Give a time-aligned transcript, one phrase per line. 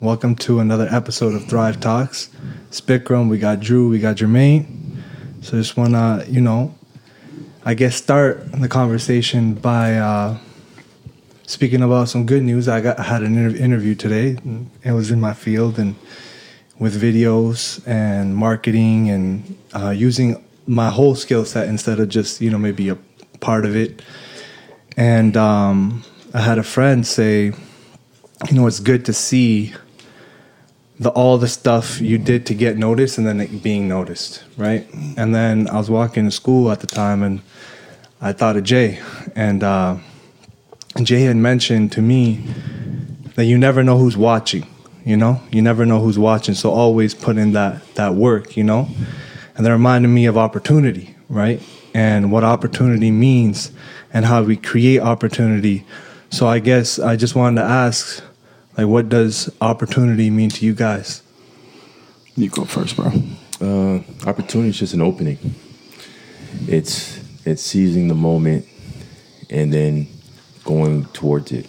[0.00, 2.28] Welcome to another episode of Thrive Talks.
[2.70, 5.00] Spikram, we got Drew, we got Jermaine.
[5.40, 6.74] So just wanna, you know,
[7.64, 10.36] I guess start the conversation by uh,
[11.46, 12.68] speaking about some good news.
[12.68, 14.36] I got I had an inter- interview today.
[14.84, 15.96] It was in my field and
[16.78, 22.50] with videos and marketing and uh, using my whole skill set instead of just you
[22.50, 22.98] know maybe a
[23.40, 24.02] part of it.
[24.94, 26.04] And um,
[26.34, 29.72] I had a friend say, you know, it's good to see
[30.98, 34.86] the all the stuff you did to get noticed and then it being noticed, right?
[35.16, 37.42] And then I was walking to school at the time and
[38.20, 38.98] I thought of Jay
[39.34, 39.96] and uh,
[41.02, 42.42] Jay had mentioned to me
[43.34, 44.66] that you never know who's watching,
[45.04, 45.42] you know?
[45.50, 48.88] You never know who's watching, so always put in that that work, you know?
[49.54, 51.62] And that reminded me of opportunity, right?
[51.92, 53.70] And what opportunity means
[54.12, 55.84] and how we create opportunity.
[56.30, 58.22] So I guess I just wanted to ask
[58.76, 61.22] like what does opportunity mean to you guys?
[62.36, 63.10] You go first, bro.
[63.60, 65.38] Uh, opportunity is just an opening.
[66.68, 68.66] It's it's seizing the moment
[69.48, 70.08] and then
[70.64, 71.66] going towards it.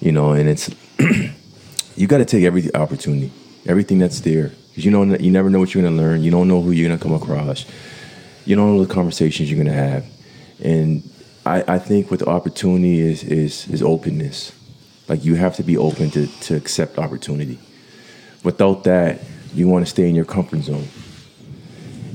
[0.00, 0.68] You know, and it's
[1.96, 3.32] you got to take every opportunity,
[3.66, 6.24] everything that's there, because you know you never know what you're gonna learn.
[6.24, 7.64] You don't know who you're gonna come across.
[8.44, 10.04] You don't know the conversations you're gonna have,
[10.60, 11.08] and
[11.46, 14.52] I, I think with the opportunity is is is openness.
[15.08, 17.58] Like you have to be open to to accept opportunity.
[18.42, 19.20] Without that,
[19.54, 20.88] you want to stay in your comfort zone,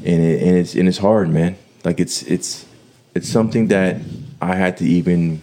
[0.05, 1.57] and it, and it's and it's hard, man.
[1.83, 2.65] Like it's it's
[3.15, 4.01] it's something that
[4.41, 5.41] I had to even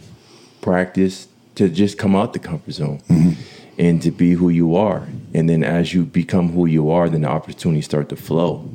[0.61, 3.33] practice to just come out the comfort zone mm-hmm.
[3.79, 5.07] and to be who you are.
[5.35, 8.69] And then as you become who you are, then the opportunities start to flow.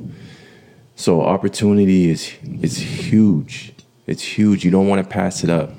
[0.96, 3.74] So opportunity is is huge.
[4.08, 4.64] It's huge.
[4.66, 5.72] You don't want to pass it up.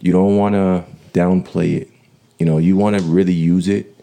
[0.00, 1.90] You don't want to downplay it.
[2.38, 3.94] You know, you want to really use it.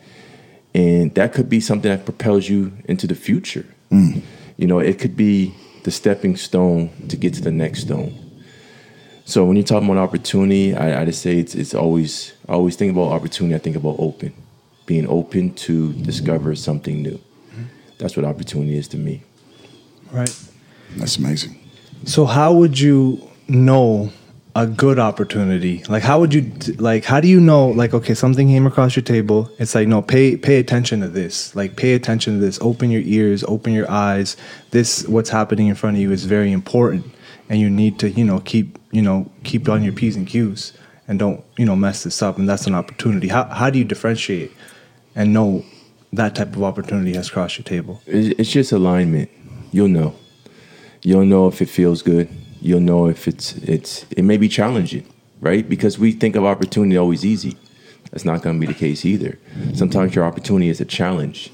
[0.73, 3.65] And that could be something that propels you into the future.
[3.91, 4.21] Mm.
[4.57, 8.13] You know, it could be the stepping stone to get to the next stone.
[9.23, 12.75] So when you're talking about opportunity, I, I just say it's it's always I always
[12.75, 13.55] think about opportunity.
[13.55, 14.33] I think about open,
[14.85, 17.17] being open to discover something new.
[17.17, 17.63] Mm-hmm.
[17.97, 19.23] That's what opportunity is to me.
[20.11, 20.33] Right.
[20.97, 21.59] That's amazing.
[22.05, 24.11] So how would you know
[24.55, 25.83] a good opportunity?
[25.89, 29.03] Like how would you like how do you know like okay something came across your
[29.03, 31.53] table it's like no pay pay attention to this.
[31.55, 32.57] Like pay attention to this.
[32.61, 34.37] Open your ears, open your eyes.
[34.71, 37.05] This what's happening in front of you is very important
[37.49, 40.73] and you need to, you know, keep, you know, keep on your P's and Q's
[41.07, 43.27] and don't, you know, mess this up and that's an opportunity.
[43.27, 44.53] How how do you differentiate
[45.15, 45.65] and know
[46.13, 48.01] that type of opportunity has crossed your table?
[48.07, 49.29] It's just alignment.
[49.71, 50.15] You'll know.
[51.01, 52.29] You'll know if it feels good.
[52.61, 55.05] You'll know if it's it's it may be challenging,
[55.39, 55.67] right?
[55.67, 57.57] Because we think of opportunity always easy.
[58.11, 59.37] That's not going to be the case either.
[59.73, 61.51] Sometimes your opportunity is a challenge,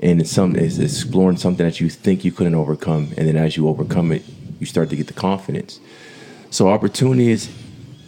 [0.00, 3.56] and it's some it's exploring something that you think you couldn't overcome, and then as
[3.56, 4.22] you overcome it,
[4.58, 5.80] you start to get the confidence.
[6.50, 7.50] So opportunity is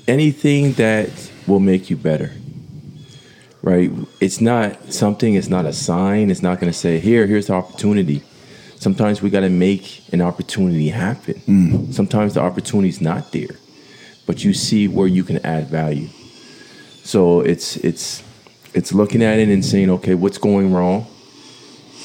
[0.09, 1.11] anything that
[1.47, 2.33] will make you better
[3.63, 3.91] right?
[4.21, 7.55] It's not something, it's not a sign, it's not going to say, here, here's the
[7.55, 8.23] opportunity.
[8.83, 11.35] Sometimes we got to make an opportunity happen.
[11.47, 11.95] Mm.
[11.95, 13.55] Sometimes the opportunity is not there,
[14.27, 16.09] but you see where you can add value.
[17.05, 18.25] So it's it's
[18.75, 21.07] it's looking at it and saying, okay, what's going wrong?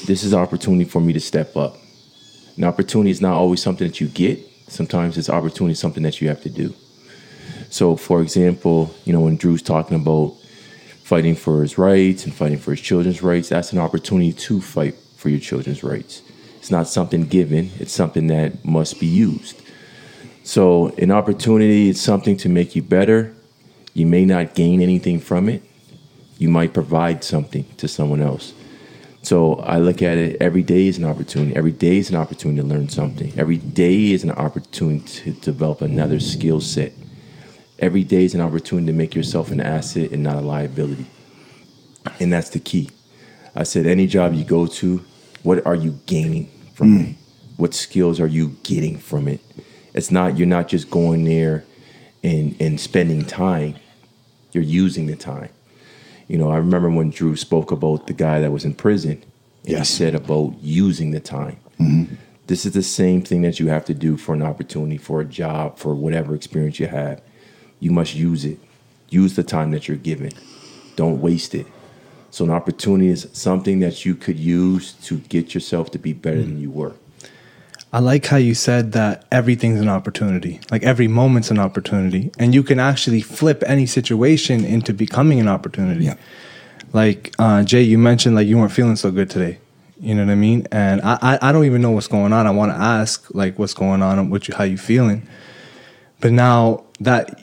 [0.06, 1.74] This is opportunity for me to step up.
[2.56, 4.38] An opportunity is not always something that you get.
[4.68, 6.72] Sometimes it's opportunity something that you have to do.
[7.70, 10.36] So, for example, you know when Drew's talking about
[11.02, 14.94] fighting for his rights and fighting for his children's rights, that's an opportunity to fight
[15.16, 16.22] for your children's rights.
[16.68, 19.62] It's not something given, it's something that must be used.
[20.44, 23.34] So, an opportunity is something to make you better.
[23.94, 25.62] You may not gain anything from it,
[26.36, 28.52] you might provide something to someone else.
[29.22, 31.56] So, I look at it every day is an opportunity.
[31.56, 33.32] Every day is an opportunity to learn something.
[33.38, 36.92] Every day is an opportunity to develop another skill set
[37.78, 41.06] every day is an opportunity to make yourself an asset and not a liability.
[42.20, 42.90] And that's the key.
[43.54, 45.04] I said, any job you go to,
[45.44, 47.04] what are you gaining from hmm.
[47.10, 47.16] it?
[47.56, 49.40] What skills are you getting from it?
[49.92, 51.64] It's not, you're not just going there
[52.22, 53.74] and, and spending time,
[54.52, 55.50] you're using the time.
[56.28, 59.22] You know, I remember when Drew spoke about the guy that was in prison,
[59.64, 59.88] and Yes.
[59.88, 61.58] he said about using the time.
[61.80, 62.14] Mm-hmm.
[62.46, 65.24] This is the same thing that you have to do for an opportunity, for a
[65.24, 67.20] job, for whatever experience you have.
[67.80, 68.58] You must use it.
[69.10, 70.30] Use the time that you're given.
[70.96, 71.66] Don't waste it.
[72.30, 76.42] So, an opportunity is something that you could use to get yourself to be better
[76.42, 76.94] than you were.
[77.90, 80.60] I like how you said that everything's an opportunity.
[80.70, 82.30] Like every moment's an opportunity.
[82.38, 86.04] And you can actually flip any situation into becoming an opportunity.
[86.04, 86.16] Yeah.
[86.92, 89.58] like uh, Jay, you mentioned like you weren't feeling so good today.
[90.00, 90.66] You know what I mean?
[90.70, 92.46] And I, I, I don't even know what's going on.
[92.46, 95.26] I want to ask like what's going on, what you, how you feeling.
[96.20, 97.40] But now that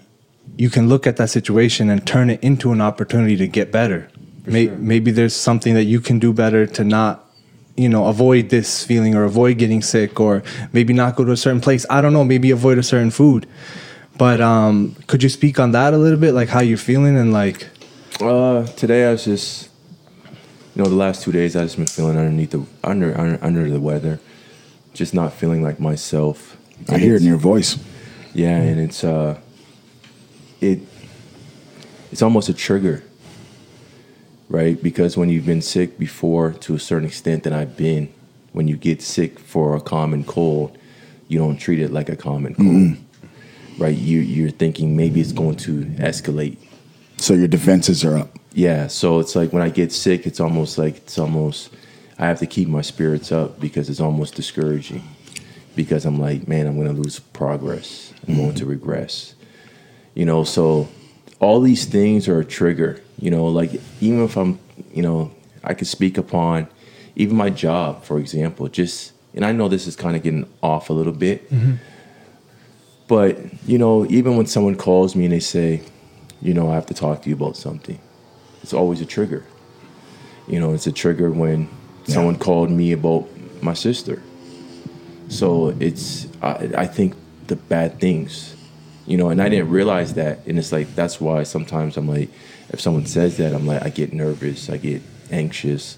[0.58, 4.10] you can look at that situation and turn it into an opportunity to get better.
[4.45, 7.30] May, Maybe there's something that you can do better to not,
[7.75, 10.44] you know, avoid this feeling or avoid getting sick or
[10.74, 11.86] maybe not go to a certain place.
[11.89, 12.24] I don't know.
[12.24, 13.47] Maybe avoid a certain food.
[14.18, 17.33] But um, could you speak on that a little bit, like how you're feeling and
[17.33, 17.68] like?
[18.21, 19.69] Uh, today I was just,
[20.74, 23.69] you know, the last two days I just been feeling underneath the under under, under
[23.69, 24.21] the weather,
[24.94, 26.56] just not feeling like myself.
[26.89, 27.77] I And hear it in your voice.
[28.33, 29.38] Yeah, and it's uh,
[30.62, 30.80] it,
[32.12, 33.03] it's almost a trigger,
[34.50, 34.81] right?
[34.81, 38.13] Because when you've been sick before, to a certain extent that I've been,
[38.51, 40.77] when you get sick for a common cold,
[41.27, 43.81] you don't treat it like a common cold, mm-hmm.
[43.83, 43.97] right?
[43.97, 46.57] You you're thinking maybe it's going to escalate.
[47.18, 48.38] So your defenses are up.
[48.53, 51.71] Yeah, so it's like when I get sick, it's almost like it's almost
[52.18, 55.03] I have to keep my spirits up because it's almost discouraging.
[55.75, 58.13] Because I'm like, man, I'm gonna lose progress.
[58.27, 58.57] I'm going mm-hmm.
[58.57, 59.36] to regress.
[60.13, 60.88] You know, so
[61.39, 63.01] all these things are a trigger.
[63.19, 63.71] You know, like
[64.01, 64.59] even if I'm,
[64.94, 65.31] you know,
[65.63, 66.67] I could speak upon
[67.15, 68.67] even my job, for example.
[68.67, 71.75] Just and I know this is kind of getting off a little bit, mm-hmm.
[73.07, 75.81] but you know, even when someone calls me and they say,
[76.41, 78.00] you know, I have to talk to you about something
[78.65, 79.45] it's always a trigger.
[80.47, 81.69] You know, it's a trigger when
[82.06, 83.27] someone called me about
[83.62, 84.23] my sister.
[85.27, 87.13] So it's I, I think
[87.45, 88.56] the bad things,
[89.06, 92.29] you know, and I didn't realize that, and it's like that's why sometimes I'm like,
[92.75, 95.01] if someone says that, I'm like I get nervous, I get
[95.31, 95.98] anxious,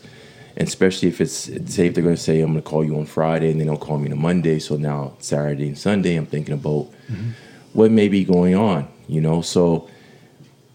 [0.55, 1.33] and especially if it's
[1.73, 3.97] say if they're gonna say I'm gonna call you on Friday and they don't call
[3.97, 7.31] me on Monday, so now Saturday and Sunday I'm thinking about mm-hmm.
[7.73, 9.89] what may be going on, you know, so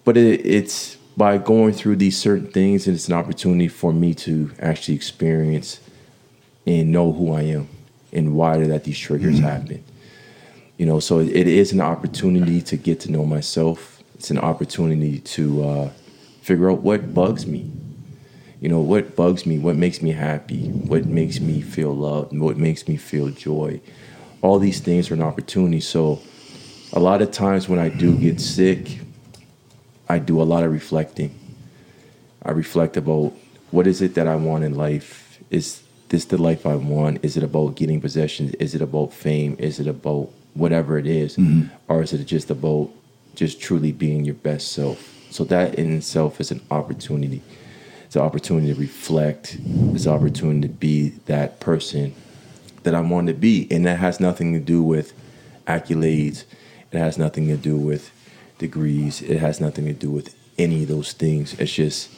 [0.05, 4.15] but it, it's by going through these certain things and it's an opportunity for me
[4.15, 5.79] to actually experience
[6.67, 7.69] and know who i am
[8.15, 9.45] and why that these triggers mm-hmm.
[9.45, 9.85] happen
[10.83, 10.99] you know?
[10.99, 13.92] So it is an opportunity to get to know myself
[14.23, 15.91] it's an opportunity to uh,
[16.43, 17.71] figure out what bugs me
[18.61, 22.57] you know what bugs me what makes me happy what makes me feel loved what
[22.57, 23.81] makes me feel joy
[24.41, 26.21] all these things are an opportunity so
[26.93, 29.01] a lot of times when i do get sick
[30.09, 31.35] I do a lot of reflecting.
[32.43, 33.33] I reflect about
[33.71, 35.39] what is it that I want in life?
[35.51, 37.25] Is this the life I want?
[37.25, 38.55] Is it about getting possessions?
[38.57, 39.57] Is it about fame?
[39.59, 41.39] Is it about whatever it is?
[41.89, 42.91] Or is it just about
[43.35, 45.13] just truly being your best self?
[45.31, 47.43] So that in itself is an opportunity.
[48.05, 49.57] It's an opportunity to reflect.
[49.95, 52.15] It's an opportunity to be that person
[52.83, 53.67] that I want to be.
[53.71, 55.15] And that has nothing to do with
[55.67, 56.45] accolades.
[56.91, 58.11] It has nothing to do with
[58.59, 59.23] degrees.
[59.23, 61.59] It has nothing to do with any of those things.
[61.59, 62.11] It's just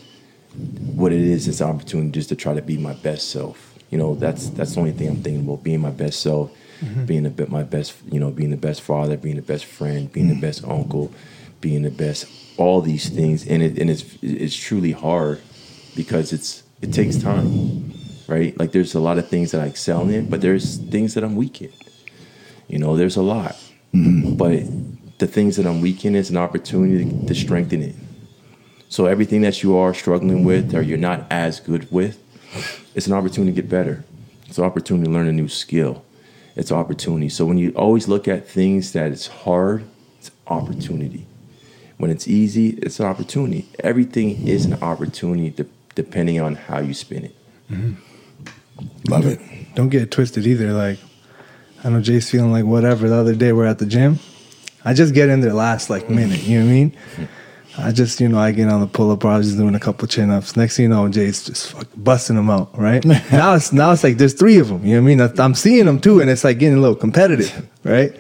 [0.95, 1.47] what it is.
[1.49, 3.75] It's an opportunity just to try to be my best self.
[3.91, 5.63] You know, that's that's the only thing I'm thinking about.
[5.63, 7.05] Being my best self, Mm-hmm.
[7.05, 7.95] being the bit my best.
[8.11, 10.41] You know, being the best father, being the best friend, being the mm-hmm.
[10.41, 11.13] best uncle,
[11.61, 12.27] being the best.
[12.57, 15.41] All these things, and it and it's it's truly hard
[15.97, 17.93] because it's it takes time,
[18.29, 18.59] right?
[18.59, 21.37] Like there's a lot of things that I excel in, but there's things that I'm
[21.37, 21.73] weak in.
[22.69, 23.57] You know, there's a lot,
[23.93, 24.37] mm-hmm.
[24.37, 24.63] but
[25.19, 27.95] the things that I'm weak in is an opportunity to, to strengthen it.
[28.89, 32.23] So everything that you are struggling with or you're not as good with,
[32.95, 34.05] it's an opportunity to get better.
[34.47, 36.05] It's an opportunity to learn a new skill.
[36.57, 37.29] It's opportunity.
[37.29, 39.85] So when you always look at things that it's hard,
[40.19, 41.27] it's opportunity.
[41.97, 43.69] When it's easy, it's an opportunity.
[43.81, 47.37] Everything is an opportunity de- depending on how you spin it.
[47.71, 47.93] Mm-hmm.
[49.09, 49.41] Love it.
[49.75, 50.73] Don't get it twisted either.
[50.73, 50.99] Like,
[51.83, 53.09] I know Jay's feeling like whatever.
[53.09, 54.19] The other day we're at the gym.
[54.85, 56.43] I just get in there last like minute.
[56.43, 56.91] You know what I mean?
[56.91, 57.25] Mm-hmm.
[57.77, 59.75] I just, you know, I get on the pull up bar, I was just doing
[59.75, 60.57] a couple chin ups.
[60.57, 63.05] Next thing you know, Jay's just fucking busting them out, right?
[63.33, 64.85] now it's now it's like there's three of them.
[64.85, 65.41] You know what I mean?
[65.41, 68.17] I'm seeing them too, and it's like getting a little competitive, right?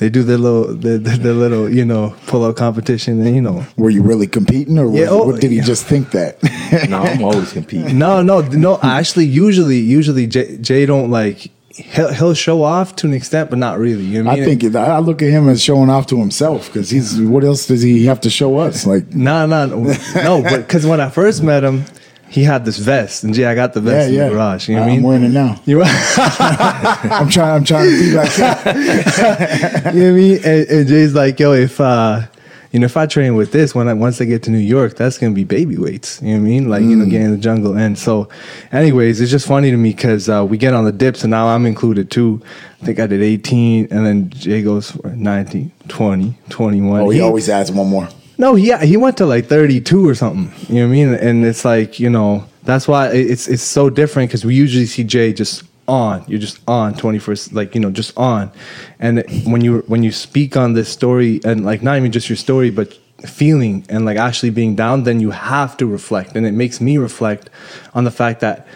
[0.00, 3.42] They do their little, their, their, their little, you know, pull up competition, and you
[3.42, 5.64] know, Were you really competing, or was, oh, what, did he yeah.
[5.64, 6.38] just think that?
[6.88, 7.98] Now I'm always competing.
[7.98, 8.78] No, no, no.
[8.80, 11.50] Actually, usually, usually Jay, Jay don't like.
[11.82, 14.04] He'll, he'll show off to an extent, but not really.
[14.04, 14.44] You know I I mean?
[14.44, 17.20] think it, I look at him as showing off to himself because he's.
[17.20, 18.86] What else does he have to show us?
[18.86, 20.42] Like, No, no, no.
[20.42, 21.84] But because when I first met him,
[22.28, 24.22] he had this vest, and Jay, I got the yeah, vest yeah.
[24.22, 24.68] in the garage.
[24.68, 25.06] You know what I I'm mean?
[25.08, 25.60] wearing it now.
[25.64, 27.56] You, I'm trying.
[27.56, 29.92] I'm trying to be like that.
[29.94, 30.36] you know what I mean?
[30.44, 32.22] And, and Jay's like, yo, if uh,
[32.72, 34.96] you know, if I train with this, when I once I get to New York,
[34.96, 36.22] that's gonna be baby weights.
[36.22, 36.68] You know what I mean?
[36.68, 37.76] Like, you know, getting in the jungle.
[37.76, 38.28] And so,
[38.70, 41.48] anyways, it's just funny to me because uh, we get on the dips, and now
[41.48, 42.40] I'm included too.
[42.80, 47.00] I think I did 18, and then Jay goes for 19, 20, 21.
[47.00, 48.08] Oh, he always adds one more.
[48.38, 50.50] No, yeah, he went to like 32 or something.
[50.74, 51.14] You know what I mean?
[51.14, 55.04] And it's like, you know, that's why it's it's so different because we usually see
[55.04, 56.24] Jay just on.
[56.28, 58.50] You're just on 21st, like you know, just on.
[58.98, 62.36] And when you when you speak on this story and like not even just your
[62.36, 66.36] story, but feeling and like actually being down, then you have to reflect.
[66.36, 67.50] And it makes me reflect
[67.92, 68.66] on the fact that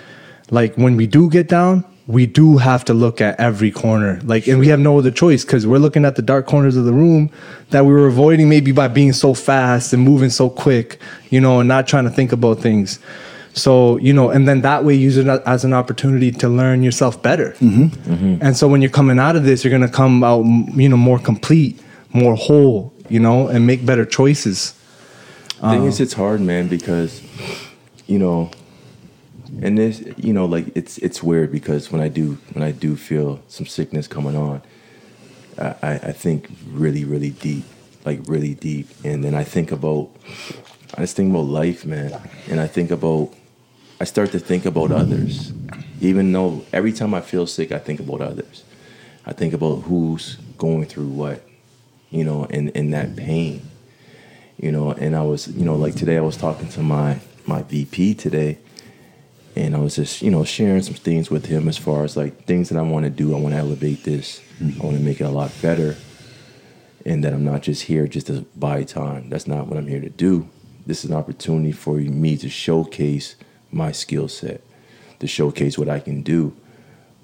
[0.50, 4.20] like when we do get down, we do have to look at every corner.
[4.24, 6.84] Like, and we have no other choice because we're looking at the dark corners of
[6.84, 7.30] the room
[7.70, 10.98] that we were avoiding maybe by being so fast and moving so quick,
[11.30, 12.98] you know, and not trying to think about things.
[13.54, 17.22] So, you know, and then that way use it as an opportunity to learn yourself
[17.22, 17.50] better.
[17.60, 17.84] Mm-hmm.
[18.12, 18.44] Mm-hmm.
[18.44, 20.44] And so when you're coming out of this, you're going to come out,
[20.74, 21.80] you know, more complete,
[22.12, 24.72] more whole, you know, and make better choices.
[25.60, 27.22] thing is, um, it's hard, man, because
[28.06, 28.50] you know,
[29.62, 32.96] and this, you know, like it's it's weird because when I do when I do
[32.96, 34.62] feel some sickness coming on,
[35.58, 37.64] I I think really really deep,
[38.04, 40.10] like really deep, and then I think about
[40.96, 43.32] I just think about life, man, and I think about
[44.04, 45.54] I start to think about others,
[45.98, 48.62] even though every time I feel sick, I think about others.
[49.24, 51.40] I think about who's going through what,
[52.10, 53.62] you know, and and that pain.
[54.58, 57.62] You know and i was you know like today i was talking to my my
[57.62, 58.58] vp today
[59.56, 62.44] and i was just you know sharing some things with him as far as like
[62.44, 63.34] things that i want to do.
[63.34, 64.40] I want to elevate this.
[64.60, 64.82] Mm-hmm.
[64.82, 65.96] I want to make it a lot better
[67.06, 69.30] and that i'm not just here just to buy time.
[69.30, 70.46] That's not what i'm here to do.
[70.86, 73.36] This is an opportunity for me to showcase
[73.74, 74.62] my skill set
[75.18, 76.54] to showcase what i can do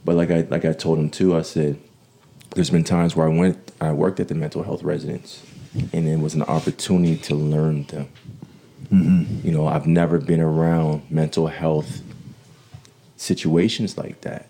[0.05, 1.79] but like i like i told him too i said
[2.55, 5.43] there's been times where i went i worked at the mental health residence
[5.93, 8.09] and it was an opportunity to learn them.
[8.93, 9.47] Mm-hmm.
[9.47, 12.03] You know, I've never been around mental health
[13.17, 14.49] situations like that.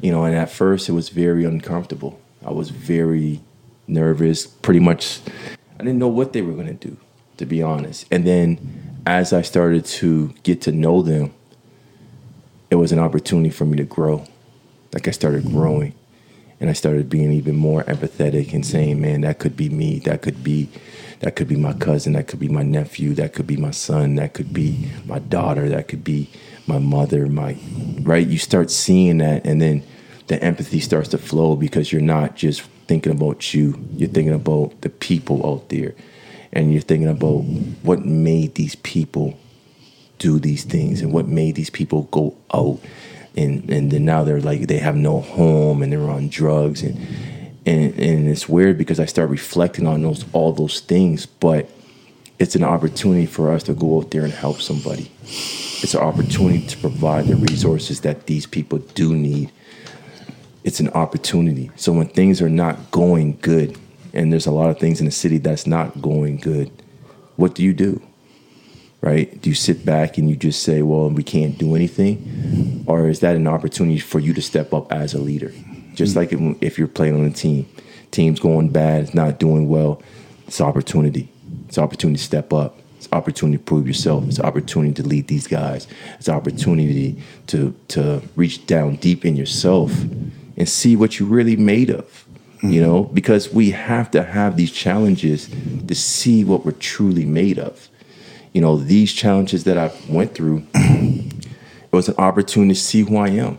[0.00, 2.20] You know, and at first it was very uncomfortable.
[2.44, 3.40] I was very
[3.86, 5.20] nervous, pretty much.
[5.78, 6.96] I didn't know what they were going to do,
[7.36, 8.06] to be honest.
[8.10, 11.32] And then as I started to get to know them,
[12.70, 14.24] it was an opportunity for me to grow.
[14.92, 15.94] Like I started growing
[16.60, 19.98] and I started being even more empathetic and saying, "Man, that could be me.
[20.00, 20.68] That could be,
[21.20, 22.12] that could be my cousin.
[22.12, 23.14] That could be my nephew.
[23.14, 24.14] That could be my son.
[24.14, 25.68] That could be my daughter.
[25.68, 26.30] That could be
[26.66, 27.26] my mother.
[27.26, 27.56] My
[28.02, 29.82] right." You start seeing that, and then
[30.28, 33.78] the empathy starts to flow because you're not just thinking about you.
[33.96, 35.94] You're thinking about the people out there,
[36.52, 37.40] and you're thinking about
[37.82, 39.38] what made these people
[40.18, 42.78] do these things and what made these people go out
[43.36, 46.96] and and then now they're like they have no home and they're on drugs and
[47.66, 51.68] and and it's weird because I start reflecting on those all those things but
[52.42, 55.12] it's an opportunity for us to go out there and help somebody.
[55.22, 59.52] It's an opportunity to provide the resources that these people do need.
[60.64, 61.70] It's an opportunity.
[61.76, 63.78] So when things are not going good
[64.12, 66.70] and there's a lot of things in the city that's not going good
[67.36, 68.00] what do you do
[69.02, 69.42] right?
[69.42, 72.84] Do you sit back and you just say, well, we can't do anything?
[72.86, 75.52] Or is that an opportunity for you to step up as a leader?
[75.94, 77.68] Just like if you're playing on a team,
[78.12, 80.00] team's going bad, it's not doing well,
[80.46, 81.28] it's opportunity.
[81.68, 82.78] It's opportunity to step up.
[82.96, 84.24] It's opportunity to prove yourself.
[84.28, 85.88] It's opportunity to lead these guys.
[86.18, 90.02] It's opportunity to to reach down deep in yourself
[90.56, 92.24] and see what you're really made of.
[92.62, 92.80] You mm-hmm.
[92.80, 95.50] know, because we have to have these challenges
[95.86, 97.88] to see what we're truly made of.
[98.52, 103.16] You know these challenges that i went through it was an opportunity to see who
[103.16, 103.58] i am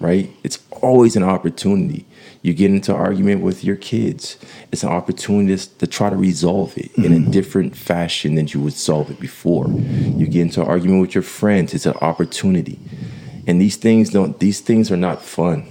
[0.00, 0.30] right?
[0.44, 2.04] It's always an opportunity.
[2.42, 4.38] You get into argument with your kids.
[4.70, 7.30] It's an opportunity to, to try to resolve it in a mm-hmm.
[7.30, 9.68] different fashion than you would solve it before.
[9.68, 11.74] You get into an argument with your friends.
[11.74, 12.78] It's an opportunity.
[13.46, 15.66] And these things don't these things are not fun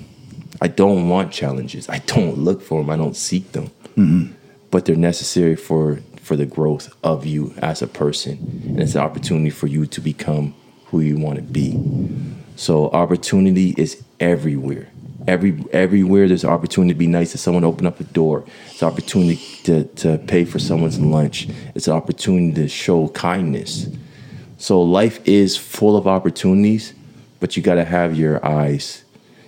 [0.62, 1.90] i don't want challenges.
[1.90, 3.68] I don't look for them i don't seek them.
[3.98, 4.34] Mm-hmm.
[4.70, 8.34] But they're necessary for for the growth of you as a person.
[8.66, 10.54] And it's an opportunity for you to become
[10.88, 11.80] who you want to be.
[12.58, 14.90] So opportunity is everywhere.
[15.26, 18.44] Every everywhere there's opportunity to be nice to someone open up a door.
[18.70, 21.48] It's an opportunity to, to pay for someone's lunch.
[21.76, 23.88] It's an opportunity to show kindness.
[24.58, 26.94] So life is full of opportunities
[27.40, 29.04] but you got to have your eyes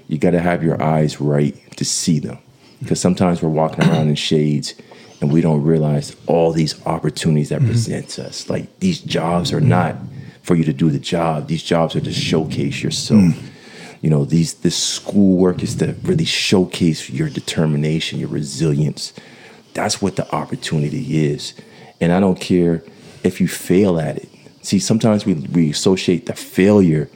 [0.10, 2.40] you got to have your eyes right to see them.
[2.82, 4.74] Because sometimes we're walking around in shades
[5.22, 7.70] and we don't realize all these opportunities that mm-hmm.
[7.70, 8.50] presents us.
[8.50, 9.96] Like these jobs are not
[10.42, 11.48] for you to do the job.
[11.48, 13.50] These jobs are to showcase yourself mm.
[14.02, 19.14] you know these this schoolwork is to really showcase your determination your resilience.
[19.74, 21.54] That's what the opportunity is.
[22.02, 22.84] And i don't care
[23.24, 24.30] if you fail at it.
[24.62, 27.10] See sometimes we, we associate the failure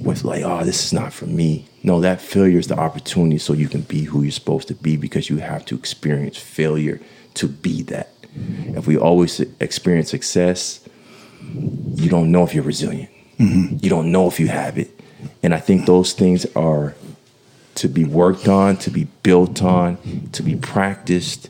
[0.00, 3.52] with like oh this is not for me no that failure is the opportunity so
[3.52, 7.00] you can be who you're supposed to be because you have to experience failure
[7.34, 8.10] to be that
[8.76, 10.80] If we always experience success,
[11.94, 13.10] you don't know if you're resilient.
[13.38, 13.76] Mm-hmm.
[13.80, 14.90] You don't know if you have it.
[15.42, 16.94] And I think those things are
[17.76, 19.98] to be worked on, to be built on,
[20.32, 21.48] to be practiced,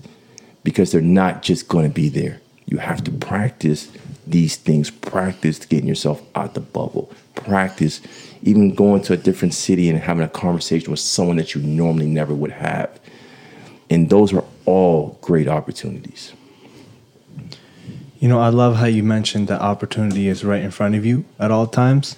[0.63, 2.41] because they're not just going to be there.
[2.67, 3.91] You have to practice
[4.27, 8.03] these things, practice getting yourself out the bubble, practice
[8.43, 12.07] even going to a different city and having a conversation with someone that you normally
[12.07, 12.99] never would have.
[13.91, 16.33] And those are all great opportunities.
[18.19, 21.25] You know, I love how you mentioned that opportunity is right in front of you
[21.39, 22.17] at all times.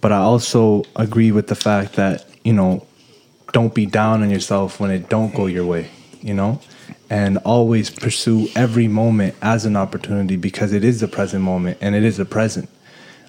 [0.00, 2.86] But I also agree with the fact that, you know,
[3.52, 6.60] don't be down on yourself when it don't go your way, you know?
[7.08, 11.94] And always pursue every moment as an opportunity because it is the present moment and
[11.94, 12.68] it is the present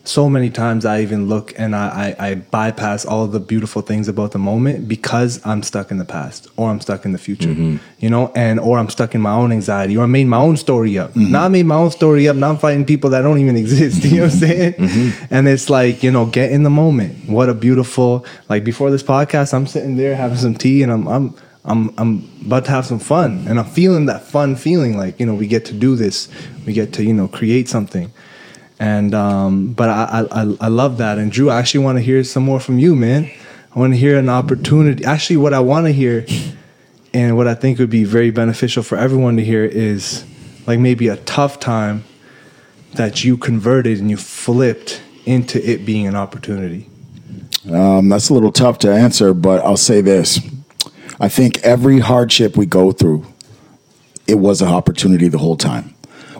[0.07, 4.07] so many times I even look and I, I, I, bypass all the beautiful things
[4.07, 7.49] about the moment because I'm stuck in the past or I'm stuck in the future,
[7.49, 7.77] mm-hmm.
[7.99, 10.55] you know, and or I'm stuck in my own anxiety or I made my own
[10.55, 11.09] story up.
[11.09, 11.31] Mm-hmm.
[11.33, 12.37] Now I made my own story up.
[12.37, 14.03] Now I'm fighting people that don't even exist.
[14.07, 14.73] You know what I'm saying?
[14.73, 15.33] Mm-hmm.
[15.33, 17.29] And it's like you know, get in the moment.
[17.29, 21.07] What a beautiful like before this podcast, I'm sitting there having some tea and I'm
[21.07, 21.35] I'm.
[21.69, 25.25] I'm I'm about to have some fun, and I'm feeling that fun feeling like you
[25.25, 26.29] know we get to do this,
[26.65, 28.09] we get to you know create something,
[28.79, 31.17] and um, but I, I I love that.
[31.17, 33.29] And Drew, I actually want to hear some more from you, man.
[33.75, 35.03] I want to hear an opportunity.
[35.03, 36.25] Actually, what I want to hear,
[37.13, 40.25] and what I think would be very beneficial for everyone to hear is
[40.67, 42.03] like maybe a tough time
[42.93, 46.89] that you converted and you flipped into it being an opportunity.
[47.71, 50.39] Um, that's a little tough to answer, but I'll say this:
[51.19, 53.25] I think every hardship we go through,
[54.27, 55.96] it was an opportunity the whole time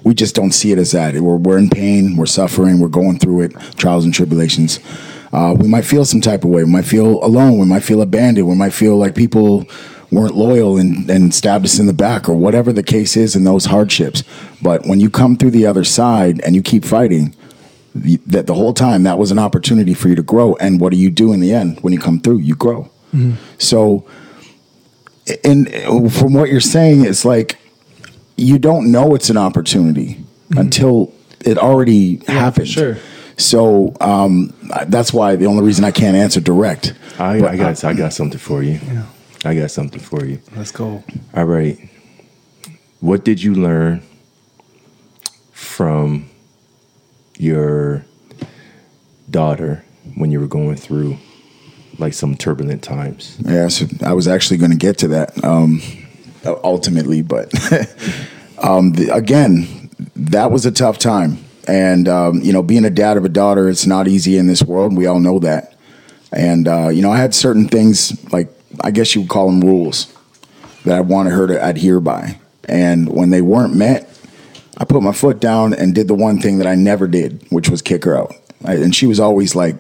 [0.08, 1.16] we just don't see it as that.
[1.16, 4.80] We're, we're in pain, we're suffering, we're going through it, trials and tribulations.
[5.34, 6.64] Uh, we might feel some type of way.
[6.64, 7.60] We might feel alone.
[7.60, 8.48] We might feel abandoned.
[8.48, 9.66] We might feel like people
[10.10, 13.44] weren't loyal and, and stabbed us in the back or whatever the case is in
[13.44, 14.24] those hardships.
[14.62, 17.36] But when you come through the other side and you keep fighting,
[17.94, 20.56] the, that the whole time that was an opportunity for you to grow.
[20.56, 22.38] And what do you do in the end when you come through?
[22.38, 22.84] You grow.
[23.14, 23.34] Mm-hmm.
[23.58, 24.08] So,
[25.44, 25.70] and
[26.14, 27.58] from what you're saying, it's like
[28.38, 30.60] you don't know it's an opportunity mm-hmm.
[30.60, 32.68] until it already yeah, happened.
[32.68, 32.98] Sure.
[33.38, 34.54] So um,
[34.88, 36.94] that's why the only reason I can't answer direct.
[37.20, 38.80] I, I got I, I got something for you.
[38.88, 39.06] Yeah.
[39.46, 40.42] I got something for you.
[40.56, 41.04] Let's go.
[41.36, 41.78] All right.
[43.00, 44.02] What did you learn
[45.52, 46.30] from
[47.38, 48.06] your
[49.30, 49.84] daughter
[50.16, 51.18] when you were going through
[52.00, 53.38] like some turbulent times?
[53.42, 55.44] Yeah, so I was actually going to get to that.
[55.44, 55.82] Um,
[56.64, 57.22] ultimately.
[57.22, 57.54] But
[58.64, 61.38] um, the, again, that was a tough time.
[61.68, 64.64] And, um, you know, being a dad of a daughter, it's not easy in this
[64.64, 64.96] world.
[64.96, 65.76] We all know that.
[66.32, 68.50] And, uh, you know, I had certain things, like,
[68.82, 70.14] I guess you would call them rules,
[70.86, 72.40] that I wanted her to adhere by.
[72.66, 74.10] And when they weren't met,
[74.78, 77.70] I put my foot down and did the one thing that I never did, which
[77.70, 78.34] was kick her out.
[78.64, 79.76] I, and she was always like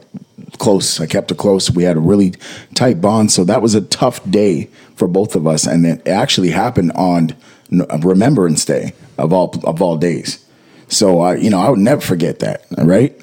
[0.57, 0.99] close.
[0.99, 1.69] I kept her close.
[1.69, 2.31] We had a really
[2.73, 3.31] tight bond.
[3.31, 5.67] So that was a tough day for both of us.
[5.67, 7.35] And it actually happened on
[7.69, 10.45] Remembrance Day of all of all days.
[10.87, 12.65] So I, you know, I would never forget that.
[12.77, 13.19] Right.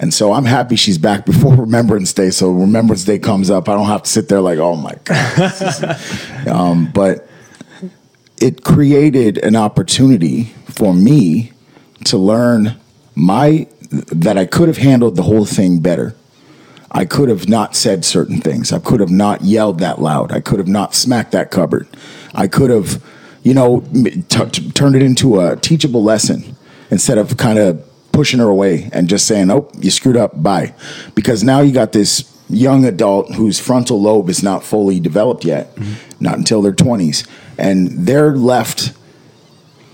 [0.00, 2.30] And so I'm happy she's back before Remembrance Day.
[2.30, 6.00] So Remembrance Day comes up, I don't have to sit there like, oh my god.
[6.48, 7.28] um, but
[8.40, 11.52] it created an opportunity for me
[12.04, 12.76] to learn
[13.14, 16.16] my that I could have handled the whole thing better.
[16.92, 18.70] I could have not said certain things.
[18.70, 20.30] I could have not yelled that loud.
[20.30, 21.88] I could have not smacked that cupboard.
[22.34, 23.02] I could have,
[23.42, 23.82] you know,
[24.28, 26.54] t- t- turned it into a teachable lesson
[26.90, 30.42] instead of kind of pushing her away and just saying, "Oh, you screwed up.
[30.42, 30.74] Bye,"
[31.14, 35.74] because now you got this young adult whose frontal lobe is not fully developed yet,
[35.74, 35.94] mm-hmm.
[36.20, 37.26] not until their twenties,
[37.56, 38.92] and they're left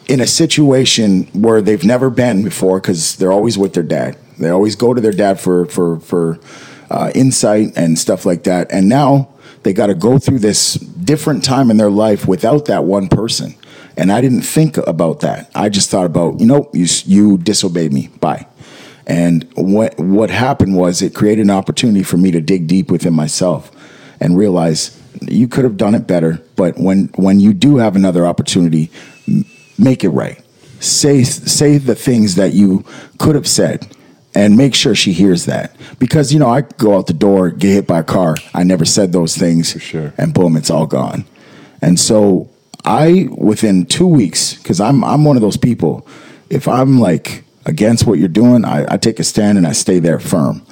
[0.09, 4.17] in a situation where they've never been before because they're always with their dad.
[4.39, 6.41] They always go to their dad for for for
[6.91, 8.71] uh, insight and stuff like that.
[8.73, 9.29] And now
[9.63, 13.55] they got to go through this different time in their life without that one person.
[13.97, 15.51] And I didn't think about that.
[15.55, 18.09] I just thought about, you know, you, you disobeyed me.
[18.21, 18.47] Bye.
[19.09, 23.15] And what what happened was it created an opportunity for me to dig deep within
[23.15, 23.73] myself
[24.21, 26.43] and realize you could have done it better.
[26.57, 28.91] But when when you do have another opportunity,
[29.79, 30.41] make it right.
[30.81, 32.85] Say say the things that you
[33.19, 33.89] could have said
[34.39, 37.71] and make sure she hears that because you know I go out the door, get
[37.71, 38.37] hit by a car.
[38.55, 41.25] I never said those things, for sure, and boom, it's all gone.
[41.83, 42.49] And so
[42.85, 46.07] I, within two weeks, because I'm I'm one of those people.
[46.51, 49.99] If I'm like against what you're doing, I, I take a stand and I stay
[49.99, 50.65] there firm.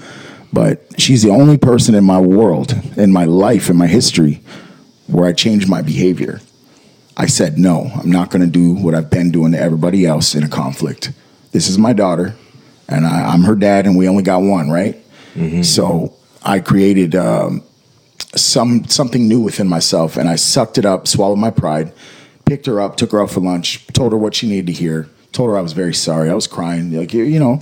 [0.53, 4.43] But she's the only person in my world, in my life, in my history,
[5.09, 6.41] where I changed my behavior.
[7.17, 10.37] I said, no, I'm not going to do what I've been doing to everybody else
[10.37, 11.13] in a conflict.
[11.51, 12.37] This is my daughter,
[12.89, 14.97] and I, I'm her dad, and we only got one, right?
[15.63, 17.63] So I created um,
[18.35, 21.93] some something new within myself, and I sucked it up, swallowed my pride,
[22.45, 25.09] picked her up, took her out for lunch, told her what she needed to hear,
[25.33, 26.31] told her I was very sorry.
[26.31, 27.61] I was crying, like you you know,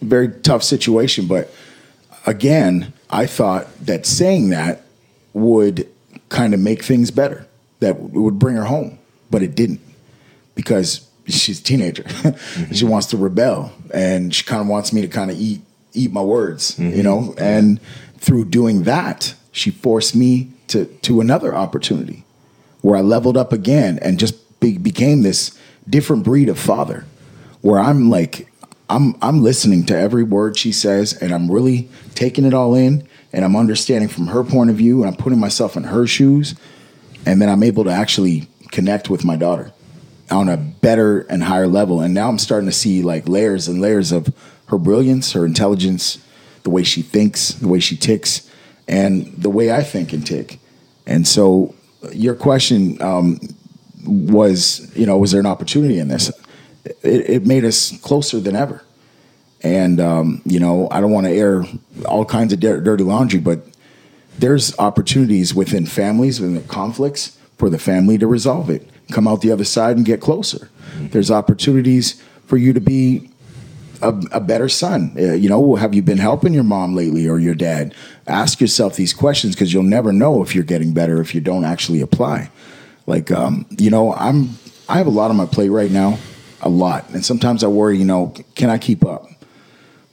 [0.00, 1.52] very tough situation, but
[2.26, 4.82] again, I thought that saying that
[5.32, 5.88] would
[6.28, 7.46] kind of make things better,
[7.80, 8.98] that it would bring her home,
[9.30, 9.80] but it didn't
[10.54, 12.04] because she's a teenager.
[12.52, 12.74] Mm-hmm.
[12.74, 15.62] she wants to rebel and she kind of wants me to kind of eat
[15.94, 17.02] eat my words, you mm-hmm.
[17.02, 17.34] know?
[17.38, 17.80] And
[18.18, 22.24] through doing that, she forced me to to another opportunity
[22.82, 25.58] where I leveled up again and just be, became this
[25.88, 27.04] different breed of father
[27.60, 28.48] where I'm like
[28.90, 33.06] I'm I'm listening to every word she says and I'm really taking it all in
[33.32, 36.54] and I'm understanding from her point of view and I'm putting myself in her shoes
[37.24, 39.72] and then I'm able to actually connect with my daughter
[40.32, 43.80] on a better and higher level and now I'm starting to see like layers and
[43.80, 44.32] layers of
[44.66, 46.18] her brilliance, her intelligence,
[46.62, 48.50] the way she thinks, the way she ticks
[48.88, 50.58] and the way I think and tick.
[51.06, 51.74] And so
[52.12, 53.40] your question um,
[54.04, 56.30] was, you know, was there an opportunity in this?
[56.84, 58.84] It, it made us closer than ever.
[59.62, 61.64] And, um, you know, I don't want to air
[62.06, 63.60] all kinds of dir- dirty laundry, but
[64.38, 69.40] there's opportunities within families, within the conflicts, for the family to resolve it, come out
[69.40, 70.68] the other side and get closer.
[70.98, 73.30] There's opportunities for you to be
[74.02, 75.14] a, a better son.
[75.16, 77.94] Uh, you know, have you been helping your mom lately or your dad?
[78.26, 81.64] Ask yourself these questions because you'll never know if you're getting better if you don't
[81.64, 82.50] actually apply.
[83.06, 84.50] Like, um, you know, I'm
[84.88, 86.18] I have a lot on my plate right now,
[86.60, 87.98] a lot, and sometimes I worry.
[87.98, 89.26] You know, can I keep up?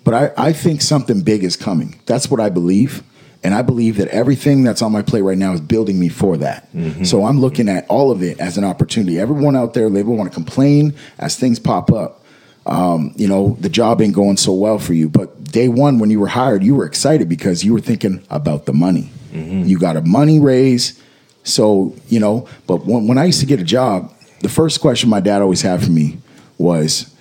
[0.03, 1.99] But I, I think something big is coming.
[2.05, 3.03] That's what I believe.
[3.43, 6.35] And I believe that everything that's on my plate right now is building me for
[6.37, 6.71] that.
[6.73, 7.05] Mm-hmm.
[7.05, 9.17] So I'm looking at all of it as an opportunity.
[9.17, 12.21] Everyone out there, they will want to complain as things pop up.
[12.65, 15.07] Um, you know, the job ain't going so well for you.
[15.07, 18.65] But day one, when you were hired, you were excited because you were thinking about
[18.65, 19.09] the money.
[19.31, 19.63] Mm-hmm.
[19.63, 21.01] You got a money raise.
[21.43, 25.09] So, you know, but when, when I used to get a job, the first question
[25.09, 26.17] my dad always had for me
[26.57, 27.15] was,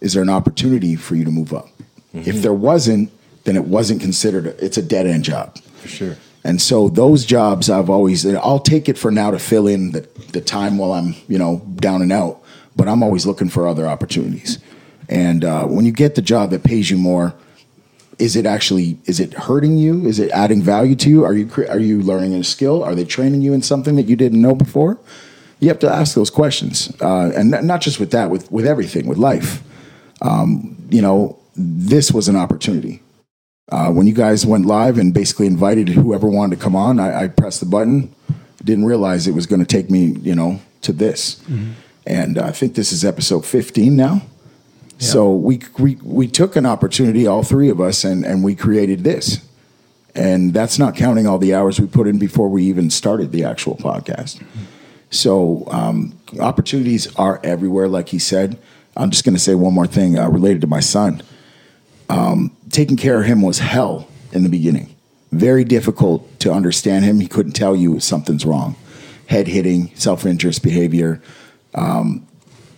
[0.00, 1.68] is there an opportunity for you to move up?
[2.14, 2.40] If mm-hmm.
[2.42, 3.10] there wasn't,
[3.48, 4.46] then it wasn't considered.
[4.46, 5.56] A, it's a dead end job.
[5.80, 6.16] For sure.
[6.44, 10.08] And so those jobs I've always I'll take it for now to fill in the,
[10.32, 12.42] the time while I'm you know down and out,
[12.76, 14.58] but I'm always looking for other opportunities.
[15.08, 17.34] And uh, when you get the job that pays you more,
[18.18, 20.06] is it actually is it hurting you?
[20.06, 21.24] Is it adding value to you?
[21.24, 22.84] Are you are you learning a skill?
[22.84, 24.98] Are they training you in something that you didn't know before?
[25.60, 29.06] You have to ask those questions, uh, and not just with that, with with everything,
[29.06, 29.62] with life.
[30.20, 33.02] Um, you know, this was an opportunity.
[33.70, 37.24] Uh, when you guys went live and basically invited whoever wanted to come on, I,
[37.24, 38.14] I pressed the button.
[38.64, 41.40] Didn't realize it was going to take me, you know, to this.
[42.06, 44.22] And uh, I think this is episode 15 now.
[45.00, 49.04] So we, we we took an opportunity, all three of us, and and we created
[49.04, 49.46] this.
[50.12, 53.44] And that's not counting all the hours we put in before we even started the
[53.44, 54.42] actual podcast.
[55.10, 58.58] So um, opportunities are everywhere, like he said.
[58.96, 61.22] I'm just going to say one more thing uh, related to my son
[62.70, 64.94] taking care of him was hell in the beginning.
[65.32, 67.20] Very difficult to understand him.
[67.20, 68.76] He couldn't tell you something's wrong.
[69.26, 71.20] Head hitting, self injurious behavior,
[71.74, 72.26] um,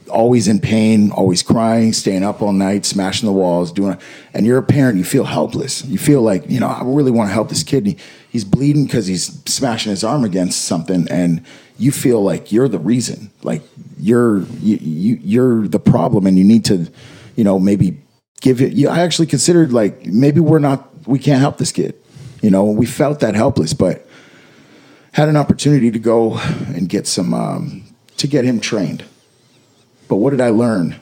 [0.09, 3.97] always in pain, always crying, staying up all night, smashing the walls, doing.
[4.35, 5.85] And you're a parent, you feel helpless.
[5.85, 7.87] You feel like you know I really want to help this kid.
[7.87, 7.97] He,
[8.31, 11.45] he's bleeding because he's smashing his arm against something, and
[11.79, 13.31] you feel like you're the reason.
[13.43, 13.63] Like
[13.99, 16.91] you're you, you you're the problem, and you need to,
[17.37, 18.01] you know, maybe
[18.41, 18.73] give it.
[18.73, 21.95] You, I actually considered like maybe we're not, we can't help this kid.
[22.43, 24.07] You know, we felt that helpless, but
[25.13, 27.85] had an opportunity to go and get some um,
[28.17, 29.05] to get him trained.
[30.09, 30.99] But what did I learn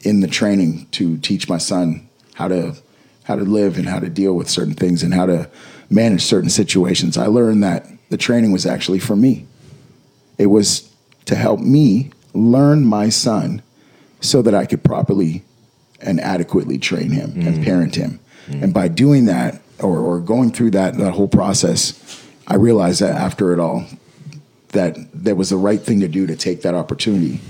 [0.00, 2.76] in the training to teach my son how to
[3.24, 5.48] how to live and how to deal with certain things and how to
[5.88, 7.16] manage certain situations?
[7.16, 9.46] I learned that the training was actually for me.
[10.38, 10.90] It was
[11.26, 13.62] to help me learn my son
[14.20, 15.44] so that I could properly
[16.02, 18.20] and adequately train him and parent him.
[18.48, 21.94] And by doing that or, or going through that that whole process,
[22.46, 23.86] I realized that after it all,
[24.68, 27.40] that that was the right thing to do to take that opportunity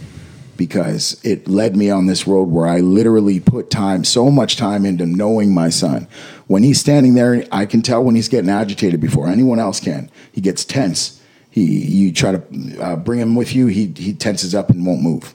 [0.57, 4.85] because it led me on this road where I literally put time, so much time
[4.85, 6.07] into knowing my son.
[6.47, 10.11] When he's standing there, I can tell when he's getting agitated before anyone else can.
[10.31, 11.21] He gets tense.
[11.51, 15.03] He, you try to uh, bring him with you, he, he tenses up and won't
[15.03, 15.35] move.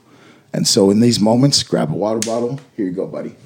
[0.52, 2.60] And so in these moments, grab a water bottle.
[2.76, 3.36] Here you go, buddy.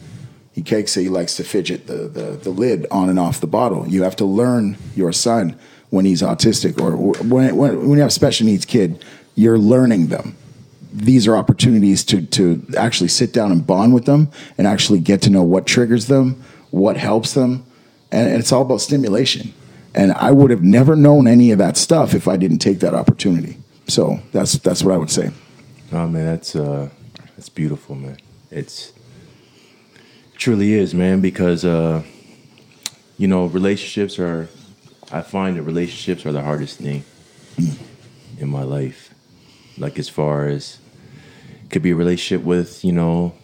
[0.53, 1.03] He cakes it.
[1.03, 3.88] He likes to fidget the, the, the lid on and off the bottle.
[3.88, 5.59] You have to learn your son
[5.91, 10.09] when he's autistic or when, when, when you have a special needs kid, you're learning
[10.09, 10.37] them.
[10.93, 15.23] These are opportunities to to actually sit down and bond with them and actually get
[15.23, 17.65] to know what triggers them, what helps them,
[18.11, 19.55] and, and it's all about stimulation.
[19.95, 22.95] And I would have never known any of that stuff if I didn't take that
[22.95, 23.57] opportunity.
[23.88, 25.31] So that's that's what I would say.
[25.94, 26.88] Oh man, that's uh,
[27.37, 28.16] that's beautiful, man.
[28.50, 28.94] It's
[30.37, 32.02] truly is, man, because uh,
[33.18, 34.48] you know relationships are.
[35.11, 37.05] I find that relationships are the hardest thing
[38.38, 39.12] in my life.
[39.76, 40.78] Like as far as
[41.62, 43.35] it could be a relationship with you know,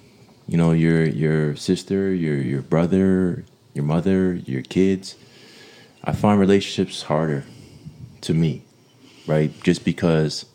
[0.46, 5.16] you know your your sister, your your brother, your mother, your kids.
[6.02, 7.44] I find relationships harder
[8.22, 8.62] to me,
[9.26, 9.52] right?
[9.62, 10.46] Just because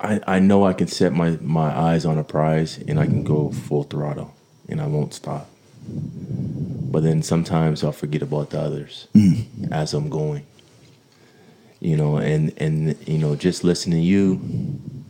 [0.00, 3.24] I, I know I can set my, my eyes on a prize and I can
[3.24, 4.34] go full throttle
[4.68, 5.48] and I won't stop.
[5.86, 9.46] But then sometimes I'll forget about the others mm.
[9.72, 10.46] as I'm going.
[11.80, 14.40] You know, and, and you know, just listening to you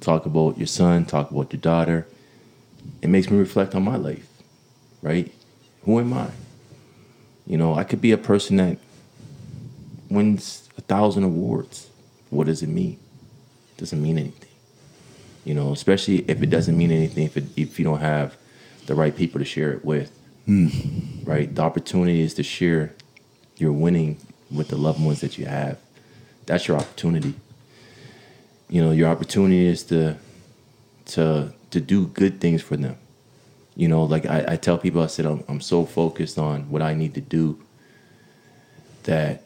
[0.01, 2.07] talk about your son, talk about your daughter,
[3.03, 4.27] it makes me reflect on my life,
[5.03, 5.33] right?
[5.83, 6.29] Who am I?
[7.47, 8.79] You know, I could be a person that
[10.11, 11.89] wins a thousand awards.
[12.31, 12.99] What does it mean?
[13.73, 14.48] It Doesn't mean anything.
[15.49, 18.37] You know, especially if it doesn't mean anything if it, if you don't have
[18.85, 20.11] the right people to share it with.
[20.45, 20.69] Hmm.
[21.25, 21.55] Right?
[21.55, 22.93] The opportunity is to share
[23.57, 24.19] your winning
[24.51, 25.79] with the loved ones that you have.
[26.45, 27.33] That's your opportunity.
[28.69, 30.19] You know, your opportunity is to
[31.07, 32.99] to to do good things for them.
[33.75, 36.83] You know, like I, I tell people, I said I'm, I'm so focused on what
[36.83, 37.59] I need to do
[39.05, 39.45] that,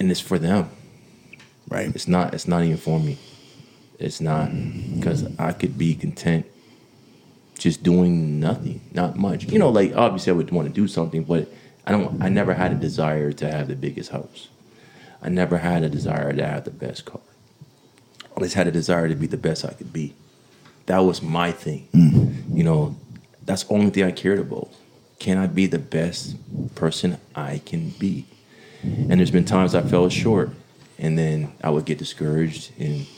[0.00, 0.70] and it's for them.
[1.68, 1.94] Right.
[1.94, 2.32] It's not.
[2.32, 3.18] It's not even for me.
[3.98, 4.50] It's not
[4.94, 6.46] because I could be content
[7.58, 9.44] just doing nothing, not much.
[9.44, 11.52] You know, like obviously I would want to do something, but
[11.86, 12.22] I don't.
[12.22, 14.48] I never had a desire to have the biggest house.
[15.20, 17.20] I never had a desire to have the best car.
[18.24, 20.14] I always had a desire to be the best I could be.
[20.86, 21.88] That was my thing.
[21.92, 22.56] Mm-hmm.
[22.56, 22.96] You know,
[23.44, 24.68] that's the only thing I cared about.
[25.18, 26.36] Can I be the best
[26.76, 28.26] person I can be?
[28.84, 30.50] And there's been times I fell short,
[30.98, 33.08] and then I would get discouraged and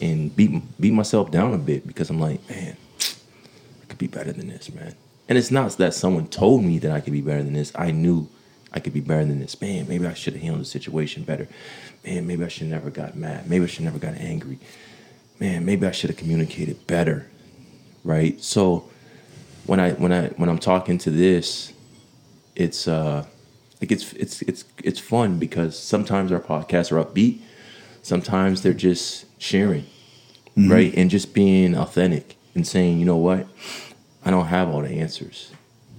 [0.00, 4.32] and beat beat myself down a bit because I'm like, man, I could be better
[4.32, 4.94] than this, man.
[5.28, 7.72] And it's not that someone told me that I could be better than this.
[7.74, 8.28] I knew
[8.72, 9.60] I could be better than this.
[9.60, 11.48] Man, maybe I should have handled the situation better.
[12.04, 13.48] Man, maybe I should never got mad.
[13.48, 14.58] Maybe I should never got angry.
[15.40, 17.28] Man, maybe I should have communicated better.
[18.04, 18.40] Right?
[18.42, 18.88] So
[19.66, 21.72] when I when I when I'm talking to this,
[22.54, 23.26] it's uh
[23.80, 27.40] like it's it's it's it's fun because sometimes our podcasts are upbeat,
[28.02, 29.84] sometimes they're just sharing,
[30.56, 30.70] mm-hmm.
[30.70, 30.94] right?
[30.94, 33.46] And just being authentic and saying, you know what,
[34.24, 35.52] I don't have all the answers,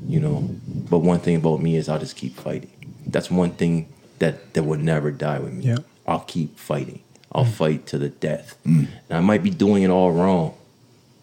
[0.08, 0.50] you know.
[0.90, 2.72] But one thing about me is I'll just keep fighting.
[3.06, 5.66] That's one thing that that would never die with me.
[5.66, 5.78] Yeah.
[6.06, 7.02] I'll keep fighting.
[7.32, 7.52] I'll mm.
[7.52, 8.58] fight to the death.
[8.66, 8.88] Mm.
[9.10, 10.56] And I might be doing it all wrong,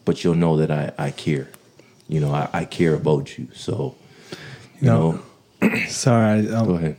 [0.04, 1.48] but you'll know that I, I care.
[2.08, 3.48] You know, I, I care about you.
[3.54, 3.96] So,
[4.80, 5.22] you No.
[5.62, 6.96] know, Sorry, I, um, go ahead.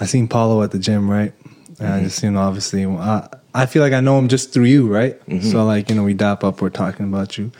[0.00, 1.34] I seen Paulo at the gym, right?
[1.78, 2.04] And I mm-hmm.
[2.04, 5.20] just, know, obviously, I, I feel like I know him just through you, right?
[5.42, 7.50] So, like, you know, we dap up, we're talking about you.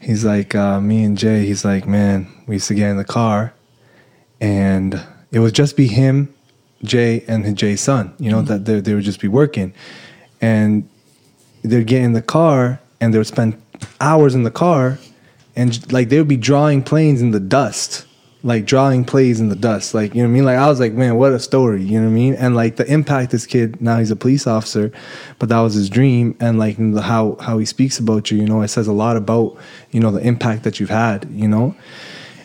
[0.00, 3.04] He's like, uh, me and Jay, he's like, man, we used to get in the
[3.04, 3.54] car
[4.40, 5.00] and
[5.30, 6.34] it would just be him,
[6.82, 9.72] Jay, and Jay's son, you know, that they, they would just be working.
[10.40, 10.88] And
[11.62, 13.60] they'd get in the car and they would spend
[14.00, 14.98] hours in the car
[15.56, 18.06] and like they would be drawing planes in the dust
[18.44, 19.94] like drawing plays in the dust.
[19.94, 20.44] Like you know what i mean?
[20.44, 22.34] Like i was like man what a story you know what i mean?
[22.34, 24.92] And like the impact this kid now he's a police officer
[25.38, 26.36] but that was his dream.
[26.38, 29.56] And like how how he speaks about you you know it says a lot about
[29.90, 31.74] you know the impact that you've had you know?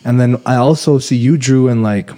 [0.06, 2.10] And then i also see you drew and like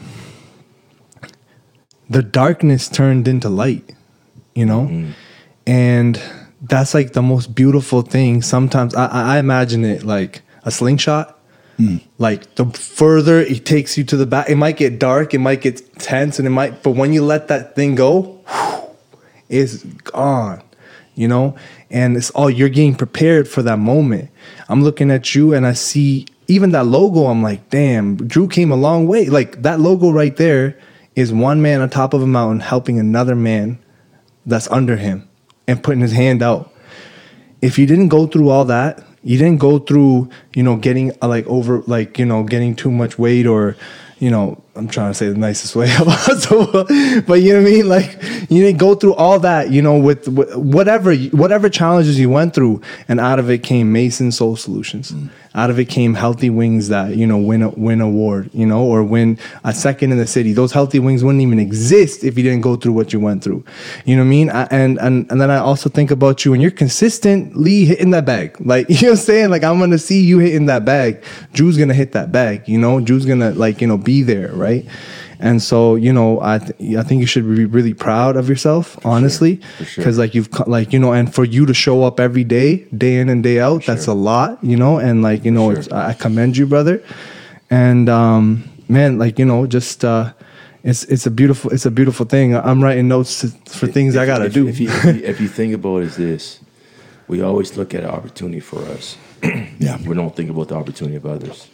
[2.10, 3.96] the darkness turned into light
[4.54, 4.82] you know?
[4.82, 5.12] Mm-hmm.
[5.66, 6.22] And
[6.62, 8.44] that's like the most beautiful thing.
[8.44, 11.41] Sometimes i I imagine it like a slingshot
[12.18, 15.62] like the further it takes you to the back it might get dark it might
[15.62, 18.40] get tense and it might but when you let that thing go
[19.50, 20.62] it's gone
[21.16, 21.56] you know?
[21.90, 24.30] And it's all you're getting prepared for that moment.
[24.70, 28.72] I'm looking at you and i see even that logo i'm like damn drew came
[28.72, 29.28] a long way.
[29.28, 30.78] Like that logo right there
[31.16, 33.78] is one man on top of a mountain helping another man
[34.46, 35.28] that's under him
[35.68, 36.74] and putting his hand out.
[37.62, 41.28] If you didn't go through all that you didn't go through you know getting uh,
[41.28, 43.76] like over like you know getting too much weight or
[44.20, 47.72] you know I'm trying to say the nicest way possible, but you know what I
[47.72, 47.90] mean.
[47.90, 48.12] Like
[48.50, 52.54] you didn't go through all that, you know, with, with whatever whatever challenges you went
[52.54, 55.12] through, and out of it came Mason Soul Solutions.
[55.12, 55.30] Mm.
[55.54, 58.86] Out of it came Healthy Wings that you know win a win award, you know,
[58.86, 60.54] or win a second in the city.
[60.54, 63.66] Those Healthy Wings wouldn't even exist if you didn't go through what you went through.
[64.06, 64.50] You know what I mean?
[64.50, 68.56] And and and then I also think about you, and you're consistently hitting that bag.
[68.62, 69.50] Like you know what I'm saying?
[69.50, 71.22] Like I'm gonna see you hitting that bag.
[71.52, 72.70] Drew's gonna hit that bag.
[72.70, 74.86] You know, Drew's gonna like you know be there right?
[75.42, 78.90] And so, you know, I th- I think you should be really proud of yourself,
[78.90, 80.14] for honestly, because sure.
[80.14, 83.28] like you've like you know, and for you to show up every day, day in
[83.28, 84.14] and day out, that's sure.
[84.14, 85.94] a lot, you know, and like you know, sure.
[85.94, 87.04] I commend you, brother.
[87.72, 90.32] And um, man, like you know, just uh,
[90.84, 92.56] it's it's a beautiful it's a beautiful thing.
[92.56, 94.68] I'm writing notes to, for things if, I gotta if, do.
[94.68, 96.60] If you, if you, if you think about it, is this,
[97.28, 99.18] we always look at opportunity for us.
[99.80, 101.68] yeah, we don't think about the opportunity of others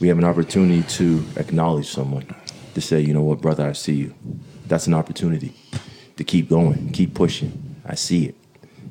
[0.00, 2.26] we have an opportunity to acknowledge someone,
[2.74, 4.14] to say, you know what, brother, I see you.
[4.66, 5.54] That's an opportunity
[6.16, 7.76] to keep going, keep pushing.
[7.84, 8.34] I see it.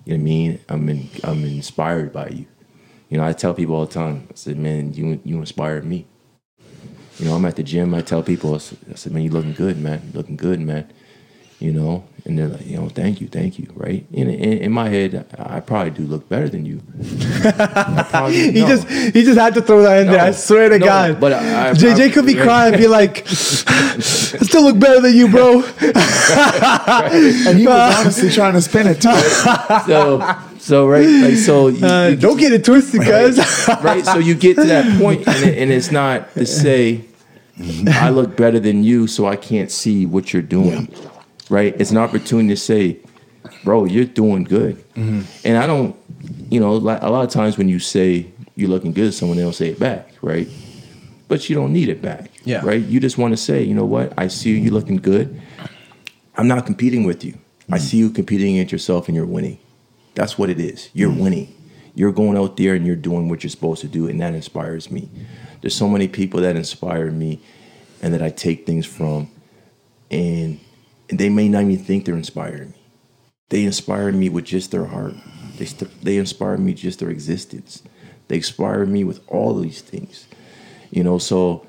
[0.05, 0.59] You know what I mean?
[0.69, 2.45] I'm in, I'm inspired by you.
[3.09, 4.27] You know, I tell people all the time.
[4.31, 6.07] I said, man, you you inspired me.
[7.19, 7.93] You know, I'm at the gym.
[7.93, 10.01] I tell people, I said, man, you looking good, man.
[10.07, 10.91] You looking good, man
[11.59, 14.05] you know, and they're like, you know, thank you, thank you, right?
[14.11, 16.81] In in, in my head, I probably do look better than you.
[18.09, 18.67] probably, he no.
[18.67, 20.21] just he just had to throw that in no, there.
[20.21, 21.19] I swear to no, God.
[21.19, 25.29] But I, I, JJ could be crying, be like, I still look better than you,
[25.29, 25.63] bro.
[25.81, 29.15] and he was honestly trying to spin it too.
[29.87, 30.41] so.
[30.57, 33.37] So right, like so, you, uh, you, don't get it twisted, cuz
[33.67, 34.03] right, right.
[34.05, 37.01] So you get to that point, and, it, and it's not to say
[37.87, 40.89] I look better than you, so I can't see what you're doing.
[40.91, 41.09] Yeah
[41.49, 41.75] right?
[41.79, 42.99] It's an opportunity to say,
[43.63, 44.77] bro, you're doing good.
[44.93, 45.21] Mm-hmm.
[45.43, 45.95] And I don't,
[46.49, 49.69] you know, a lot of times when you say you're looking good, someone else say
[49.69, 50.47] it back, right?
[51.27, 52.61] But you don't need it back, yeah.
[52.63, 52.81] right?
[52.81, 54.13] You just want to say, you know what?
[54.17, 55.41] I see you looking good.
[56.35, 57.33] I'm not competing with you.
[57.33, 57.73] Mm-hmm.
[57.73, 59.59] I see you competing against yourself and you're winning.
[60.13, 60.89] That's what it is.
[60.93, 61.19] You're mm-hmm.
[61.19, 61.55] winning.
[61.95, 64.91] You're going out there and you're doing what you're supposed to do, and that inspires
[64.91, 65.09] me.
[65.61, 67.39] There's so many people that inspire me
[68.01, 69.31] and that I take things from.
[70.11, 70.59] And
[71.09, 72.81] and they may not even think they're inspiring me.
[73.49, 75.13] They inspire me with just their heart.
[75.57, 77.83] They st- they inspire me just their existence.
[78.27, 80.27] They inspire me with all these things.
[80.91, 81.65] You know, so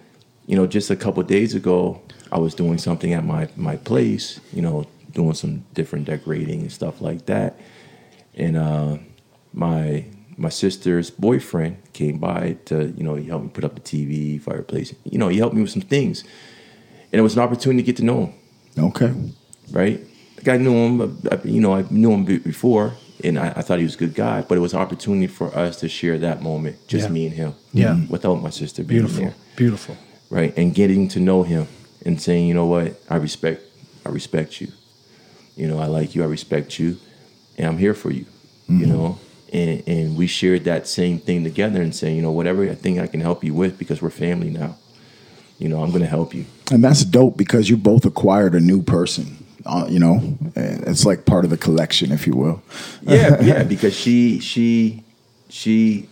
[0.47, 2.01] you know, just a couple days ago,
[2.33, 4.41] I was doing something at my my place.
[4.53, 7.59] You know, doing some different decorating and stuff like that.
[8.35, 8.99] And uh,
[9.53, 10.05] my
[10.37, 14.41] my sister's boyfriend came by to you know he helped me put up the TV,
[14.41, 14.95] fireplace.
[15.05, 16.23] You know, he helped me with some things,
[17.13, 18.35] and it was an opportunity to get to know him.
[18.79, 19.13] Okay.
[19.71, 20.01] Right?
[20.37, 23.85] Like I knew him, you know, I knew him before, and I, I, thought he
[23.85, 24.43] was a good guy.
[24.43, 27.13] But it was an opportunity for us to share that moment, just yeah.
[27.13, 27.55] me and him.
[27.73, 28.01] Yeah.
[28.09, 29.25] Without my sister being Beautiful.
[29.25, 29.35] there.
[29.57, 29.97] Beautiful.
[30.31, 30.57] Right.
[30.57, 31.67] And getting to know him
[32.05, 33.63] and saying, you know what, I respect,
[34.05, 34.69] I respect you.
[35.57, 36.99] You know, I like you, I respect you,
[37.57, 38.27] and I'm here for you.
[38.69, 38.81] Mm-hmm.
[38.81, 39.19] You know,
[39.53, 42.99] and, and we shared that same thing together and saying, you know, whatever I think
[42.99, 44.77] I can help you with, because we're family now
[45.59, 46.47] you know, I'm going to help you.
[46.71, 49.45] And that's dope because you both acquired a new person.
[49.65, 52.63] Uh, you know, it's like part of the collection, if you will.
[53.03, 55.03] yeah, yeah, because she she
[55.49, 56.09] she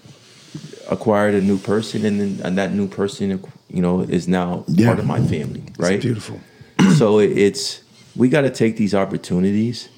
[0.91, 4.89] acquired a new person, and then and that new person, you know, is now yeah.
[4.89, 5.63] part of my family.
[5.79, 5.95] Right?
[5.95, 6.41] It's beautiful.
[6.97, 7.83] so it's
[8.17, 9.89] we got to take these opportunities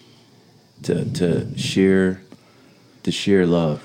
[0.83, 2.21] to to share
[3.05, 3.83] to share love,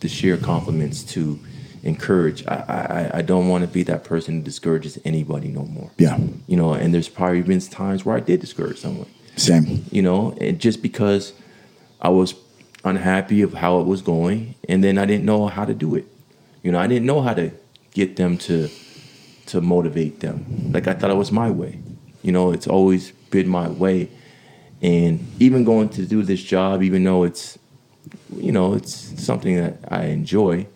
[0.00, 1.38] to share compliments to
[1.82, 2.46] encourage.
[2.46, 5.90] I, I, I don't want to be that person who discourages anybody no more.
[5.98, 6.18] Yeah.
[6.46, 9.08] You know, and there's probably been times where I did discourage someone.
[9.36, 9.84] Same.
[9.90, 11.32] You know, and just because
[12.00, 12.34] I was
[12.84, 16.06] unhappy of how it was going, and then I didn't know how to do it.
[16.62, 17.50] You know, I didn't know how to
[17.92, 18.68] get them to
[19.46, 20.72] to motivate them.
[20.72, 21.80] Like I thought it was my way.
[22.22, 24.08] You know, it's always been my way.
[24.80, 27.58] And even going to do this job, even though it's
[28.36, 30.66] you know, it's something that I enjoy,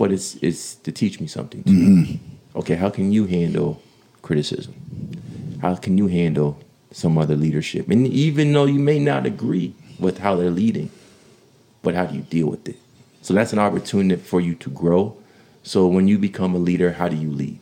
[0.00, 1.62] but it's it's to teach me something.
[1.62, 2.58] Mm-hmm.
[2.58, 3.82] Okay, how can you handle
[4.22, 4.74] criticism?
[5.60, 6.58] How can you handle
[6.90, 7.90] some other leadership?
[7.90, 10.88] And even though you may not agree with how they're leading,
[11.82, 12.78] but how do you deal with it?
[13.20, 15.18] So that's an opportunity for you to grow.
[15.64, 17.60] So when you become a leader, how do you lead?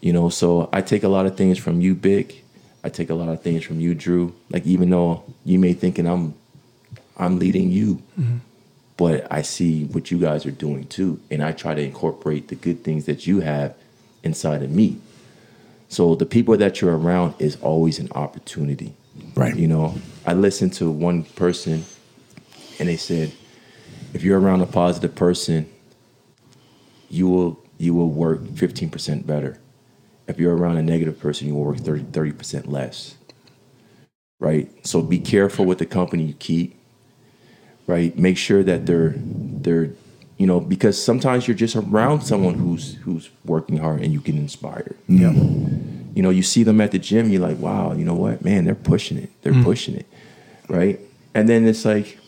[0.00, 2.42] You know, so I take a lot of things from you, Big.
[2.84, 4.32] I take a lot of things from you, Drew.
[4.50, 6.34] Like even though you may thinking I'm
[7.18, 8.53] I'm leading you, mm-hmm
[8.96, 11.20] but I see what you guys are doing too.
[11.30, 13.74] And I try to incorporate the good things that you have
[14.22, 14.98] inside of me.
[15.88, 18.94] So the people that you're around is always an opportunity.
[19.36, 19.56] Right.
[19.56, 21.84] You know, I listened to one person
[22.78, 23.32] and they said,
[24.14, 25.70] if you're around a positive person,
[27.10, 29.58] you will you will work 15% better.
[30.28, 33.16] if you're around a negative person, you will work 30 percent less.
[34.40, 34.70] Right.
[34.86, 36.76] So be careful with the company you keep.
[37.86, 38.16] Right.
[38.18, 39.90] Make sure that they're they're
[40.38, 44.34] you know because sometimes you're just around someone who's who's working hard and you get
[44.34, 44.96] inspired.
[45.06, 45.32] Yeah.
[45.32, 48.64] You know, you see them at the gym, you're like, wow, you know what, man,
[48.64, 49.30] they're pushing it.
[49.42, 49.64] They're hmm.
[49.64, 50.06] pushing it.
[50.68, 51.00] Right.
[51.34, 52.18] And then it's like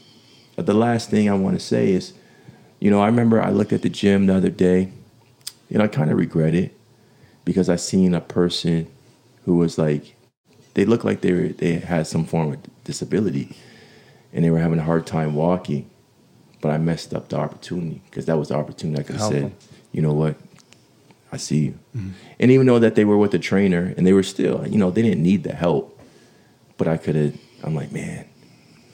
[0.57, 2.13] the last thing I want to say is,
[2.81, 4.91] you know, I remember I looked at the gym the other day,
[5.71, 6.77] and I kind of regret it
[7.45, 8.89] because I seen a person
[9.45, 10.15] who was like,
[10.75, 13.57] they looked like they were, they had some form of disability,
[14.37, 15.91] and they were having a hard time walking,
[16.61, 19.33] but I messed up the opportunity because that was the opportunity Like I could have
[19.33, 19.53] said,
[19.93, 20.37] you know what,
[21.33, 22.11] I see you, mm-hmm.
[22.39, 24.91] and even though that they were with a trainer and they were still, you know,
[24.91, 25.99] they didn't need the help,
[26.77, 27.35] but I could have.
[27.65, 28.27] I'm like, man,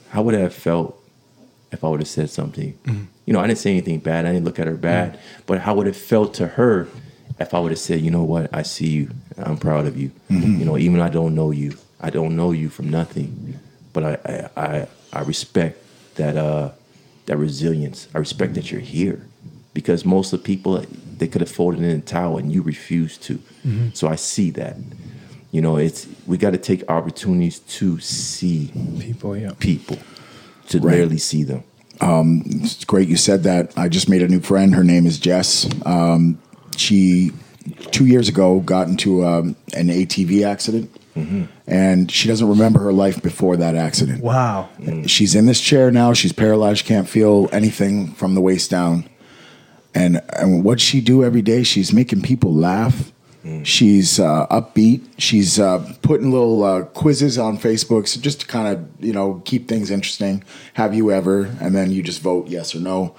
[0.09, 0.97] how would I have felt
[1.71, 2.73] if I would have said something?
[2.85, 3.03] Mm-hmm.
[3.25, 4.25] You know, I didn't say anything bad.
[4.25, 5.41] I didn't look at her bad, mm-hmm.
[5.45, 6.87] but how would it felt to her
[7.39, 10.11] if I would have said, you know what, I see you, I'm proud of you.
[10.29, 13.59] You know, even I don't know you, I don't know you from nothing,
[13.91, 15.77] but I I I, I respect
[16.15, 16.71] that uh
[17.25, 18.07] that resilience.
[18.13, 19.25] I respect that you're here
[19.73, 20.83] because most of the people
[21.17, 23.39] they could have folded in a towel and you refused to.
[23.93, 24.75] So I see that.
[25.51, 29.51] You know, it's we got to take opportunities to see People, yeah.
[29.59, 29.97] people,
[30.69, 30.95] to Right.
[30.97, 31.63] rarely see them.
[32.01, 33.71] It's great you said that.
[33.77, 34.73] I just made a new friend.
[34.75, 35.69] Her name is Jess.
[35.85, 36.39] Um,
[36.75, 37.31] she
[37.91, 43.21] two years ago got into um, an ATV accident, and she doesn't remember her life
[43.21, 44.23] before that accident.
[44.23, 44.69] Wow.
[45.05, 46.13] She's in this chair now.
[46.13, 46.85] She's paralyzed.
[46.85, 49.09] Can't feel anything from the waist down.
[49.93, 51.63] And and what she do every day?
[51.63, 53.11] She's making people laugh.
[53.63, 55.03] She's uh, upbeat.
[55.17, 59.41] She's uh, putting little uh, quizzes on Facebook, so just to kind of you know
[59.43, 60.45] keep things interesting.
[60.75, 61.53] Have you ever?
[61.59, 63.15] And then you just vote yes or no.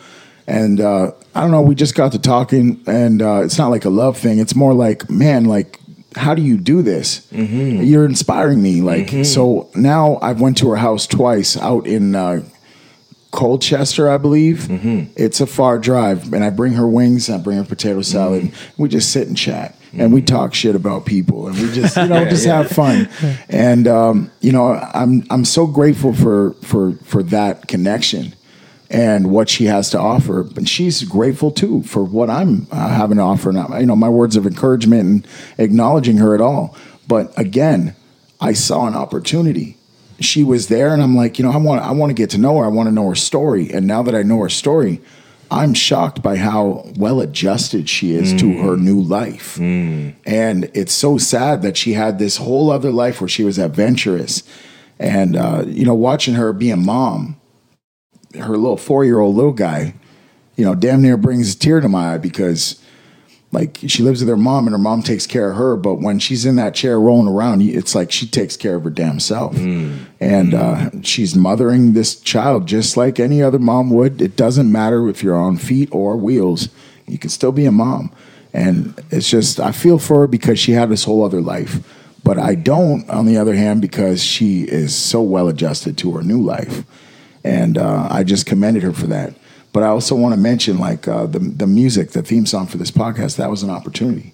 [0.46, 1.60] And uh, I don't know.
[1.60, 4.38] We just got to talking, and uh, it's not like a love thing.
[4.38, 5.78] It's more like, man, like
[6.16, 7.26] how do you do this?
[7.30, 7.82] Mm-hmm.
[7.82, 8.80] You're inspiring me.
[8.80, 9.22] Like mm-hmm.
[9.24, 12.42] so now I've went to her house twice out in uh,
[13.30, 14.58] Colchester, I believe.
[14.60, 15.12] Mm-hmm.
[15.16, 17.28] It's a far drive, and I bring her wings.
[17.28, 18.52] I bring her potato salad.
[18.78, 22.06] We just sit and chat, and we talk shit about people, and we just you
[22.06, 23.08] know just have fun.
[23.48, 28.34] And um, you know, I'm I'm so grateful for for for that connection
[28.90, 30.42] and what she has to offer.
[30.56, 33.50] And she's grateful too for what I'm uh, having to offer.
[33.50, 35.28] And, you know, my words of encouragement and
[35.58, 36.76] acknowledging her at all.
[37.08, 37.96] But again,
[38.40, 39.76] I saw an opportunity.
[40.20, 42.38] She was there, and I'm like, you know, I want, I want to get to
[42.38, 42.64] know her.
[42.64, 43.72] I want to know her story.
[43.72, 45.00] And now that I know her story,
[45.50, 49.56] I'm shocked by how well adjusted she is to her new life.
[50.24, 54.42] And it's so sad that she had this whole other life where she was adventurous.
[54.98, 57.40] And, uh, you know, watching her be a mom,
[58.36, 59.94] her little four year old little guy,
[60.56, 62.80] you know, damn near brings a tear to my eye because
[63.54, 66.18] like she lives with her mom and her mom takes care of her, but when
[66.18, 69.56] she's in that chair rolling around, it's like she takes care of her damn self.
[70.18, 74.20] And uh, she's mothering this child just like any other mom would.
[74.20, 76.68] It doesn't matter if you're on feet or wheels,
[77.06, 78.10] you can still be a mom.
[78.52, 81.78] And it's just, I feel for her because she had this whole other life.
[82.24, 86.22] But I don't, on the other hand, because she is so well adjusted to her
[86.22, 86.84] new life
[87.44, 89.34] and uh, I just commended her for that.
[89.72, 92.78] But I also want to mention, like uh, the the music, the theme song for
[92.78, 94.32] this podcast, that was an opportunity.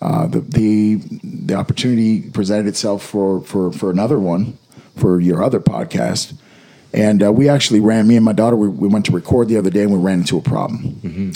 [0.00, 4.56] Uh, the the the opportunity presented itself for for for another one
[4.96, 6.34] for your other podcast,
[6.92, 8.08] and uh, we actually ran.
[8.08, 10.20] Me and my daughter, we, we went to record the other day, and we ran
[10.20, 11.32] into a problem.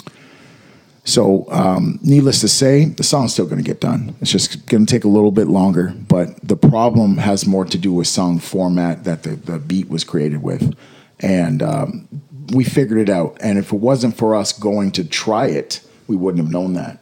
[1.04, 4.14] So, um, needless to say, the song's still going to get done.
[4.20, 7.76] It's just going to take a little bit longer, but the problem has more to
[7.76, 10.76] do with song format that the, the beat was created with.
[11.22, 12.08] And um,
[12.52, 13.36] we figured it out.
[13.40, 16.98] And if it wasn't for us going to try it, we wouldn't have known that.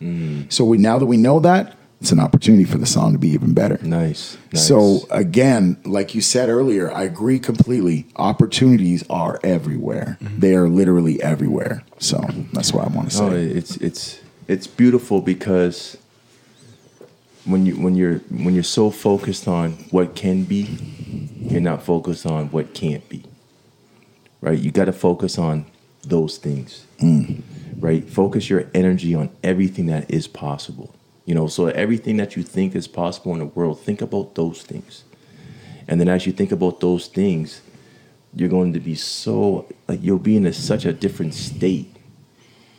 [0.53, 3.29] So we now that we know that, it's an opportunity for the song to be
[3.29, 3.79] even better.
[3.83, 4.39] Nice.
[4.53, 4.67] nice.
[4.67, 8.07] So again, like you said earlier, I agree completely.
[8.17, 10.17] Opportunities are everywhere.
[10.21, 11.85] They are literally everywhere.
[11.99, 13.29] So that's what I want to say.
[13.29, 15.99] No, it's it's it's beautiful because
[17.45, 20.79] when you when you're when you're so focused on what can be,
[21.39, 23.25] you're not focused on what can't be.
[24.41, 24.59] Right?
[24.59, 25.67] You got to focus on
[26.03, 26.87] those things.
[26.99, 27.43] Mm.
[27.79, 28.09] Right?
[28.09, 30.95] Focus your energy on everything that is possible.
[31.27, 34.63] You know, so everything that you think is possible in the world, think about those
[34.63, 35.05] things.
[35.87, 37.61] And then as you think about those things,
[38.35, 41.95] you're going to be so like you'll be in a, such a different state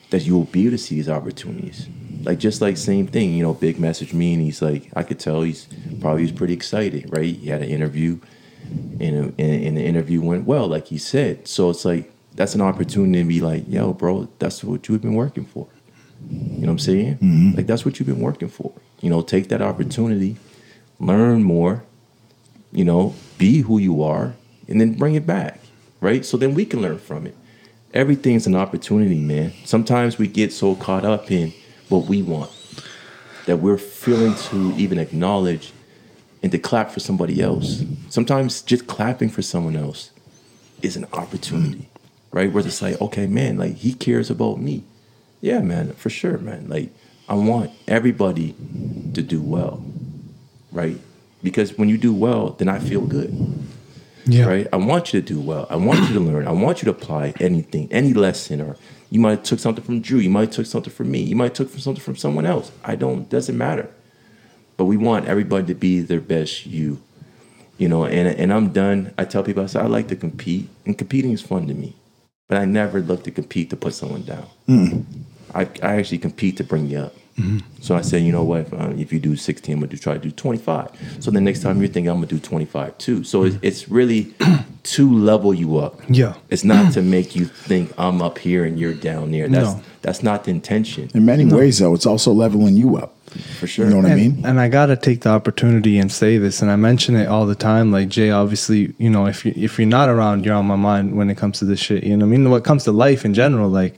[0.09, 1.88] that you will be able to see these opportunities.
[2.24, 5.20] Like just like same thing, you know, big message me and he's like, I could
[5.20, 5.68] tell he's
[5.99, 7.36] probably he's pretty excited, right?
[7.36, 8.20] He had an interview,
[8.72, 11.48] and, and, and the interview went well, like he said.
[11.48, 15.16] So it's like that's an opportunity to be like, yo, bro, that's what you've been
[15.16, 15.68] working for.
[16.30, 17.16] You know what I'm saying?
[17.16, 17.58] Mm-hmm.
[17.58, 18.72] Like that's what you've been working for.
[19.02, 20.38] You know, take that opportunity,
[21.00, 21.84] learn more,
[22.72, 24.36] you know, be who you are,
[24.68, 25.60] and then bring it back,
[26.00, 26.24] right?
[26.24, 27.36] So then we can learn from it.
[27.94, 29.54] Everything's an opportunity, man.
[29.66, 31.54] Sometimes we get so caught up in
[31.90, 32.52] what we want
[33.46, 35.74] that we're feeling to even acknowledge
[36.44, 37.84] and to clap for somebody else.
[38.10, 40.12] Sometimes just clapping for someone else
[40.82, 41.88] is an opportunity,
[42.32, 42.52] right?
[42.52, 44.84] Where it's like, okay, man, like he cares about me.
[45.42, 46.68] Yeah, man, for sure, man.
[46.70, 46.89] Like
[47.30, 48.56] I want everybody
[49.14, 49.84] to do well,
[50.72, 50.98] right?
[51.44, 53.34] Because when you do well, then I feel good,
[54.26, 54.46] Yeah.
[54.46, 54.68] right?
[54.74, 55.66] I want you to do well.
[55.70, 56.48] I want you to learn.
[56.48, 58.76] I want you to apply anything, any lesson, or
[59.10, 60.20] you might have took something from Drew.
[60.20, 61.22] You might have took something from me.
[61.22, 62.72] You might have took something from someone else.
[62.84, 63.28] I don't.
[63.30, 63.89] Doesn't matter.
[64.82, 67.00] But we want everybody to be their best you,
[67.78, 68.04] you know.
[68.06, 69.14] And and I'm done.
[69.16, 71.96] I tell people I say I like to compete, and competing is fun to me.
[72.48, 74.48] But I never look to compete to put someone down.
[74.68, 75.06] Mm.
[75.54, 77.14] I, I actually compete to bring you up.
[77.38, 77.60] Mm-hmm.
[77.80, 78.62] So I said, you know what?
[78.62, 81.18] If, uh, if you do 16, I'm gonna do, try to do 25.
[81.20, 83.24] So the next time you're thinking I'm gonna do 25 too.
[83.24, 83.66] So it's, mm-hmm.
[83.66, 84.34] it's really
[84.84, 86.00] to level you up.
[86.10, 86.34] Yeah.
[86.50, 89.48] It's not to make you think I'm up here and you're down there.
[89.48, 89.84] That's No.
[90.02, 93.16] that's not the intention In many ways, though, it's also leveling you up.
[93.32, 93.86] For sure.
[93.86, 94.46] You know what I mean?
[94.46, 97.56] And I gotta take the opportunity and say this, and I mention it all the
[97.56, 97.92] time.
[97.92, 101.16] Like Jay, obviously, you know, if you if you're not around, you're on my mind
[101.16, 102.04] when it comes to this shit.
[102.04, 103.98] You know, what I mean, what comes to life in general, like,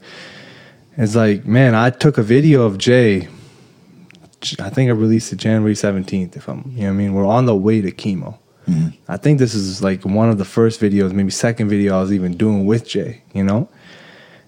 [0.96, 3.28] it's like, man, I took a video of Jay.
[4.60, 6.36] I think I released it January 17th.
[6.36, 8.38] If I'm, you know, what I mean, we're on the way to chemo.
[8.68, 8.88] Mm-hmm.
[9.08, 12.12] I think this is like one of the first videos, maybe second video I was
[12.12, 13.22] even doing with Jay.
[13.32, 13.68] You know,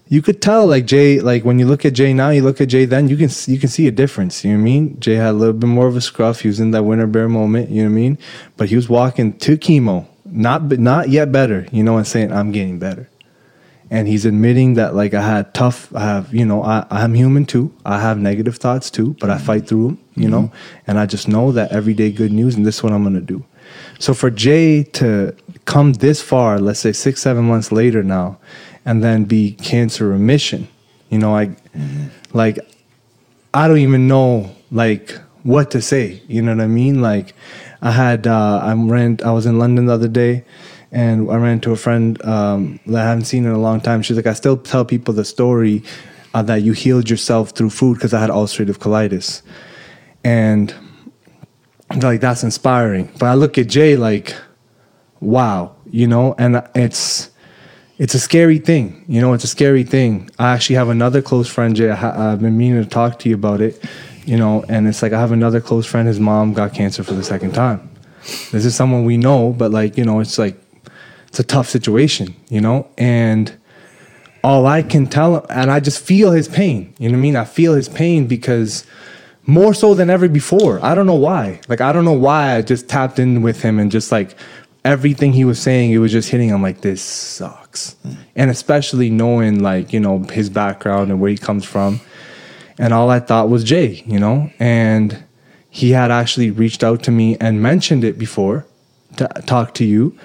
[0.09, 2.69] you could tell like Jay, like when you look at Jay now, you look at
[2.69, 4.43] Jay then, you can you can see a difference.
[4.43, 4.99] You know what I mean?
[4.99, 6.41] Jay had a little bit more of a scruff.
[6.41, 7.69] He was in that winter bear moment.
[7.69, 8.17] You know what I mean?
[8.55, 11.67] But he was walking to chemo, not not yet better.
[11.71, 13.09] You know, and saying I'm getting better.
[13.89, 15.93] And he's admitting that like I had tough.
[15.95, 17.73] I have you know I I'm human too.
[17.85, 19.99] I have negative thoughts too, but I fight through them.
[20.15, 20.81] You know, mm-hmm.
[20.87, 23.43] and I just know that everyday good news, and this is what I'm gonna do.
[23.99, 25.35] So for Jay to
[25.65, 28.39] come this far, let's say six, seven months later now,
[28.87, 30.67] and then be cancer remission,
[31.09, 31.55] you know, I
[32.33, 32.57] like
[33.53, 35.11] I don't even know like
[35.43, 36.21] what to say.
[36.27, 37.01] You know what I mean?
[37.01, 37.35] Like
[37.81, 40.45] I had uh I ran I was in London the other day
[40.91, 44.01] and I ran into a friend um, that I haven't seen in a long time.
[44.01, 45.83] She's like, I still tell people the story
[46.33, 49.41] uh, that you healed yourself through food because I had ulcerative colitis.
[50.23, 50.73] And
[52.01, 53.11] like that's inspiring.
[53.19, 54.33] But I look at Jay like,
[55.19, 57.31] wow, you know, and it's
[57.97, 59.33] it's a scary thing, you know.
[59.33, 60.29] It's a scary thing.
[60.37, 61.89] I actually have another close friend, Jay.
[61.89, 63.83] I ha- I've been meaning to talk to you about it,
[64.25, 64.63] you know.
[64.69, 66.07] And it's like I have another close friend.
[66.07, 67.89] His mom got cancer for the second time.
[68.51, 70.61] This is someone we know, but like you know, it's like
[71.27, 72.87] it's a tough situation, you know.
[72.97, 73.55] And
[74.43, 76.93] all I can tell him, and I just feel his pain.
[76.99, 77.35] You know what I mean?
[77.35, 78.85] I feel his pain because
[79.47, 80.83] more so than ever before.
[80.83, 81.61] I don't know why.
[81.67, 84.35] Like I don't know why I just tapped in with him and just like
[84.87, 86.51] everything he was saying, it was just hitting.
[86.51, 88.13] I'm like, this sucks, hmm.
[88.35, 91.99] and especially knowing like you know his background and where he comes from,
[92.79, 95.23] and all I thought was Jay, you know, and
[95.69, 98.65] he had actually reached out to me and mentioned it before
[99.17, 100.17] to talk to you,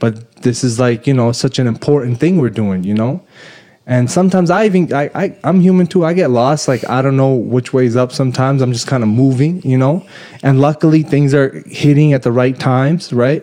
[0.00, 3.22] but this is like you know such an important thing we're doing, you know.
[3.86, 6.04] And sometimes I even I, I I'm human too.
[6.04, 6.68] I get lost.
[6.68, 8.12] Like I don't know which way's up.
[8.12, 10.04] Sometimes I'm just kind of moving, you know.
[10.42, 13.42] And luckily things are hitting at the right times, right?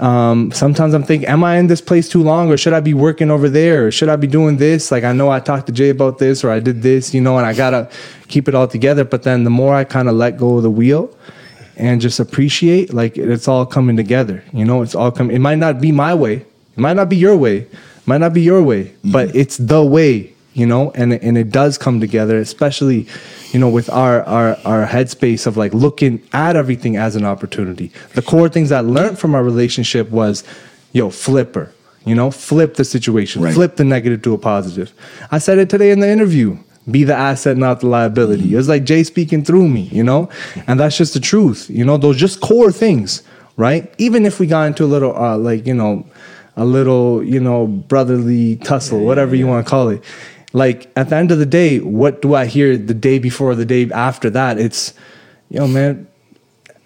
[0.00, 2.94] Um, sometimes I'm thinking, am I in this place too long, or should I be
[2.94, 4.90] working over there, or should I be doing this?
[4.90, 7.36] Like I know I talked to Jay about this, or I did this, you know,
[7.36, 7.88] and I gotta
[8.28, 9.04] keep it all together.
[9.04, 11.14] But then the more I kind of let go of the wheel,
[11.80, 15.56] and just appreciate like it's all coming together you know it's all coming it might
[15.56, 18.62] not be my way it might not be your way it might not be your
[18.62, 23.06] way but it's the way you know and and it does come together especially
[23.52, 27.92] you know with our our our headspace of like looking at everything as an opportunity
[28.14, 30.42] the core things i learned from our relationship was
[30.92, 31.72] yo flipper
[32.04, 33.54] you know flip the situation Right.
[33.54, 34.92] flip the negative to a positive
[35.30, 36.58] i said it today in the interview
[36.90, 38.54] be the asset, not the liability.
[38.56, 40.30] It's like Jay speaking through me, you know?
[40.66, 41.98] And that's just the truth, you know?
[41.98, 43.22] Those just core things,
[43.56, 43.92] right?
[43.98, 46.06] Even if we got into a little, uh, like, you know,
[46.56, 50.02] a little, you know, brotherly tussle, whatever you want to call it.
[50.52, 53.64] Like, at the end of the day, what do I hear the day before, the
[53.64, 54.58] day after that?
[54.58, 54.94] It's,
[55.48, 56.08] yo, man,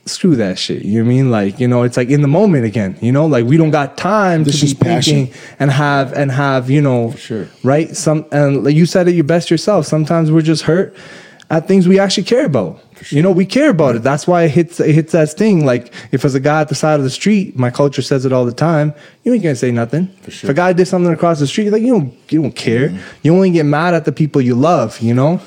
[0.07, 0.85] screw that shit.
[0.85, 1.31] You know what I mean?
[1.31, 3.97] Like, you know, it's like in the moment again, you know, like we don't got
[3.97, 5.27] time This to be passion.
[5.27, 7.49] thinking and have and have, you know, sure.
[7.63, 7.95] right?
[7.97, 9.87] Some and like you said it your best yourself.
[9.87, 10.95] Sometimes we're just hurt
[11.51, 12.81] at things we actually care about.
[13.11, 14.03] You know, we care about it.
[14.03, 15.65] That's why it hits it hits that sting.
[15.65, 18.33] Like if it's a guy at the side of the street, my culture says it
[18.33, 18.95] all the time.
[19.23, 20.15] You ain't gonna say nothing.
[20.29, 20.49] sure.
[20.49, 22.89] If a guy did something across the street, like you don't you don't care.
[22.89, 23.19] Mm-hmm.
[23.23, 25.01] You only get mad at the people you love.
[25.01, 25.41] You know,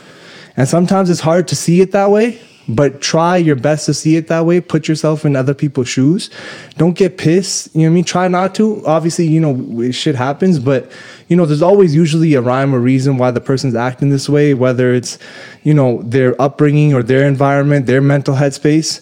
[0.55, 2.39] and sometimes it's hard to see it that way.
[2.69, 4.59] But try your best to see it that way.
[4.59, 6.29] Put yourself in other people's shoes.
[6.77, 7.73] Don't get pissed.
[7.73, 8.03] You know what I mean?
[8.03, 8.85] Try not to.
[8.85, 10.91] Obviously, you know, shit happens, but
[11.29, 14.53] you know, there's always usually a rhyme or reason why the person's acting this way,
[14.53, 15.17] whether it's,
[15.63, 19.01] you know, their upbringing or their environment, their mental headspace.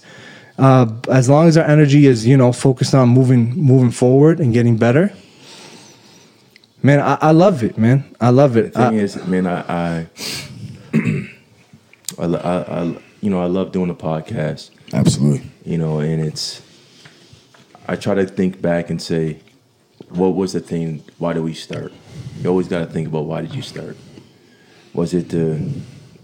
[0.58, 4.54] Uh, as long as our energy is, you know, focused on moving, moving forward and
[4.54, 5.12] getting better,
[6.82, 8.06] man, I, I love it, man.
[8.22, 8.74] I love it.
[8.74, 10.08] The thing I- is, man, I, I,
[12.20, 14.72] I, I, you know, I love doing a podcast.
[14.94, 15.50] Absolutely.
[15.64, 16.62] You know, and it's.
[17.88, 19.40] I try to think back and say,
[20.10, 21.04] what was the thing?
[21.18, 21.94] Why did we start?
[22.40, 23.98] You always got to think about why did you start?
[24.94, 25.72] Was it to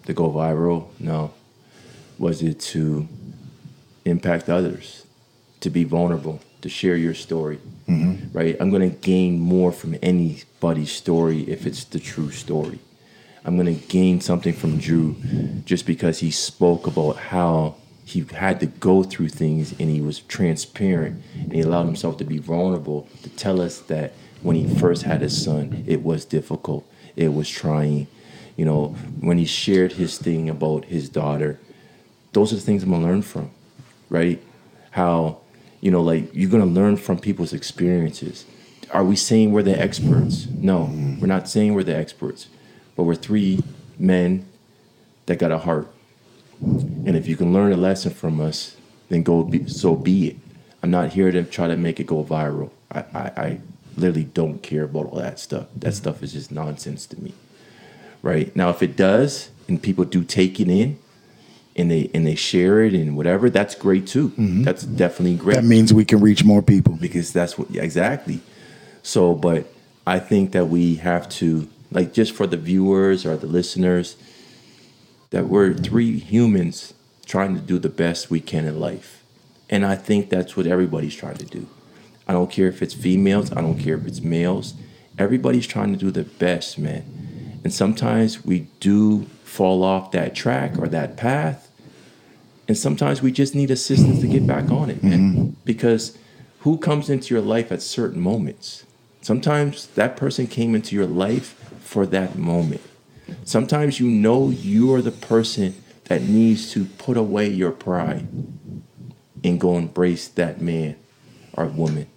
[0.06, 0.88] to go viral?
[1.00, 1.34] No.
[2.18, 3.08] Was it to
[4.06, 5.06] impact others?
[5.62, 6.40] To be vulnerable?
[6.62, 7.60] To share your story?
[7.88, 8.38] Mm-hmm.
[8.38, 8.56] Right?
[8.60, 12.80] I'm going to gain more from anybody's story if it's the true story.
[13.44, 15.16] I'm going to gain something from Drew
[15.66, 17.76] just because he spoke about how
[18.06, 22.24] he had to go through things and he was transparent and he allowed himself to
[22.24, 26.86] be vulnerable to tell us that when he first had his son, it was difficult,
[27.16, 28.08] it was trying.
[28.58, 28.88] You know,
[29.22, 31.60] when he shared his thing about his daughter,
[32.34, 33.50] those are the things I'm gonna learn from,
[34.10, 34.42] right?
[34.92, 35.40] How,
[35.80, 38.46] you know, like you're gonna learn from people's experiences.
[38.92, 40.48] Are we saying we're the experts?
[40.48, 40.90] No,
[41.20, 42.48] we're not saying we're the experts,
[42.96, 43.64] but we're three
[43.98, 44.46] men
[45.26, 45.88] that got a heart.
[46.62, 48.76] And if you can learn a lesson from us,
[49.10, 50.38] then go be, so be it.
[50.84, 52.72] I'm not here to try to make it go viral.
[52.92, 53.60] I, I, I
[53.98, 55.68] literally don't care about all that stuff.
[55.76, 57.34] That stuff is just nonsense to me.
[58.22, 61.00] Right now, if it does, and people do take it in,
[61.76, 64.30] and they and they share it and whatever, that's great too.
[64.30, 64.64] Mm-hmm.
[64.64, 66.94] That's definitely great That means we can reach more people.
[66.96, 68.42] because that's what yeah, exactly.
[69.04, 69.66] So, but
[70.06, 74.16] I think that we have to like just for the viewers or the listeners
[75.30, 76.94] that we're three humans
[77.26, 79.24] trying to do the best we can in life.
[79.70, 81.68] And I think that's what everybody's trying to do.
[82.28, 84.74] I don't care if it's females, I don't care if it's males.
[85.18, 87.60] Everybody's trying to do the best, man.
[87.64, 91.70] And sometimes we do fall off that track or that path.
[92.68, 95.20] And sometimes we just need assistance to get back on it, man.
[95.20, 95.50] Mm-hmm.
[95.66, 96.18] Because
[96.60, 98.86] who comes into your life at certain moments?
[99.22, 101.61] Sometimes that person came into your life
[101.92, 102.80] for that moment.
[103.44, 105.76] Sometimes you know you are the person
[106.06, 108.26] that needs to put away your pride
[109.44, 110.96] and go embrace that man
[111.52, 112.08] or woman.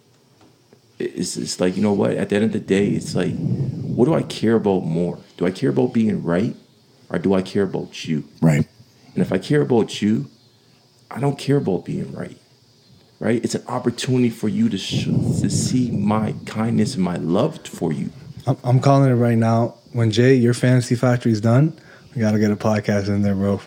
[1.01, 2.13] It's, it's like, you know what?
[2.13, 5.19] At the end of the day, it's like, what do I care about more?
[5.39, 6.55] Do I care about being right
[7.11, 8.23] or do I care about you?
[8.41, 8.69] Right.
[9.15, 10.31] And if I care about you,
[11.11, 12.39] I don't care about being right.
[13.19, 13.45] Right?
[13.45, 17.93] It's an opportunity for you to sh- to see my kindness and my love for
[17.93, 18.11] you.
[18.47, 19.75] I'm, I'm calling it right now.
[19.93, 21.79] When Jay, your fantasy factory's done,
[22.15, 23.61] we gotta get a podcast in there, bro.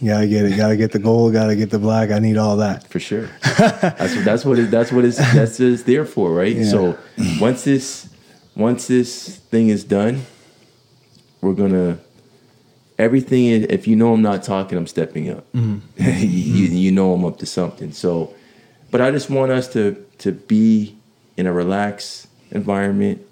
[0.00, 0.56] You gotta get it.
[0.56, 1.32] Gotta get the gold.
[1.32, 2.10] Gotta get the black.
[2.10, 2.88] I need all that.
[2.88, 3.28] For sure.
[3.58, 6.54] that's what that's what it, that's what it's that's what it's there for, right?
[6.56, 6.64] Yeah.
[6.64, 6.98] So
[7.40, 8.08] once this
[8.56, 10.22] once this thing is done,
[11.40, 11.98] we're gonna
[12.98, 13.46] everything.
[13.46, 15.50] is- If you know I'm not talking, I'm stepping up.
[15.52, 15.78] Mm-hmm.
[15.96, 16.76] you, mm-hmm.
[16.76, 17.92] you know I'm up to something.
[17.92, 18.34] So,
[18.90, 20.96] but I just want us to to be
[21.36, 23.24] in a relaxed environment.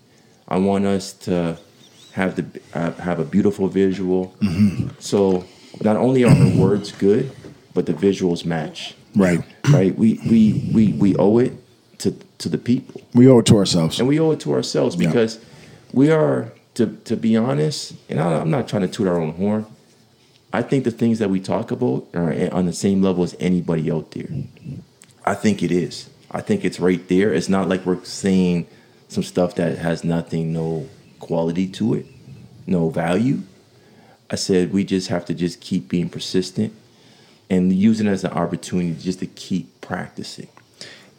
[0.49, 1.59] I want us to
[2.13, 4.35] have the have, have a beautiful visual.
[4.41, 4.89] Mm-hmm.
[4.99, 5.45] So
[5.83, 7.31] not only are the words good,
[7.75, 9.41] but the visuals match Right.
[9.71, 9.97] right?
[9.97, 11.53] We we we we owe it
[11.99, 13.99] to to the people, We owe it to ourselves.
[13.99, 15.09] and we owe it to ourselves Yeah.
[15.09, 15.39] because
[15.93, 17.95] we are to to be honest.
[18.11, 19.67] And I, I'm not trying to toot our own horn.
[20.53, 23.91] I think the things that we talk about are on the same level as anybody
[23.91, 24.29] out there.
[25.25, 26.09] I think it is.
[26.31, 27.35] I think it's right there.
[27.35, 28.67] It's not like we're saying
[29.09, 30.89] some stuff that has nothing, no
[31.21, 32.07] quality to it,
[32.67, 33.43] no value.
[34.31, 36.73] I said we just have to just keep being persistent
[37.49, 40.49] and using it as an opportunity just to keep practicing.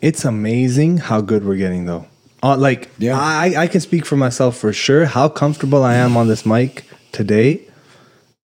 [0.01, 2.05] It's amazing how good we're getting, though.
[2.43, 3.17] Uh, like, Yeah.
[3.19, 5.05] I, I can speak for myself for sure.
[5.05, 7.61] How comfortable I am on this mic today,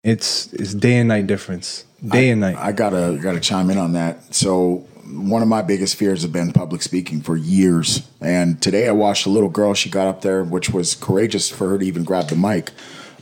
[0.03, 1.85] it's it's day and night difference.
[2.07, 2.57] Day and night.
[2.57, 4.35] I gotta gotta chime in on that.
[4.35, 8.09] So one of my biggest fears have been public speaking for years.
[8.21, 9.75] And today I watched a little girl.
[9.75, 12.71] She got up there, which was courageous for her to even grab the mic,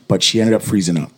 [0.06, 1.12] but she ended up freezing up.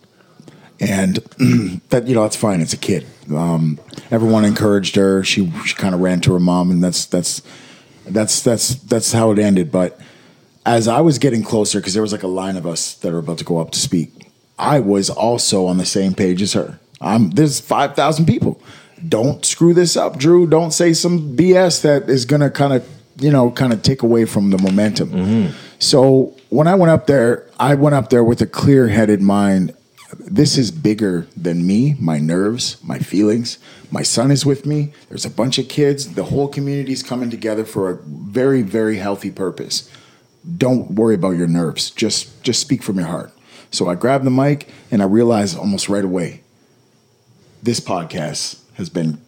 [0.80, 1.16] And
[1.90, 2.60] that you know that's fine.
[2.60, 3.06] It's a kid.
[3.30, 3.78] Um,
[4.10, 5.22] everyone encouraged her.
[5.22, 7.42] She she kind of ran to her mom, and that's that's
[8.06, 9.70] that's that's that's how it ended.
[9.70, 10.00] But
[10.64, 13.18] as I was getting closer, because there was like a line of us that were
[13.18, 16.80] about to go up to speak, I was also on the same page as her.
[17.00, 18.60] I'm there's five thousand people.
[19.08, 20.46] Don't screw this up, Drew.
[20.46, 24.24] Don't say some BS that is gonna kind of you know kind of take away
[24.24, 25.10] from the momentum.
[25.10, 25.56] Mm-hmm.
[25.78, 29.74] So when I went up there, I went up there with a clear headed mind
[30.18, 33.58] this is bigger than me, my nerves, my feelings.
[33.90, 34.92] My son is with me.
[35.08, 36.14] There's a bunch of kids.
[36.14, 39.90] The whole community is coming together for a very, very healthy purpose.
[40.56, 41.90] Don't worry about your nerves.
[41.90, 43.32] Just just speak from your heart.
[43.70, 46.42] So I grabbed the mic and I realized almost right away,
[47.62, 49.20] this podcast has been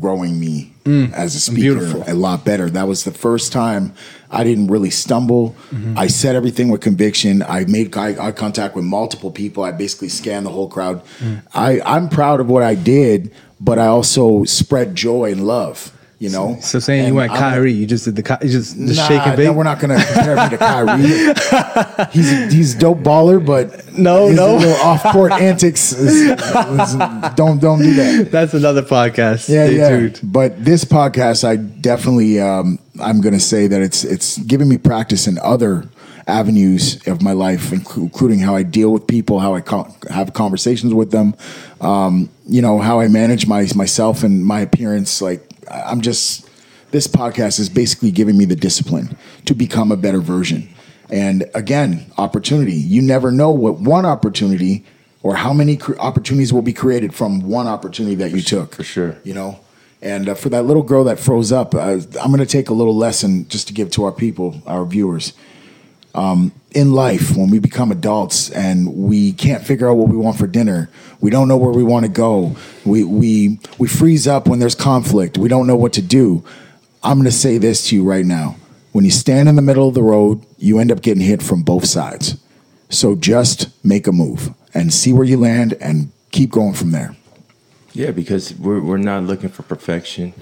[0.00, 1.12] growing me mm.
[1.12, 2.04] as a speaker beautiful.
[2.06, 2.68] a lot better.
[2.68, 3.94] That was the first time
[4.30, 5.54] I didn't really stumble.
[5.70, 5.98] Mm-hmm.
[5.98, 7.42] I said everything with conviction.
[7.42, 9.62] I made eye, eye contact with multiple people.
[9.62, 11.04] I basically scanned the whole crowd.
[11.18, 11.42] Mm.
[11.54, 15.92] I, I'm proud of what I did, but I also spread joy and love.
[16.18, 18.78] You know, So saying you And went I'm- Kyrie, you just did the you just
[18.78, 19.44] the Nah, shake and bake.
[19.48, 22.08] no, we're not going to compare me to Kyrie.
[22.10, 24.56] he's he's dope baller, but No, no.
[24.82, 25.92] off court antics.
[25.92, 26.94] Is, is-
[27.34, 28.28] don't don't do that.
[28.30, 29.48] That's another podcast.
[29.50, 29.88] Yeah, Stay yeah.
[29.90, 30.20] tuned.
[30.22, 34.78] But this podcast, I definitely, um, I'm going to say that it's it's giving me
[34.78, 35.84] practice in other
[36.26, 40.92] avenues of my life, including how I deal with people, how I co- have conversations
[40.92, 41.34] with them,
[41.80, 45.22] um, you know, how I manage my myself and my appearance.
[45.22, 46.48] Like I'm just,
[46.90, 50.68] this podcast is basically giving me the discipline to become a better version.
[51.10, 52.74] And again, opportunity.
[52.74, 54.84] You never know what one opportunity
[55.22, 58.74] or how many cr- opportunities will be created from one opportunity that you took.
[58.74, 59.16] for sure.
[59.24, 59.60] You know,
[60.02, 62.74] and uh, for that little girl that froze up, uh, I'm going to take a
[62.74, 65.32] little lesson just to give to our people, our viewers.
[66.14, 70.38] Um, in life, when we become adults and we can't figure out what we want
[70.38, 70.90] for dinner,
[71.20, 72.56] we don't know where we want to go.
[72.84, 75.38] We we we freeze up when there's conflict.
[75.38, 76.44] We don't know what to do.
[77.02, 78.56] I'm going to say this to you right now.
[78.92, 81.62] When you stand in the middle of the road, you end up getting hit from
[81.62, 82.36] both sides.
[82.88, 87.14] So just make a move and see where you land and keep going from there.
[87.92, 90.32] Yeah, because we're we're not looking for perfection.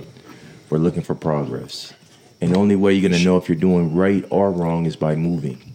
[0.70, 1.92] We're looking for progress.
[2.40, 5.14] And the only way you're gonna know if you're doing right or wrong is by
[5.16, 5.74] moving.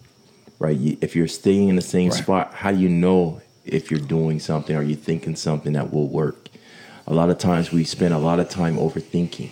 [0.58, 0.98] Right?
[1.00, 2.22] If you're staying in the same Right.
[2.22, 6.08] spot, how do you know if you're doing something or you're thinking something that will
[6.08, 6.48] work?
[7.06, 9.50] A lot of times we spend a lot of time overthinking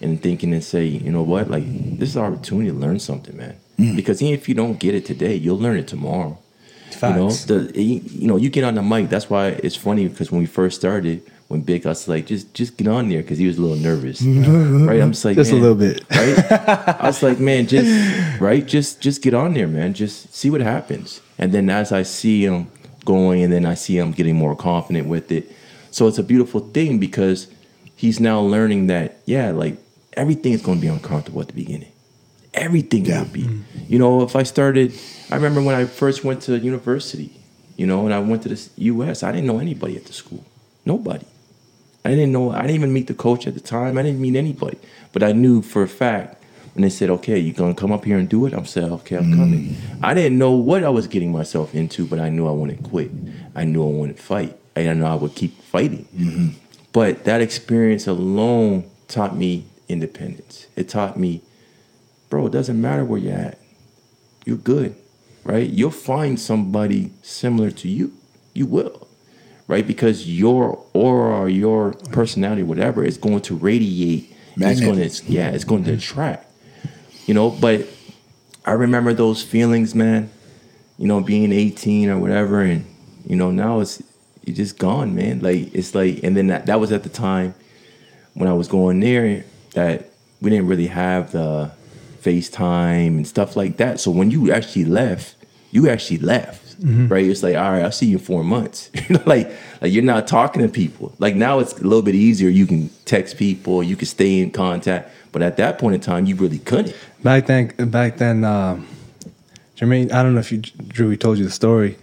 [0.00, 1.64] and thinking and say, you know what, like
[1.98, 3.56] this is an opportunity to learn something, man.
[3.78, 3.96] Mm.
[3.96, 6.38] Because even if you don't get it today, you'll learn it tomorrow.
[7.02, 7.44] You know, Facts.
[7.46, 9.08] the you know, you get on the mic.
[9.10, 12.76] That's why it's funny because when we first started, when Big was like, just just
[12.78, 14.22] get on there because he was a little nervous,
[14.88, 15.00] right?
[15.02, 16.04] I'm just like, Just a little bit.
[16.10, 16.38] right?
[17.00, 19.92] I was like, man, just right, just just get on there, man.
[19.92, 21.20] Just see what happens.
[21.38, 22.68] And then as I see him
[23.06, 25.50] going, and then I see him getting more confident with it.
[25.90, 27.46] So it's a beautiful thing because
[27.94, 29.78] he's now learning that, yeah, like
[30.12, 31.92] everything is going to be uncomfortable at the beginning.
[32.52, 33.22] Everything Yeah.
[33.22, 33.42] will be.
[33.44, 33.92] Mm-hmm.
[33.92, 34.92] You know, if I started,
[35.30, 37.30] I remember when I first went to university,
[37.78, 40.44] you know, and I went to the U.S., I didn't know anybody at the school.
[40.84, 41.26] Nobody.
[42.04, 42.52] I didn't know.
[42.52, 43.98] I didn't even meet the coach at the time.
[43.98, 44.78] I didn't meet anybody.
[45.12, 46.42] But I knew for a fact
[46.76, 49.16] when they said, "Okay, you gonna come up here and do it," I'm saying, "Okay,
[49.16, 49.76] I'm coming." Mm.
[50.02, 53.10] I didn't know what I was getting myself into, but I knew I wouldn't quit.
[53.54, 54.58] I knew I wouldn't fight.
[54.76, 56.06] I know I would keep fighting.
[56.14, 56.48] Mm-hmm.
[56.92, 60.66] But that experience alone taught me independence.
[60.76, 61.40] It taught me,
[62.28, 63.58] bro, it doesn't matter where you're at.
[64.44, 64.94] You're good,
[65.44, 65.68] right?
[65.68, 68.12] You'll find somebody similar to you.
[68.52, 69.08] You will,
[69.66, 69.86] right?
[69.86, 74.34] Because your aura or your personality, whatever, is going to radiate.
[74.58, 75.98] It's going to, yeah, it's going to mm-hmm.
[75.98, 76.45] attract.
[77.26, 77.86] You know, but
[78.64, 80.30] I remember those feelings, man.
[80.98, 82.86] You know, being 18 or whatever, and
[83.26, 84.02] you know, now it's
[84.44, 85.40] you're just gone, man.
[85.40, 87.54] Like it's like, and then that, that was at the time
[88.34, 90.10] when I was going there that
[90.40, 91.72] we didn't really have the
[92.22, 94.00] FaceTime and stuff like that.
[94.00, 95.34] So when you actually left,
[95.70, 96.65] you actually left.
[96.78, 97.24] Right?
[97.24, 98.90] It's like, all right, I'll see you in four months.
[99.08, 99.50] You know, like
[99.80, 101.14] like you're not talking to people.
[101.18, 102.48] Like now it's a little bit easier.
[102.48, 105.10] You can text people, you can stay in contact.
[105.32, 106.96] But at that point in time, you really couldn't.
[107.22, 108.86] Back then, back then, um,
[109.76, 110.10] Jermaine.
[110.12, 111.98] I don't know if you, Drew, he told you the story.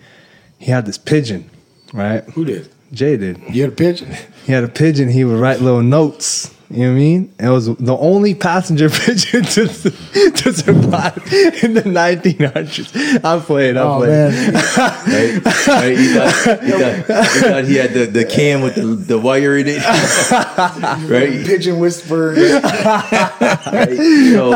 [0.60, 1.50] He had this pigeon,
[1.92, 2.24] right?
[2.36, 2.70] Who did?
[2.92, 3.42] Jay did.
[3.50, 4.16] You had a pigeon?
[4.46, 5.10] He had a pigeon.
[5.10, 6.54] He would write little notes.
[6.74, 7.34] You know what I mean?
[7.40, 11.18] It was the only passenger pigeon to, to survive
[11.64, 13.24] in the 1900s.
[13.24, 13.78] I'm playing.
[13.78, 14.32] I'm Oh playing.
[14.32, 15.68] man, Right?
[15.68, 15.98] right?
[15.98, 19.58] He, thought, he, thought, he thought he had the, the can with the, the wire
[19.58, 19.84] in it.
[21.10, 21.46] right?
[21.46, 22.34] pigeon whisperer.
[22.34, 23.98] right?
[24.34, 24.54] So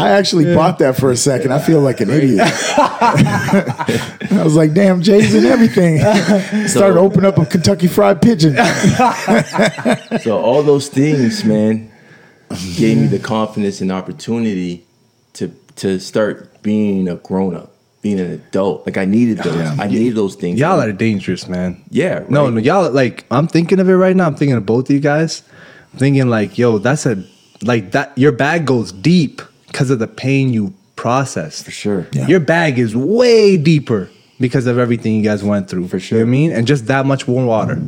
[0.00, 1.52] I actually bought that for a second.
[1.52, 2.40] I feel like an idiot.
[2.42, 5.98] I was like, "Damn, Jay's and everything."
[6.68, 8.54] Started to open up a Kentucky Fried Pigeon.
[10.20, 11.92] So all those things, man,
[12.76, 14.84] gave me the confidence and opportunity
[15.34, 17.72] to to start being a grown up,
[18.02, 18.86] being an adult.
[18.86, 19.56] Like I needed those.
[19.56, 19.76] Yeah.
[19.78, 20.58] I needed those things.
[20.58, 21.82] Y'all are dangerous, man.
[21.90, 22.18] yeah.
[22.18, 22.30] Right?
[22.30, 24.26] No, no, y'all like I'm thinking of it right now.
[24.26, 25.42] I'm thinking of both of you guys.
[25.92, 27.22] I'm thinking like, yo, that's a
[27.62, 28.16] like that.
[28.16, 31.64] Your bag goes deep because of the pain you processed.
[31.64, 32.06] for sure.
[32.12, 32.26] Yeah.
[32.26, 35.88] Your bag is way deeper because of everything you guys went through.
[35.88, 36.18] For sure.
[36.18, 36.52] You know what I mean?
[36.52, 37.80] And just that much warm water.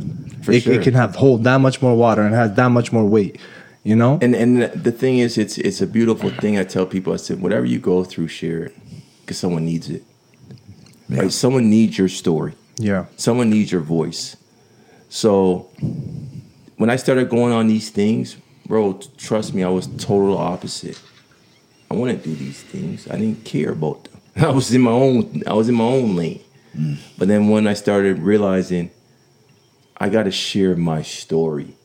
[0.49, 0.73] It, sure.
[0.73, 3.39] it can have hold that much more water and has that much more weight.
[3.83, 4.17] You know?
[4.21, 6.57] And and the thing is, it's it's a beautiful thing.
[6.57, 8.75] I tell people, I said, whatever you go through, share it,
[9.21, 10.03] because someone needs it.
[11.09, 11.31] Right?
[11.31, 12.53] Someone needs your story.
[12.77, 13.05] yeah.
[13.17, 14.37] Someone needs your voice.
[15.09, 15.69] So
[16.77, 20.99] when I started going on these things, bro, trust me, I was total opposite.
[21.91, 23.07] I wouldn't do these things.
[23.07, 24.21] I didn't care about them.
[24.47, 25.43] I was in my own.
[25.45, 26.41] I was in my own lane.
[26.75, 26.97] Mm.
[27.17, 28.89] But then when I started realizing,
[30.03, 31.77] I got to share my story.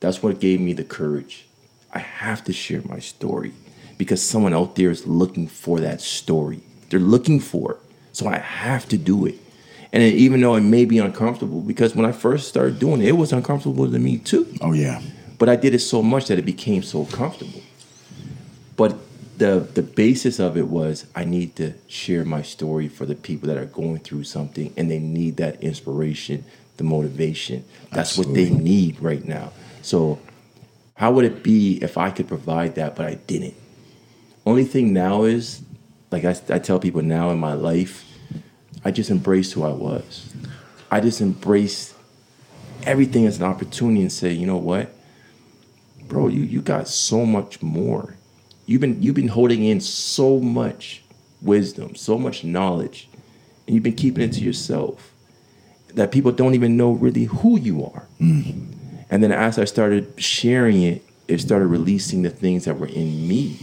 [0.00, 1.46] That's what gave me the courage.
[1.94, 3.54] I have to share my story
[3.96, 6.60] because someone out there is looking for that story.
[6.90, 7.78] They're looking for it.
[8.12, 9.36] So I have to do it.
[9.94, 13.12] And even though it may be uncomfortable, because when I first started doing it, it
[13.12, 14.46] was uncomfortable to me too.
[14.60, 15.00] Oh yeah.
[15.38, 17.62] But I did it so much that it became so comfortable.
[18.76, 18.98] But
[19.38, 23.48] the the basis of it was I need to share my story for the people
[23.48, 26.44] that are going through something and they need that inspiration,
[26.76, 27.64] the motivation.
[27.92, 29.52] That's what they need right now.
[29.82, 30.20] So
[30.94, 33.54] how would it be if I could provide that but I didn't?
[34.46, 35.62] Only thing now is
[36.10, 38.04] like I, I tell people now in my life,
[38.84, 40.32] I just embraced who I was.
[40.90, 41.94] I just embraced
[42.84, 44.94] everything as an opportunity and say, you know what?
[46.06, 48.16] Bro, you you got so much more.
[48.66, 51.02] You've been you've been holding in so much
[51.40, 53.08] wisdom, so much knowledge,
[53.66, 55.13] and you've been keeping it to yourself
[55.94, 58.06] that people don't even know really who you are.
[58.20, 58.74] Mm.
[59.10, 63.26] And then as I started sharing it, it started releasing the things that were in
[63.28, 63.58] me.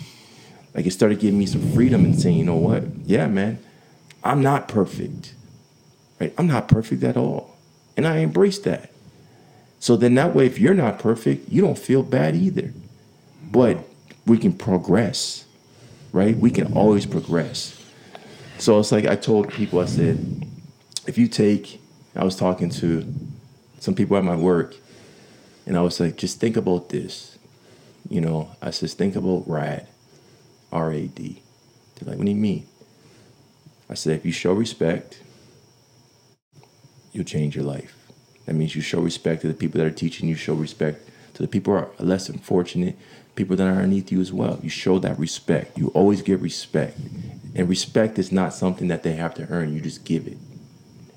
[0.74, 2.84] Like it started giving me some freedom and saying, you know what?
[3.04, 3.60] Yeah, man,
[4.24, 5.34] I'm not perfect.
[6.20, 6.34] Right?
[6.38, 7.58] I'm not perfect at all.
[7.98, 8.92] And I embrace that.
[9.80, 12.74] So then that way, if you're not perfect, you don't feel bad either.
[13.52, 13.80] But
[14.26, 15.46] we can progress,
[16.14, 16.38] right?
[16.38, 17.78] We can always progress.
[18.60, 20.48] So it's like I told people, I said,
[21.08, 21.81] if you take,
[22.16, 23.06] I was talking to
[23.80, 24.76] some people at my work,
[25.66, 27.38] and I was like, just think about this.
[28.10, 29.88] You know, I says, think about RAD,
[30.72, 31.42] R A D.
[31.96, 32.68] They're like, what do you mean?
[33.90, 35.22] I said, if you show respect,
[37.14, 37.96] you'll change your life.
[38.46, 41.42] That means you show respect to the people that are teaching you, show respect to
[41.42, 42.98] the people who are less unfortunate,
[43.36, 44.60] people that are underneath you as well.
[44.62, 45.78] You show that respect.
[45.78, 46.98] You always give respect.
[47.56, 50.38] And respect is not something that they have to earn, you just give it.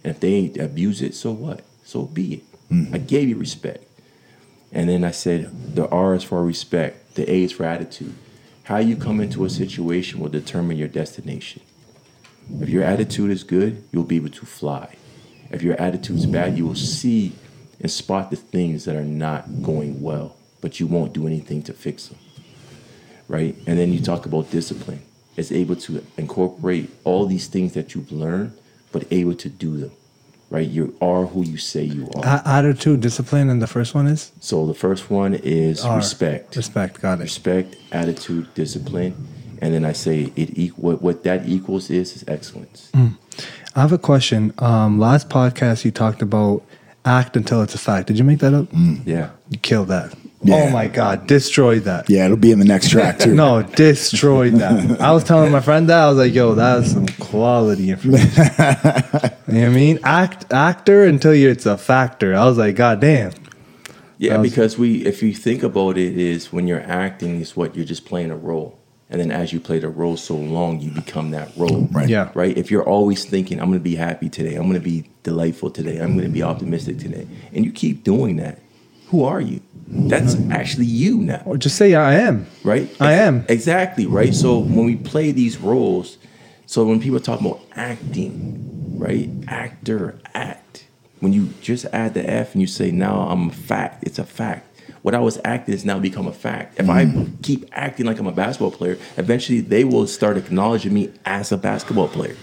[0.04, 1.62] And if they abuse it, so what?
[1.84, 2.44] So be it.
[2.70, 2.94] Mm-hmm.
[2.94, 3.84] I gave you respect.
[4.70, 8.14] And then I said, the R is for respect, the A is for attitude.
[8.64, 11.62] How you come into a situation will determine your destination.
[12.60, 14.96] If your attitude is good, you'll be able to fly.
[15.50, 17.32] If your attitude is bad, you will see
[17.80, 21.72] and spot the things that are not going well, but you won't do anything to
[21.72, 22.18] fix them.
[23.28, 23.56] Right?
[23.66, 25.02] And then you talk about discipline.
[25.36, 28.56] It's able to incorporate all these things that you've learned,
[28.94, 29.90] but able to do them.
[30.50, 30.68] Right?
[30.68, 32.42] You are who you say you are.
[32.46, 35.96] Attitude, discipline, and the first one is So the first one is R.
[35.96, 36.54] respect.
[36.54, 37.00] Respect.
[37.02, 37.24] Got it.
[37.24, 39.14] Respect, attitude, discipline.
[39.60, 42.92] And then I say it equal what, what that equals is is excellence.
[42.94, 44.52] I have a question.
[44.58, 46.62] Um, last podcast you talked about
[47.04, 48.06] act until it's a fact.
[48.06, 48.68] Did you make that up?
[49.04, 49.30] Yeah.
[49.50, 50.14] You killed that.
[50.44, 50.64] Oh yeah.
[50.68, 52.08] Oh my god, destroyed that.
[52.10, 53.34] Yeah, it'll be in the next track too.
[53.34, 55.00] No, destroyed that.
[55.00, 59.54] I was telling my friend that I was like, "Yo, that's some quality information." you
[59.54, 59.98] know what I mean?
[60.04, 62.34] Act actor until you it's a factor.
[62.34, 63.32] I was like, "God damn."
[64.18, 67.74] Yeah, was- because we, if you think about it, is when you're acting is what
[67.74, 68.78] you're just playing a role,
[69.10, 71.88] and then as you play the role so long, you become that role.
[71.90, 72.08] Right.
[72.08, 72.30] Yeah.
[72.34, 72.56] Right.
[72.56, 74.56] If you're always thinking, "I'm going to be happy today.
[74.56, 75.98] I'm going to be delightful today.
[75.98, 78.58] I'm going to be optimistic today," and you keep doing that,
[79.14, 79.60] who are you?
[79.86, 82.46] That's actually you now Or just say I am.
[82.64, 82.90] right?
[83.00, 83.44] I am.
[83.48, 84.34] Exactly, right?
[84.34, 86.18] So when we play these roles,
[86.66, 89.30] so when people talk about acting, right?
[89.46, 90.86] Actor, act.
[91.20, 94.24] When you just add the F and you say, now I'm a fact, it's a
[94.24, 94.66] fact.
[95.02, 96.80] What I was acting has now become a fact.
[96.80, 97.40] If I mm.
[97.42, 101.56] keep acting like I'm a basketball player, eventually they will start acknowledging me as a
[101.56, 102.36] basketball player.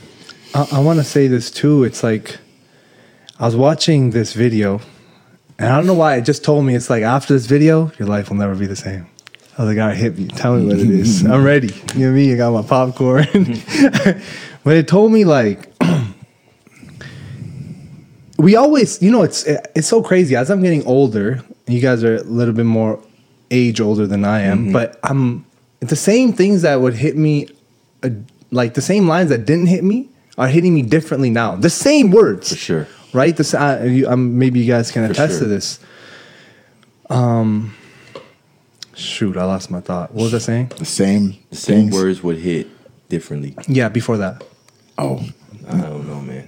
[0.55, 1.83] I, I want to say this too.
[1.83, 2.37] It's like
[3.39, 4.79] I was watching this video,
[5.61, 8.07] and I don't know why it just told me it's like after this video, your
[8.07, 9.07] life will never be the same.
[9.57, 10.27] I was like, all right, hit me.
[10.27, 11.23] Tell me what it is.
[11.25, 11.67] I'm ready.
[11.67, 12.33] You know what I mean?
[12.33, 13.27] I got my popcorn.
[14.63, 15.71] but it told me like
[18.39, 20.35] we always, you know, it's it's so crazy.
[20.35, 22.99] As I'm getting older, you guys are a little bit more
[23.51, 25.45] age older than I am, but I'm
[25.79, 27.49] the same things that would hit me,
[28.01, 28.09] uh,
[28.49, 31.55] like the same lines that didn't hit me are hitting me differently now.
[31.55, 32.87] The same words, For sure.
[33.13, 33.35] Right?
[33.35, 35.79] This, uh, you, um, maybe you guys can For attest to this.
[37.09, 37.75] Um,
[38.95, 40.13] shoot, I lost my thought.
[40.13, 40.71] What was I saying?
[40.77, 41.93] The same, The same things.
[41.95, 42.67] words would hit
[43.09, 43.55] differently.
[43.67, 44.43] Yeah, before that.
[44.97, 45.23] Oh,
[45.67, 46.47] I don't know, man.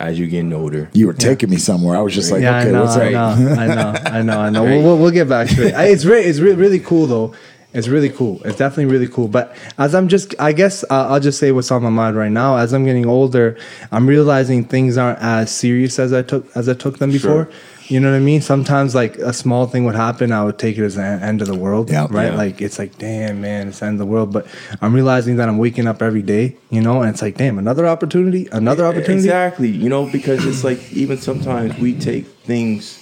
[0.00, 0.90] as you're getting older.
[0.92, 1.96] You were taking me somewhere.
[1.96, 3.38] I was just like, yeah, okay, I know, what's I up?
[3.38, 4.64] know, I know, I know, I know.
[4.64, 4.70] Right.
[4.74, 5.74] We'll, we'll, we'll get back to it.
[5.92, 7.34] It's really, it's really, really cool though.
[7.74, 8.40] It's really cool.
[8.44, 9.26] It's definitely really cool.
[9.26, 12.56] But as I'm just, I guess I'll just say what's on my mind right now.
[12.56, 13.58] As I'm getting older,
[13.90, 17.46] I'm realizing things aren't as serious as I took as I took them before.
[17.46, 17.52] Sure.
[17.88, 18.40] You know what I mean?
[18.40, 21.48] Sometimes like a small thing would happen, I would take it as the end of
[21.48, 21.90] the world.
[21.90, 22.06] Yeah.
[22.08, 22.30] Right?
[22.30, 22.36] Yeah.
[22.36, 24.32] Like it's like, damn man, it's the end of the world.
[24.32, 24.46] But
[24.80, 26.56] I'm realizing that I'm waking up every day.
[26.70, 29.14] You know, and it's like, damn, another opportunity, another opportunity.
[29.14, 29.68] Exactly.
[29.68, 33.00] You know, because it's like even sometimes we take things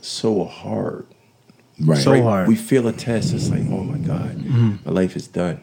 [0.00, 1.06] so hard.
[1.80, 1.98] Right.
[1.98, 2.22] So right?
[2.22, 2.48] hard.
[2.48, 3.32] We feel a test.
[3.32, 4.76] It's like, oh my God, mm-hmm.
[4.84, 5.62] my life is done.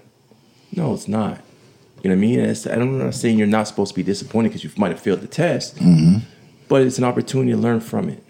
[0.76, 1.40] No, it's not.
[2.04, 2.40] You know what I mean?
[2.40, 5.22] It's, I'm not saying you're not supposed to be disappointed because you might have failed
[5.22, 6.20] the test, mm-hmm.
[6.68, 8.24] but it's an opportunity to learn from it.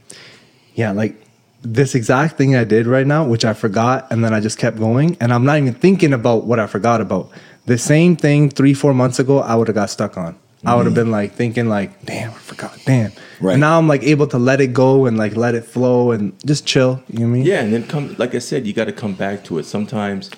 [0.76, 1.16] Yeah, like
[1.64, 4.78] this exact thing I did right now, which I forgot, and then I just kept
[4.78, 7.30] going, and I'm not even thinking about what I forgot about.
[7.66, 10.38] The same thing three, four months ago, I would have got stuck on.
[10.66, 11.04] I would have mm-hmm.
[11.04, 13.12] been like thinking like, damn, I forgot, damn.
[13.40, 13.54] Right.
[13.54, 16.34] And now I'm like able to let it go and like let it flow and
[16.46, 17.04] just chill.
[17.08, 17.46] You know what I mean?
[17.46, 19.66] Yeah, and then come, like I said, you got to come back to it.
[19.66, 20.32] Sometimes,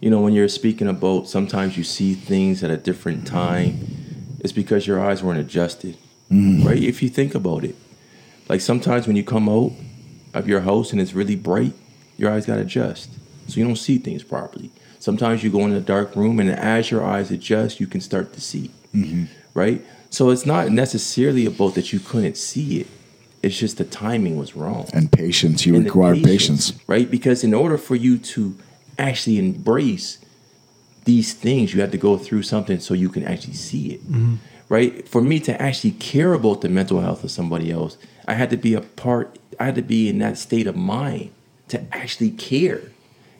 [0.00, 3.78] you know, when you're speaking about, sometimes you see things at a different time.
[4.40, 5.96] It's because your eyes weren't adjusted,
[6.30, 6.66] mm-hmm.
[6.66, 6.82] right?
[6.82, 7.74] If you think about it,
[8.48, 9.72] like sometimes when you come out
[10.34, 11.72] of your house and it's really bright,
[12.16, 13.10] your eyes got to adjust,
[13.48, 14.70] so you don't see things properly.
[15.00, 18.32] Sometimes you go in a dark room, and as your eyes adjust, you can start
[18.34, 19.24] to see, mm-hmm.
[19.54, 19.84] Right?
[20.10, 22.86] So it's not necessarily about that you couldn't see it.
[23.42, 25.66] It's just the timing was wrong And patience.
[25.66, 26.72] You and require patience.
[26.86, 27.10] right?
[27.10, 28.56] Because in order for you to
[28.98, 30.18] actually embrace
[31.04, 34.00] these things, you have to go through something so you can actually see it,
[34.70, 35.06] right?
[35.06, 38.56] For me to actually care about the mental health of somebody else, I had to
[38.56, 39.38] be a part.
[39.60, 41.30] I had to be in that state of mind
[41.68, 42.80] to actually care.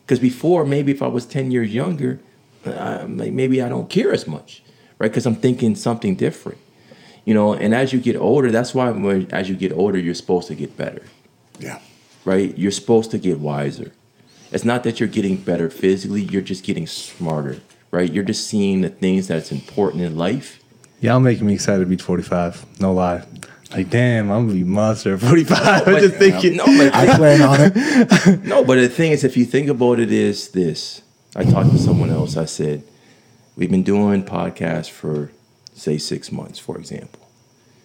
[0.03, 2.21] Because before, maybe if I was ten years younger,
[2.67, 4.63] uh, like, maybe I don't care as much,
[4.99, 5.11] right?
[5.11, 6.59] Because I'm thinking something different,
[7.25, 7.53] you know.
[7.55, 10.55] And as you get older, that's why when, as you get older, you're supposed to
[10.55, 11.03] get better
[11.59, 11.79] Yeah.
[12.25, 12.57] right?
[12.57, 13.93] You're supposed to get wiser.
[14.53, 18.11] It's not that you're getting better physically, you're just getting smarter, right?
[18.13, 20.61] You're just seeing the things that's important in life.
[21.01, 22.81] Y'all making me excited to be 45.
[22.81, 23.25] No lie.
[23.73, 25.59] Like, damn, I'm gonna be monster at 45.
[25.89, 26.57] I'm just thinking.
[26.57, 28.45] No, but, I plan on it.
[28.45, 31.03] no, but the thing is, if you think about it, is this.
[31.35, 32.37] I talked to someone else.
[32.37, 32.85] I said,
[33.57, 35.31] we've been doing podcasts for,
[35.75, 37.21] say, six months, for example.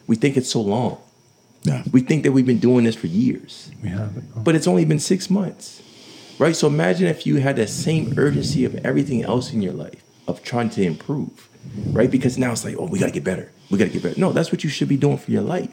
[0.07, 0.99] We think it's so long.
[1.63, 1.83] Yeah.
[1.91, 3.71] We think that we've been doing this for years.
[3.83, 4.23] We have it.
[4.35, 5.81] but it's only been six months,
[6.39, 6.55] right?
[6.55, 10.41] So imagine if you had that same urgency of everything else in your life of
[10.43, 11.49] trying to improve,
[11.91, 12.09] right?
[12.09, 13.51] Because now it's like, oh, we got to get better.
[13.69, 14.19] We got to get better.
[14.19, 15.69] No, that's what you should be doing for your life.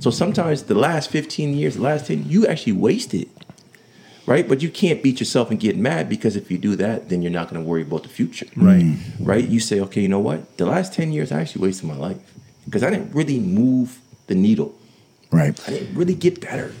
[0.00, 3.28] So sometimes the last 15 years, the last 10, you actually wasted,
[4.26, 4.48] right?
[4.48, 7.30] But you can't beat yourself and get mad because if you do that, then you're
[7.32, 8.96] not going to worry about the future, Right.
[9.20, 9.46] right?
[9.46, 10.56] You say, okay, you know what?
[10.58, 12.18] The last 10 years, I actually wasted my life
[12.64, 14.74] because I didn't really move the needle.
[15.30, 15.58] Right.
[15.66, 16.72] I didn't really get better.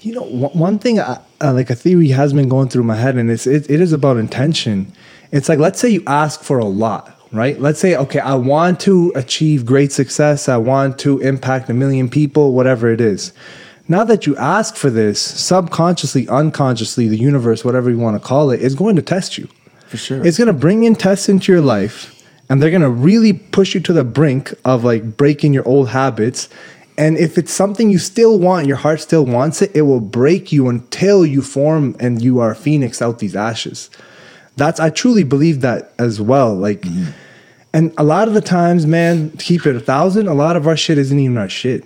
[0.00, 2.94] You know, one one thing, uh, uh, like a theory has been going through my
[2.96, 4.92] head, and it's it, it is about intention.
[5.32, 7.58] It's like let's say you ask for a lot, right?
[7.58, 10.46] Let's say, okay, I want to achieve great success.
[10.46, 13.32] I want to impact a million people, whatever it is.
[13.86, 18.50] Now that you ask for this, subconsciously, unconsciously, the universe, whatever you want to call
[18.50, 19.48] it, is going to test you.
[19.88, 20.26] For sure.
[20.26, 23.74] It's going to bring in tests into your life, and they're going to really push
[23.74, 26.48] you to the brink of like breaking your old habits.
[26.96, 30.50] And if it's something you still want, your heart still wants it, it will break
[30.50, 33.90] you until you form and you are phoenix out these ashes.
[34.56, 36.54] That's I truly believe that as well.
[36.54, 37.10] Like, mm-hmm.
[37.72, 40.28] and a lot of the times, man, keep it a thousand.
[40.28, 41.84] A lot of our shit isn't even our shit.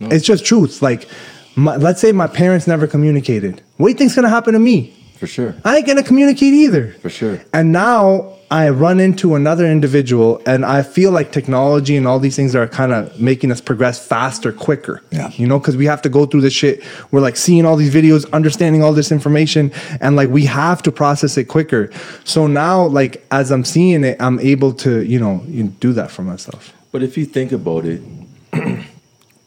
[0.00, 0.82] It's just truth.
[0.82, 1.08] Like,
[1.56, 3.62] my, let's say my parents never communicated.
[3.76, 4.94] What do you think's gonna happen to me?
[5.18, 5.54] For sure.
[5.64, 6.92] I ain't gonna communicate either.
[6.94, 7.40] For sure.
[7.52, 12.34] And now I run into another individual, and I feel like technology and all these
[12.34, 15.02] things are kind of making us progress faster, quicker.
[15.12, 15.30] Yeah.
[15.34, 16.82] You know, because we have to go through this shit.
[17.12, 19.70] We're like seeing all these videos, understanding all this information,
[20.00, 21.90] and like we have to process it quicker.
[22.24, 25.44] So now, like as I'm seeing it, I'm able to, you know,
[25.78, 26.74] do that for myself.
[26.90, 28.02] But if you think about it,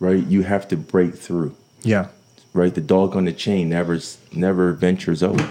[0.04, 1.56] right, you have to break through.
[1.82, 2.08] Yeah.
[2.54, 3.99] Right, the dog on the chain never
[4.32, 5.41] never ventures out.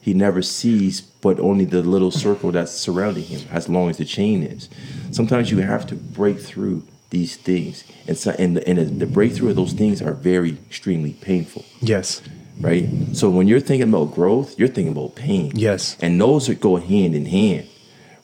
[0.00, 4.04] He never sees, but only the little circle that's surrounding him, as long as the
[4.04, 4.68] chain is.
[5.10, 9.50] Sometimes you have to break through these things, and so and the, and the breakthrough
[9.50, 11.64] of those things are very extremely painful.
[11.80, 12.22] Yes.
[12.60, 12.88] right?
[13.12, 15.50] So when you're thinking about growth, you're thinking about pain.
[15.54, 15.96] Yes.
[16.00, 17.66] And those are go hand in hand,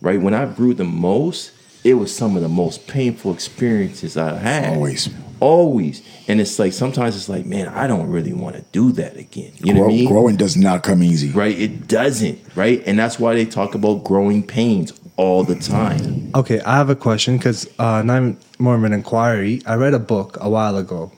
[0.01, 0.21] right?
[0.21, 1.51] When I grew the most,
[1.83, 4.77] it was some of the most painful experiences I had.
[4.77, 5.09] Always.
[5.41, 6.03] Always.
[6.29, 9.53] And it's like sometimes it's like, man, I don't really want to do that again.
[9.57, 10.09] You know Grow, what I mean?
[10.09, 11.31] Growing does not come easy.
[11.31, 11.59] Right?
[11.59, 12.83] It doesn't, right?
[12.87, 16.31] And that's why they talk about growing pains all the time.
[16.35, 19.63] Okay, I have a question because uh, not even more of an inquiry.
[19.67, 21.13] I read a book a while ago,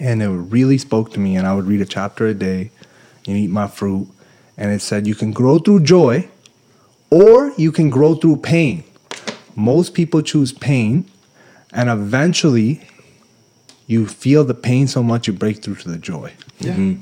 [0.00, 1.36] and it really spoke to me.
[1.36, 2.70] And I would read a chapter a day,
[3.26, 4.08] and eat my fruit,
[4.56, 6.28] and it said you can grow through joy,
[7.10, 8.84] or you can grow through pain.
[9.54, 11.10] Most people choose pain,
[11.72, 12.86] and eventually,
[13.86, 16.72] you feel the pain so much you break through to the joy, Yeah.
[16.72, 17.00] Mm-hmm.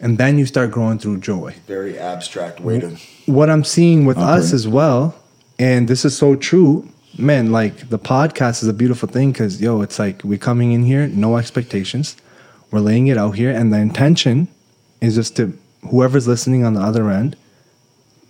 [0.00, 1.54] and then you start growing through joy.
[1.66, 2.96] Very abstract way to.
[3.26, 5.14] what I'm seeing with us as well,
[5.58, 7.52] and this is so true, man.
[7.52, 11.06] Like the podcast is a beautiful thing because yo, it's like we're coming in here,
[11.08, 12.16] no expectations,
[12.70, 14.48] we're laying it out here, and the intention
[15.00, 15.56] is just to
[15.90, 17.36] whoever's listening on the other end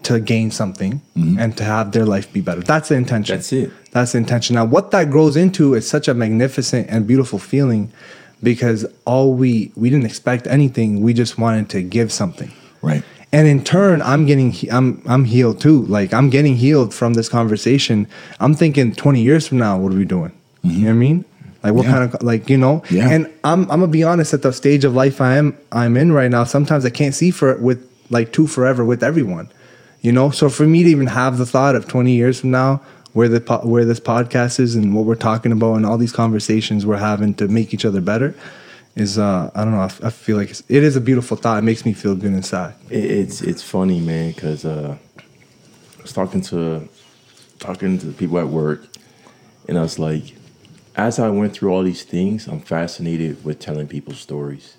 [0.04, 1.38] to gain something mm-hmm.
[1.38, 2.60] and to have their life be better.
[2.62, 3.36] That's the intention.
[3.36, 3.70] That's it.
[3.92, 4.54] That's the intention.
[4.54, 7.92] Now, what that grows into is such a magnificent and beautiful feeling
[8.42, 11.02] because all we we didn't expect anything.
[11.02, 12.50] We just wanted to give something
[12.82, 13.04] Right.
[13.30, 17.28] and in turn i'm getting i'm i'm healed too like i'm getting healed from this
[17.28, 18.06] conversation
[18.40, 20.32] i'm thinking 20 years from now what are we doing
[20.62, 20.84] you know mm-hmm.
[20.86, 21.24] what i mean
[21.62, 21.92] like what Yeah.
[21.92, 23.10] kind of like you know Yeah.
[23.10, 26.10] and i'm i'm gonna be honest at the stage of life i am i'm in
[26.10, 29.50] right now sometimes i can't see for with like two forever with everyone
[30.00, 30.30] you know?
[30.30, 32.82] So for me to even have the thought of 20 years from now
[33.12, 36.86] where the where this podcast is and what we're talking about and all these conversations
[36.86, 38.34] we're having to make each other better
[38.94, 41.36] is uh i don't know i, f- I feel like it's, it is a beautiful
[41.36, 41.58] thought.
[41.58, 42.74] It makes me feel good inside.
[42.88, 44.96] It's it's funny, man, because uh,
[45.98, 46.88] I was talking to
[47.58, 48.86] talking to the people at work,
[49.68, 50.34] and I was like,
[50.96, 54.76] as I went through all these things, I'm fascinated with telling people stories.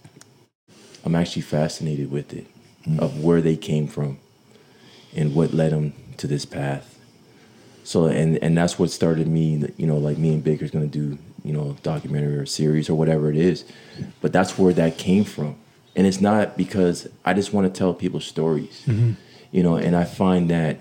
[1.03, 2.47] I'm actually fascinated with it,
[2.99, 4.19] of where they came from,
[5.15, 6.99] and what led them to this path.
[7.83, 9.67] So, and and that's what started me.
[9.77, 13.29] You know, like me and Baker's gonna do, you know, documentary or series or whatever
[13.29, 13.65] it is,
[14.21, 15.55] but that's where that came from.
[15.95, 19.13] And it's not because I just want to tell people stories, mm-hmm.
[19.51, 19.75] you know.
[19.75, 20.79] And I find that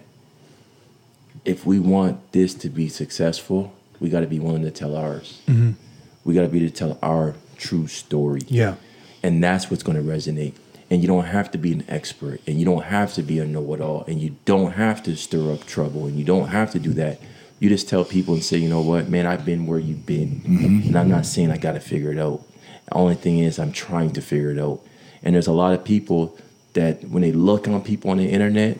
[1.44, 5.40] if we want this to be successful, we got to be willing to tell ours.
[5.46, 5.72] Mm-hmm.
[6.24, 8.74] We got to be to tell our true story yeah
[9.22, 10.54] and that's what's going to resonate
[10.90, 13.46] and you don't have to be an expert and you don't have to be a
[13.46, 16.92] know-it-all and you don't have to stir up trouble and you don't have to do
[16.92, 17.20] that
[17.58, 20.40] you just tell people and say you know what man i've been where you've been
[20.40, 20.88] mm-hmm.
[20.88, 22.42] and i'm not saying i got to figure it out
[22.86, 24.80] the only thing is i'm trying to figure it out
[25.22, 26.36] and there's a lot of people
[26.72, 28.78] that when they look on people on the internet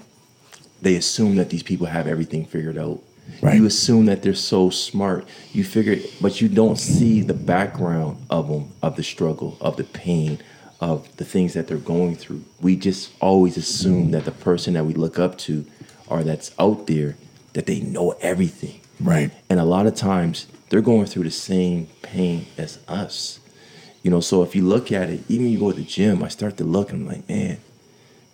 [0.83, 3.01] they assume that these people have everything figured out.
[3.43, 3.57] Right.
[3.57, 5.27] You assume that they're so smart.
[5.53, 9.85] You figure, but you don't see the background of them, of the struggle, of the
[9.85, 10.43] pain,
[10.81, 12.43] of the things that they're going through.
[12.61, 15.67] We just always assume that the person that we look up to,
[16.07, 17.17] or that's out there,
[17.53, 18.81] that they know everything.
[18.99, 19.31] Right.
[19.49, 23.41] And a lot of times they're going through the same pain as us.
[24.03, 26.29] You know, so if you look at it, even you go to the gym, I
[26.29, 27.59] start to look and I'm like, man,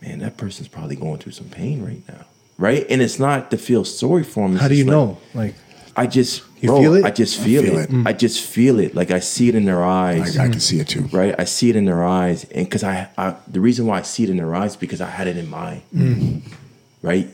[0.01, 2.27] man, that person's probably going through some pain right now.
[2.59, 2.87] Right?
[2.89, 4.53] And it's not to feel sorry for them.
[4.53, 5.19] it's How do you like, know?
[5.35, 5.55] Like,
[5.97, 7.05] I just You bro, feel it?
[7.05, 7.91] I just feel, feel it.
[7.91, 8.07] it.
[8.07, 8.95] I just feel it.
[8.95, 10.37] Like I see it in their eyes.
[10.37, 11.03] I, I can see it too.
[11.05, 11.35] right?
[11.39, 14.25] I see it in their eyes, and because I, I, the reason why I see
[14.25, 16.43] it in their eyes is because I had it in mine, mm.
[17.03, 17.29] right?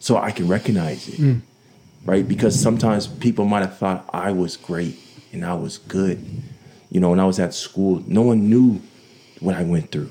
[0.00, 1.40] So I can recognize it, mm.
[2.04, 2.26] right?
[2.26, 4.98] Because sometimes people might have thought I was great
[5.32, 6.24] and I was good,
[6.90, 7.10] you know.
[7.10, 8.80] When I was at school, no one knew
[9.40, 10.10] what I went through.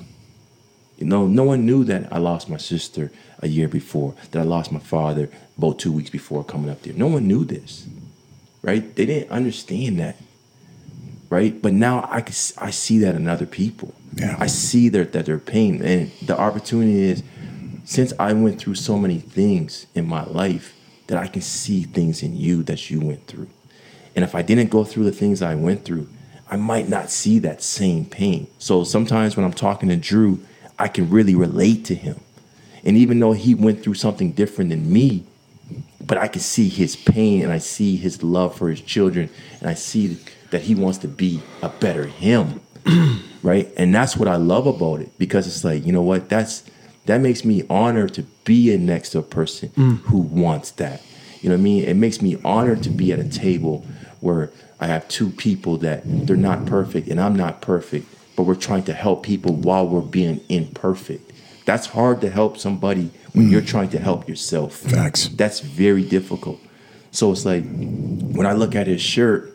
[0.98, 4.44] You know, no one knew that I lost my sister a year before, that I
[4.44, 6.94] lost my father about two weeks before coming up there.
[6.94, 7.88] No one knew this,
[8.62, 8.96] right?
[8.96, 10.18] They didn't understand that
[11.30, 11.62] right?
[11.62, 13.94] But now I can, I see that in other people.
[14.16, 14.36] Yeah.
[14.40, 17.24] I see their, that their pain, and the opportunity is,
[17.84, 20.74] since I went through so many things in my life,
[21.08, 23.48] that I can see things in you that you went through.
[24.16, 26.10] And if I didn't go through the things I went through,
[26.50, 28.48] I might not see that same pain.
[28.58, 30.40] So sometimes when I'm talking to Drew,
[30.78, 32.20] I can really relate to him.
[32.84, 35.26] And even though he went through something different than me,
[36.06, 39.30] but I can see his pain and I see his love for his children
[39.60, 40.18] and I see
[40.52, 42.62] that he wants to be a better him.
[43.44, 43.70] right?
[43.78, 46.30] And that's what I love about it because it's like, you know what?
[46.30, 46.64] That's
[47.06, 49.98] that makes me honored to be next to a person mm.
[50.00, 51.02] who wants that.
[51.42, 51.84] You know what I mean?
[51.86, 53.86] It makes me honored to be at a table
[54.20, 58.56] where I have two people that they're not perfect and I'm not perfect, but we're
[58.56, 61.32] trying to help people while we're being imperfect.
[61.68, 63.68] That's hard to help somebody when you're mm.
[63.68, 64.74] trying to help yourself.
[64.74, 65.28] Facts.
[65.28, 66.62] That's very difficult.
[67.12, 69.54] So it's like when I look at his shirt,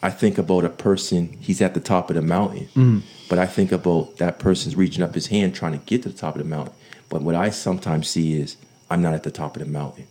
[0.00, 2.68] I think about a person, he's at the top of the mountain.
[2.76, 3.02] Mm.
[3.28, 6.16] But I think about that person's reaching up his hand trying to get to the
[6.16, 6.72] top of the mountain.
[7.08, 8.56] But what I sometimes see is
[8.88, 10.06] I'm not at the top of the mountain.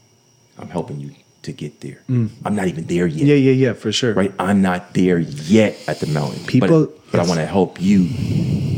[0.58, 2.02] I'm helping you to get there.
[2.10, 2.32] Mm.
[2.44, 3.26] I'm not even there yet.
[3.26, 4.14] yeah, yeah, yeah, for sure.
[4.14, 4.34] Right?
[4.40, 6.46] I'm not there yet at the mountain.
[6.48, 8.10] People- but, but I want to help you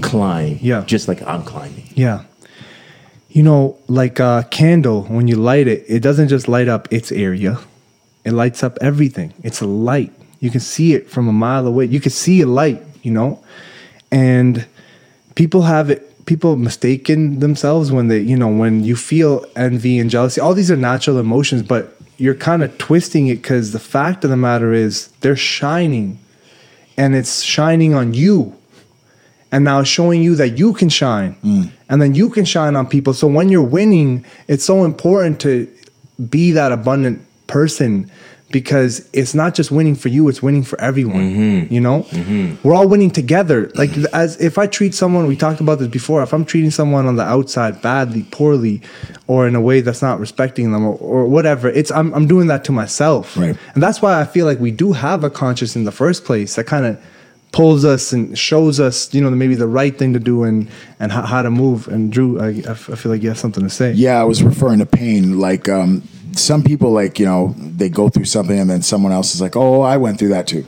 [0.03, 0.83] climb Yeah.
[0.85, 1.89] just like I'm climbing.
[1.95, 2.25] Yeah.
[3.33, 7.13] You know, like a candle, when you light it, it doesn't just light up its
[7.13, 7.59] area.
[8.25, 9.33] It lights up everything.
[9.41, 10.11] It's a light.
[10.41, 11.85] You can see it from a mile away.
[11.85, 13.41] You can see a light, you know?
[14.11, 14.67] And
[15.35, 20.09] people have it people mistaken themselves when they, you know, when you feel envy and
[20.09, 20.41] jealousy.
[20.41, 24.29] All these are natural emotions, but you're kind of twisting it cuz the fact of
[24.29, 26.19] the matter is they're shining
[26.97, 28.57] and it's shining on you
[29.51, 31.35] and now showing you that you can shine.
[31.43, 31.71] Mm.
[31.89, 33.13] And then you can shine on people.
[33.13, 35.67] So when you're winning it's so important to
[36.29, 38.09] be that abundant person
[38.51, 41.73] because it's not just winning for you it's winning for everyone mm-hmm.
[41.73, 42.03] you know?
[42.03, 42.67] Mm-hmm.
[42.67, 43.71] We're all winning together.
[43.75, 47.07] Like as if i treat someone we talked about this before if i'm treating someone
[47.07, 48.81] on the outside badly poorly
[49.27, 52.47] or in a way that's not respecting them or, or whatever it's I'm, I'm doing
[52.47, 53.37] that to myself.
[53.37, 53.57] Right.
[53.73, 56.55] and that's why I feel like we do have a conscience in the first place
[56.55, 57.03] that kind of
[57.51, 60.69] pulls us and shows us, you know, maybe the right thing to do and
[60.99, 61.87] and how, how to move.
[61.87, 63.91] And Drew, I feel like you have something to say.
[63.93, 65.39] Yeah, I was referring to pain.
[65.39, 66.03] Like um,
[66.33, 69.55] some people, like you know, they go through something, and then someone else is like,
[69.55, 70.65] "Oh, I went through that too."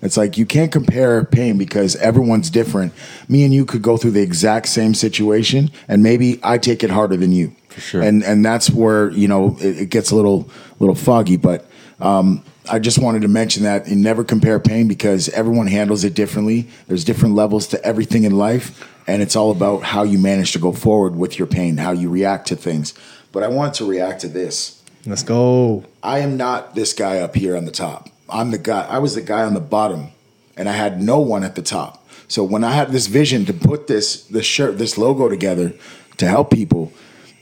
[0.00, 2.92] It's like you can't compare pain because everyone's different.
[3.28, 6.90] Me and you could go through the exact same situation, and maybe I take it
[6.90, 7.54] harder than you.
[7.68, 8.02] For sure.
[8.02, 10.48] And and that's where you know it, it gets a little
[10.78, 11.36] little foggy.
[11.36, 11.66] But
[12.00, 16.14] um, I just wanted to mention that and never compare pain because everyone handles it
[16.14, 16.68] differently.
[16.86, 20.58] There's different levels to everything in life, and it's all about how you manage to
[20.58, 22.94] go forward with your pain, how you react to things.
[23.32, 24.82] But I wanted to react to this.
[25.06, 25.84] Let's go.
[26.02, 28.08] I am not this guy up here on the top.
[28.28, 28.86] I'm the guy.
[28.86, 30.08] I was the guy on the bottom,
[30.56, 32.06] and I had no one at the top.
[32.28, 35.72] So when I had this vision to put this this shirt, this logo together
[36.18, 36.92] to help people,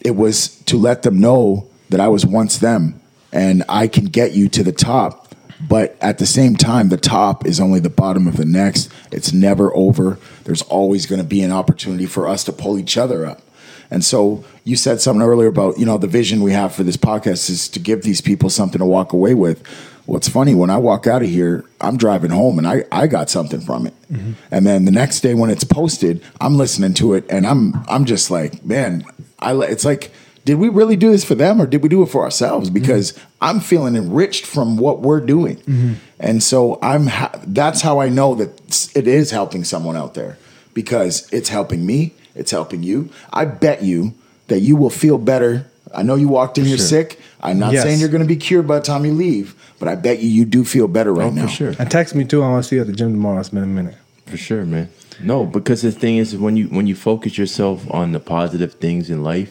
[0.00, 3.00] it was to let them know that I was once them,
[3.36, 5.34] and I can get you to the top.
[5.68, 8.90] But at the same time, the top is only the bottom of the next.
[9.12, 10.18] It's never over.
[10.44, 13.42] There's always going to be an opportunity for us to pull each other up.
[13.90, 16.96] And so you said something earlier about, you know, the vision we have for this
[16.96, 19.66] podcast is to give these people something to walk away with.
[20.06, 23.28] What's funny, when I walk out of here, I'm driving home and I, I got
[23.28, 23.94] something from it.
[24.10, 24.32] Mm-hmm.
[24.50, 28.04] And then the next day when it's posted, I'm listening to it and I'm I'm
[28.04, 29.04] just like, man,
[29.38, 30.12] I it's like,
[30.46, 32.68] did we really do this for them or did we do it for ourselves?
[32.68, 32.74] Mm-hmm.
[32.80, 35.56] Because I'm feeling enriched from what we're doing.
[35.56, 35.94] Mm-hmm.
[36.20, 38.52] And so I'm ha- that's how I know that
[38.94, 40.38] it is helping someone out there
[40.72, 43.10] because it's helping me, it's helping you.
[43.32, 44.14] I bet you
[44.46, 45.66] that you will feel better.
[45.92, 46.86] I know you walked in here sure.
[46.86, 47.18] sick.
[47.40, 47.82] I'm not Yes.
[47.82, 50.28] saying you're going to be cured by the time you leave, but I bet you
[50.28, 51.42] you do feel better oh, right Oh, now.
[51.42, 51.74] for sure.
[51.78, 52.42] And text me too.
[52.44, 53.40] I want to see you at the gym tomorrow.
[53.40, 53.96] It's been a minute.
[54.26, 54.88] For sure, man.
[55.20, 59.08] No, because the thing is, when you when you focus yourself on the positive things
[59.10, 59.50] in life,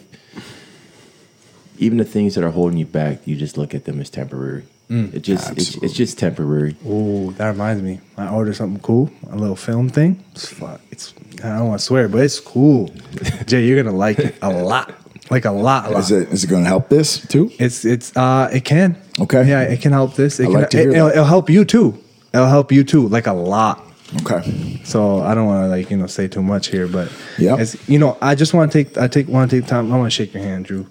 [1.78, 4.64] even the things that are holding you back, you just look at them as temporary.
[4.88, 6.76] It just it's, it's just temporary.
[6.86, 7.98] Oh, that reminds me.
[8.16, 10.22] I ordered something cool, a little film thing.
[10.32, 10.78] It's fun.
[10.92, 11.12] It's
[11.42, 12.94] I don't want to swear, but it's cool.
[13.46, 14.94] Jay, you're gonna like it a lot,
[15.28, 15.86] like a lot.
[15.86, 15.98] A lot.
[15.98, 17.50] Is it is it going to help this too?
[17.58, 18.96] It's it's uh it can.
[19.18, 19.48] Okay.
[19.48, 20.38] Yeah, it can help this.
[20.38, 21.12] It I can, like to hear it, will that.
[21.14, 21.98] it'll help you too.
[22.32, 23.82] It'll help you too, like a lot.
[24.22, 24.80] Okay.
[24.84, 27.56] So I don't want to like you know say too much here, but Yeah.
[27.58, 29.92] it's you know I just want to take I take want to take time.
[29.92, 30.86] I want to shake your hand, Drew.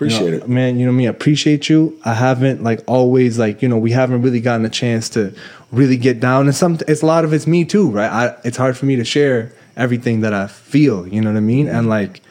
[0.00, 0.48] Appreciate You know, it.
[0.48, 0.78] man.
[0.80, 1.06] You know me.
[1.06, 1.94] I appreciate you.
[2.06, 5.34] I haven't like always like you know we haven't really gotten a chance to
[5.72, 6.46] really get down.
[6.46, 8.10] And some it's a lot of it's me too, right?
[8.10, 11.06] I, it's hard for me to share everything that I feel.
[11.06, 11.68] You know what I mean?
[11.68, 12.22] And like,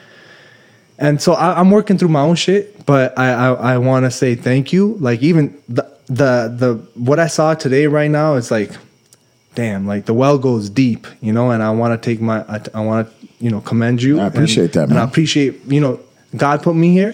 [0.98, 2.88] and so I, I'm working through my own shit.
[2.88, 4.96] But I I, I want to say thank you.
[5.00, 8.72] Like even the the the what I saw today right now is like
[9.54, 12.62] damn, like the well goes deep, you know, and I want to take my, I,
[12.74, 14.20] I want to, you know, commend you.
[14.20, 14.92] I appreciate and, that, man.
[14.92, 16.00] And I appreciate, you know,
[16.38, 17.14] God put me here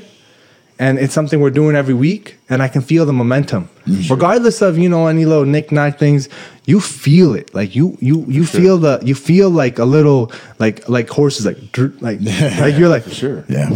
[0.78, 3.70] and it's something we're doing every week and I can feel the momentum.
[3.86, 4.12] Mm-hmm.
[4.14, 6.28] Regardless of, you know, any little knick-knack things,
[6.66, 7.54] you feel it.
[7.56, 11.72] Like you, you, you feel the, you feel like a little, like, like horses, like,
[11.72, 12.20] dr- like,
[12.60, 13.46] like you're like, for Sure.
[13.48, 13.70] Yeah.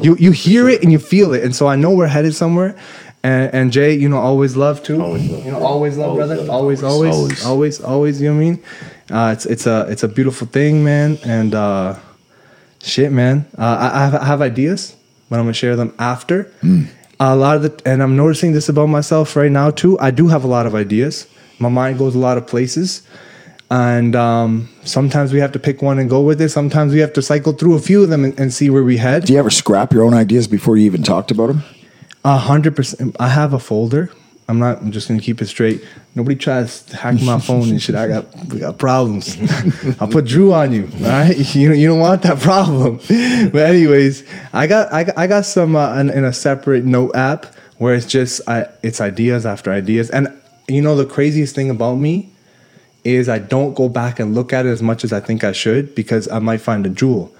[0.00, 1.42] you, you hear it and you feel it.
[1.42, 2.76] And so I know we're headed somewhere.
[3.24, 5.02] And, and Jay, you know, always love too.
[5.02, 5.44] Always love.
[5.44, 6.42] You know, always love, Always brother.
[6.42, 6.50] love.
[6.50, 7.44] Always, always, Always.
[7.44, 8.62] always, always, You know what I mean?
[9.10, 11.18] Uh, it's it's a it's a beautiful thing, man.
[11.24, 11.96] And uh,
[12.82, 13.46] shit, man.
[13.58, 14.94] Uh, I, I have, I have ideas,
[15.28, 16.50] but I'm gonna share them after.
[17.18, 19.98] A lot of the, and I'm noticing this about myself right now too.
[19.98, 21.26] I do have a lot of ideas.
[21.58, 23.02] My mind goes a lot of places.
[23.70, 26.50] And um, sometimes we have to pick one and go with it.
[26.50, 28.96] Sometimes we have to cycle through a few of them and, and see where we
[28.98, 29.24] head.
[29.24, 31.62] Do you ever scrap your own ideas before you even talked about them?
[32.24, 33.16] A hundred percent.
[33.18, 34.10] I have a folder.
[34.48, 34.80] I'm not.
[34.80, 35.84] I'm just gonna keep it straight.
[36.14, 37.96] Nobody tries to hack my phone and shit.
[37.96, 39.36] I got we got problems.
[40.00, 40.88] I'll put Drew on you.
[41.02, 41.36] All right.
[41.56, 42.98] You you don't want that problem.
[42.98, 47.14] But anyways, I got I got, I got some uh, in, in a separate note
[47.16, 47.46] app
[47.78, 50.10] where it's just I it's ideas after ideas.
[50.10, 50.28] And
[50.68, 52.30] you know the craziest thing about me
[53.04, 55.52] is I don't go back and look at it as much as I think I
[55.52, 57.32] should because I might find a jewel.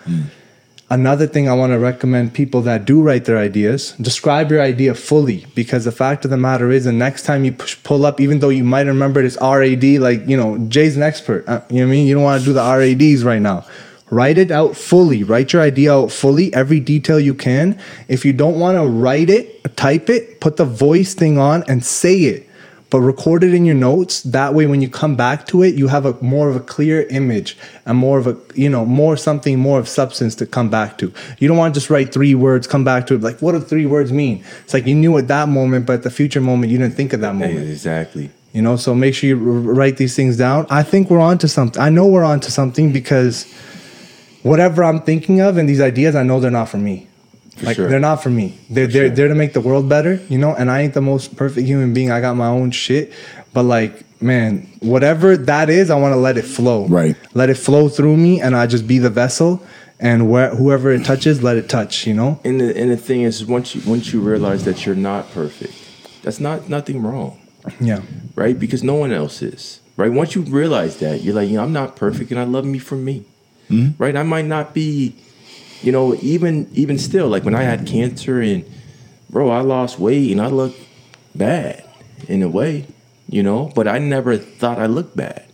[0.90, 4.94] Another thing I want to recommend people that do write their ideas, describe your idea
[4.94, 8.20] fully because the fact of the matter is the next time you push, pull up,
[8.20, 11.48] even though you might remember it it's RAD, like, you know, Jay's an expert.
[11.48, 12.06] Uh, you know what I mean?
[12.06, 13.64] You don't want to do the RADs right now.
[14.10, 15.24] Write it out fully.
[15.24, 17.76] Write your idea out fully, every detail you can.
[18.06, 21.84] If you don't want to write it, type it, put the voice thing on and
[21.84, 22.45] say it
[22.90, 24.22] but record it in your notes.
[24.22, 27.02] That way when you come back to it you have a more of a clear
[27.08, 30.98] image and more of a you know more something more of substance to come back
[30.98, 31.12] to.
[31.38, 33.60] You don't want to just write three words come back to it like what do
[33.60, 34.44] three words mean?
[34.64, 37.12] It's like you knew at that moment but at the future moment you didn't think
[37.12, 37.68] of that moment.
[37.68, 38.30] Exactly.
[38.52, 40.66] you know so make sure you write these things down.
[40.70, 43.44] I think we're on to something i know we're on to something because
[44.42, 47.08] whatever i'm thinking of and these ideas i know they're not for me
[47.62, 47.88] like sure.
[47.88, 50.70] they're not for me they're they're, they're to make the world better you know and
[50.70, 53.12] i ain't the most perfect human being i got my own shit
[53.52, 57.16] but like man whatever that is i want to let it flow Right.
[57.34, 59.62] let it flow through me and i just be the vessel
[59.98, 63.22] and where whoever it touches let it touch you know And the and the thing
[63.22, 65.72] is, once you once you realize that you're not perfect,
[66.22, 67.38] that's not nothing wrong,
[67.80, 68.02] yeah
[68.34, 68.58] right?
[68.58, 70.12] Because no one else is, right?
[70.12, 72.78] Once you realize that, you're like, you know, I'm not perfect, and I love me
[72.78, 73.24] for me,
[73.70, 73.96] mm-hmm.
[74.02, 74.14] right?
[74.14, 75.14] I might not be,
[75.82, 78.64] you know, even even still, like when I had cancer and,
[79.30, 80.74] bro, I lost weight and I look
[81.34, 81.84] bad
[82.28, 82.86] in a way,
[83.28, 85.44] you know, but I never thought I looked bad.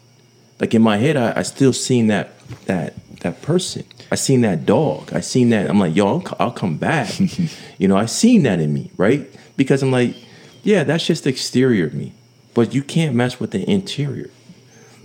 [0.61, 2.31] Like in my head, I, I still seen that
[2.67, 3.85] that that person.
[4.11, 5.13] I seen that dog.
[5.13, 5.71] I seen that.
[5.71, 7.19] I'm like, yo, I'll, I'll come back.
[7.79, 9.29] you know, I seen that in me, right?
[9.57, 10.15] Because I'm like,
[10.63, 12.13] yeah, that's just the exterior of me,
[12.55, 14.31] but you can't mess with the interior.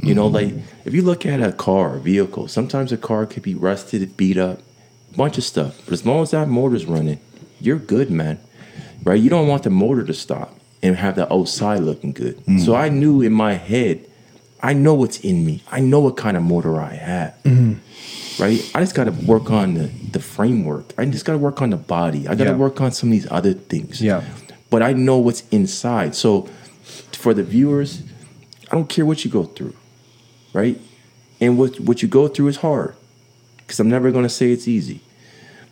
[0.03, 0.57] You know, mm-hmm.
[0.57, 4.15] like if you look at a car, a vehicle, sometimes a car could be rusted,
[4.15, 4.59] beat up,
[5.17, 5.81] bunch of stuff.
[5.85, 7.19] But as long as that motor's running,
[7.59, 8.39] you're good, man.
[9.03, 9.19] Right?
[9.19, 10.53] You don't want the motor to stop
[10.83, 12.37] and have the outside looking good.
[12.37, 12.59] Mm-hmm.
[12.59, 14.05] So I knew in my head,
[14.61, 15.63] I know what's in me.
[15.71, 17.33] I know what kind of motor I have.
[17.43, 18.41] Mm-hmm.
[18.41, 18.71] Right?
[18.75, 20.93] I just got to work on the, the framework.
[20.97, 22.27] I just got to work on the body.
[22.27, 22.55] I got to Yeah.
[22.57, 24.01] work on some of these other things.
[24.01, 24.23] Yeah.
[24.69, 26.13] But I know what's inside.
[26.15, 26.47] So
[27.13, 28.03] for the viewers,
[28.69, 29.73] I don't care what you go through.
[30.53, 30.79] Right?
[31.39, 32.95] And what what you go through is hard.
[33.67, 35.01] Cuz I'm never going to say it's easy.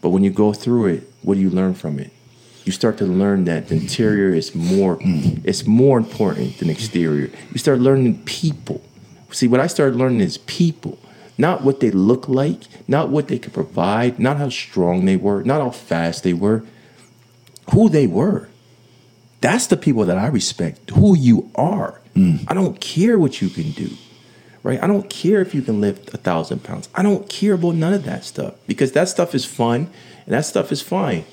[0.06, 2.12] But when you go through it, what do you learn from it?
[2.64, 7.32] You start to learn that the interior is more it's more important than exterior.
[7.52, 8.84] You start learning people.
[9.32, 11.00] See, what I started learning is people,
[11.40, 15.42] not what they look like, not what they could provide, not how strong they were,
[15.42, 16.64] not how fast they were,
[17.74, 18.48] who they were.
[19.42, 22.00] That's the people that I respect, who you are.
[22.14, 22.46] Mm.
[22.48, 23.90] I don't care what you can do,
[24.66, 24.82] right?
[24.84, 26.90] I don't care if you can lift a thousand pounds.
[26.94, 29.80] I don't care about none of that stuff because that stuff is fun
[30.26, 31.24] and that stuff is fine.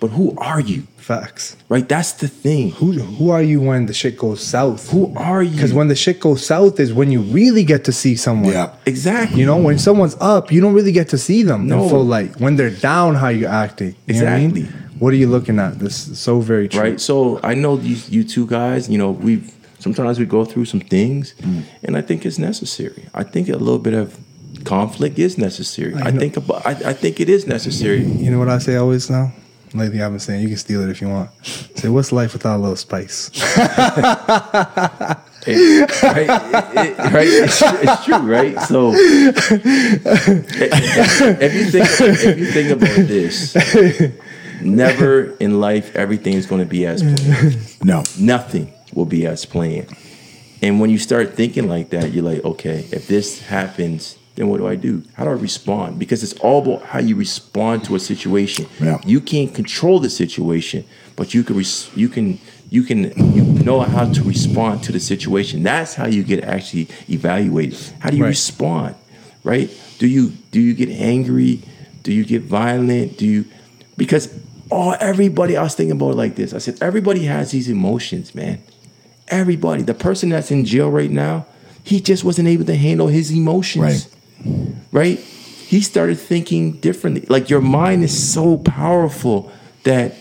[0.00, 1.86] But who are you, facts right?
[1.94, 2.70] That's the thing.
[2.80, 5.50] who who are you when the shit goes south Who are you?
[5.56, 8.68] because when the shit goes south is when you really get to see someone Yeah.
[8.86, 11.82] exactly, You know, when someone's up, you don't really get to see them No.
[11.82, 12.38] in full light.
[12.44, 13.96] When they're down, how you acting?
[14.06, 14.56] You know what I mean?
[14.56, 14.80] Exactly.
[15.00, 15.72] What are you looking at?
[15.80, 16.80] This is so very true.
[16.80, 17.00] right?
[17.00, 18.88] So I know these you two guys.
[18.92, 19.32] You know, we
[19.78, 21.62] sometimes we go through some things, mm.
[21.82, 23.06] and I think it's necessary.
[23.14, 24.18] I think a little bit of
[24.64, 25.94] conflict is necessary.
[25.94, 26.66] I, know- think about.
[26.66, 28.04] I, I think it is necessary.
[28.04, 29.32] You know what I say always now?
[29.74, 31.30] Lately, I've been saying you can steal it if you want.
[31.44, 33.30] Say, what's life without a little spice?
[33.58, 35.16] right?
[35.46, 37.28] It- it- right?
[37.28, 38.58] It's, it's true, right?
[38.62, 39.50] So if
[41.54, 43.54] you think if you think about this,
[44.62, 47.84] never in life everything is going to be as planned.
[47.84, 48.02] No.
[48.18, 49.88] Nothing will be as planned.
[50.60, 54.58] And when you start thinking like that, you're like, okay, if this happens, then what
[54.58, 55.04] do I do?
[55.14, 55.98] How do I respond?
[56.00, 58.66] Because it's all about how you respond to a situation.
[58.80, 58.98] Yeah.
[59.06, 60.84] You can't control the situation,
[61.16, 62.38] but you can res- you can
[62.70, 62.98] you can
[63.34, 65.62] you know how to respond to the situation.
[65.62, 67.78] That's how you get actually evaluated.
[68.00, 68.30] How do you Right.
[68.30, 68.96] respond?
[69.44, 69.70] Right?
[69.98, 71.62] Do you do you get angry?
[72.02, 73.16] Do you get violent?
[73.16, 73.44] Do you
[73.96, 74.28] because
[74.70, 76.52] all everybody I was thinking about it like this.
[76.52, 78.58] I said everybody has these emotions, man.
[79.30, 79.82] Everybody.
[79.82, 81.46] The person that's in jail right now,
[81.84, 84.08] he just wasn't able to handle his emotions.
[84.44, 84.74] Right.
[84.92, 85.18] Right?
[85.18, 87.26] He started thinking differently.
[87.28, 89.52] Like your mind is so powerful
[89.84, 90.14] that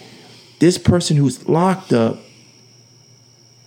[0.60, 2.18] this person who's locked up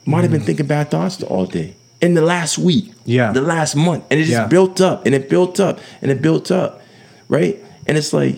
[0.04, 0.46] might have been mm.
[0.46, 1.74] thinking bad thoughts all day.
[2.00, 3.32] In the last week, Yeah.
[3.32, 4.46] the last month, and it just Yeah.
[4.46, 6.80] built up, and it built up, and it built up,
[7.28, 7.58] right?
[7.86, 8.36] And it's like,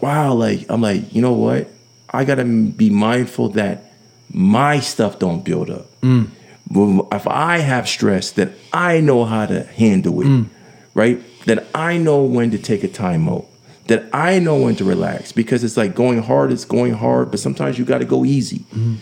[0.00, 1.68] wow, like I'm like, you know what?
[2.10, 3.91] I gotta be mindful that
[4.32, 5.86] my stuff don't build up.
[6.00, 6.28] Mm.
[6.70, 10.46] Well, If I have stress, then I know how to handle it, mm.
[10.94, 11.20] right?
[11.44, 13.46] That I know when to take a time out.
[13.88, 17.40] That I know when to relax because it's like going hard it's going hard, but
[17.40, 18.96] sometimes you got to go easy, mm.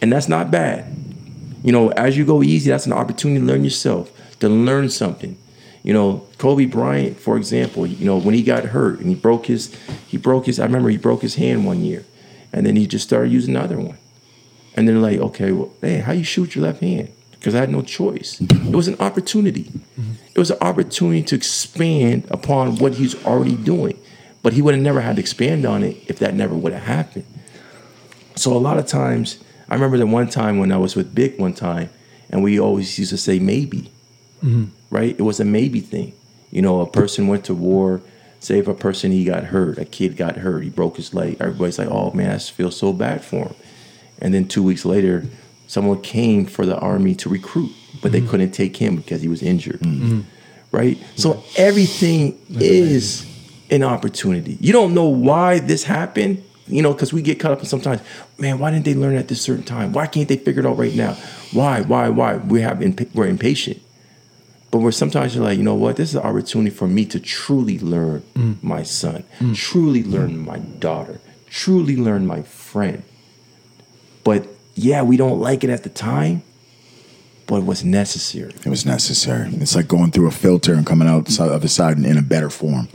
[0.00, 0.94] and that's not bad.
[1.64, 5.36] You know, as you go easy, that's an opportunity to learn yourself, to learn something.
[5.82, 9.46] You know, Kobe Bryant, for example, you know, when he got hurt and he broke
[9.46, 9.74] his,
[10.06, 10.60] he broke his.
[10.60, 12.04] I remember he broke his hand one year,
[12.52, 13.96] and then he just started using the other one.
[14.76, 17.10] And then like, okay, well, hey, how you shoot your left hand?
[17.32, 18.40] Because I had no choice.
[18.40, 19.70] It was an opportunity.
[20.34, 23.98] It was an opportunity to expand upon what he's already doing.
[24.42, 26.82] But he would have never had to expand on it if that never would have
[26.82, 27.24] happened.
[28.36, 29.38] So a lot of times,
[29.68, 31.88] I remember that one time when I was with Big one time,
[32.30, 33.90] and we always used to say maybe,
[34.90, 35.16] right?
[35.18, 36.12] It was a maybe thing.
[36.50, 38.02] You know, a person went to war.
[38.40, 41.38] Say if a person he got hurt, a kid got hurt, he broke his leg.
[41.40, 43.54] Everybody's like, "Oh man, I feel so bad for him."
[44.20, 45.24] And then two weeks later,
[45.66, 47.72] someone came for the army to recruit,
[48.02, 48.30] but they mm-hmm.
[48.30, 49.80] couldn't take him because he was injured.
[49.80, 50.06] Mm-hmm.
[50.06, 50.76] Mm-hmm.
[50.76, 50.98] Right?
[51.16, 53.26] So everything is
[53.70, 54.58] an opportunity.
[54.60, 58.00] You don't know why this happened, you know, because we get caught up in sometimes,
[58.38, 59.92] man, why didn't they learn at this certain time?
[59.92, 61.14] Why can't they figure it out right now?
[61.52, 62.36] Why, why, why?
[62.36, 63.80] We have imp- we're impatient.
[64.70, 65.96] But we're sometimes you're like, you know what?
[65.96, 68.62] This is an opportunity for me to truly learn mm.
[68.62, 69.54] my son, mm.
[69.56, 70.44] truly learn mm.
[70.44, 73.02] my daughter, truly learn my friend.
[74.26, 76.42] But yeah, we don't like it at the time,
[77.46, 78.52] but it was necessary.
[78.64, 79.48] It was necessary.
[79.54, 82.50] It's like going through a filter and coming out the other side in a better
[82.50, 82.88] form.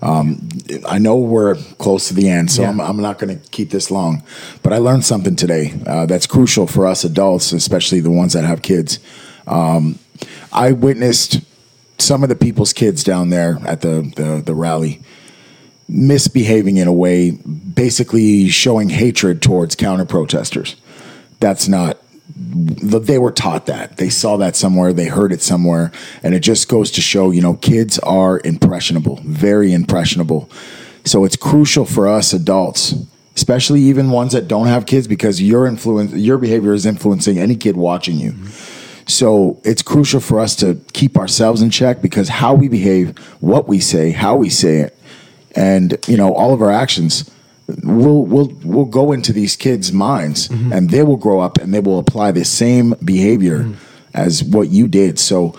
[0.00, 0.48] Um,
[0.88, 2.70] I know we're close to the end, so Yeah.
[2.70, 4.22] I'm, I'm not going to keep this long.
[4.62, 8.44] But I learned something today uh, that's crucial for us adults, especially the ones that
[8.44, 8.98] have kids.
[9.46, 9.98] Um,
[10.54, 11.42] I witnessed
[11.98, 15.02] some of the people's kids down there at the, the, the rally
[15.92, 20.76] misbehaving in a way, basically showing hatred towards counter protesters.
[21.38, 21.98] That's not
[22.34, 23.98] they were taught that.
[23.98, 25.92] They saw that somewhere, they heard it somewhere,
[26.22, 30.50] and it just goes to show, you know, kids are impressionable, very impressionable.
[31.04, 32.94] So it's crucial for us adults,
[33.36, 37.56] especially even ones that don't have kids because your influence your behavior is influencing any
[37.56, 38.34] kid watching you.
[39.06, 43.68] So it's crucial for us to keep ourselves in check because how we behave, what
[43.68, 44.96] we say, how we say it,
[45.56, 47.30] and you know, all of our actions
[47.84, 51.80] will will will go into these kids' minds and they will grow up and they
[51.80, 53.66] will apply the same behavior
[54.14, 55.18] as what you did.
[55.18, 55.54] So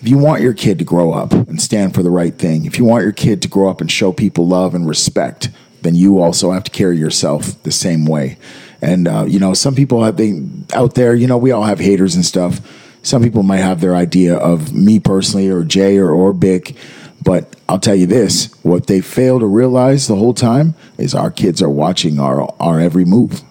[0.00, 2.78] if you want your kid to grow up and stand for the right thing, if
[2.78, 5.48] you want your kid to grow up and show people love and respect,
[5.82, 8.36] then you also have to carry yourself the same way.
[8.82, 10.42] And uh, you know, some people have they
[10.74, 11.14] out there.
[11.14, 12.60] You know, we all have haters and stuff.
[13.02, 16.74] Some people might have their idea of me personally, or Jay, or or Bick.
[17.24, 21.30] But I'll tell you this: what they fail to realize the whole time is our
[21.30, 23.42] kids are watching our our every move.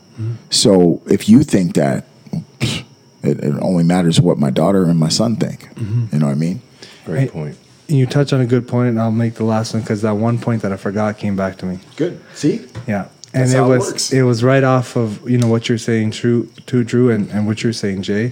[0.51, 2.05] So if you think that,
[2.61, 2.85] it,
[3.23, 5.61] it only matters what my daughter and my son think.
[5.75, 6.05] Mm-hmm.
[6.13, 6.61] You know what I mean?
[7.05, 7.57] Great Hey, point.
[7.87, 10.37] You touch on a good point, and I'll make the last one because that one
[10.37, 11.79] point that I forgot came back to me.
[11.95, 12.21] Good.
[12.35, 13.07] See, Yeah.
[13.35, 14.13] And That's it how it was works.
[14.13, 17.47] it was right off of you know what you're saying true to Drew and, and
[17.47, 18.31] what you're saying Jay.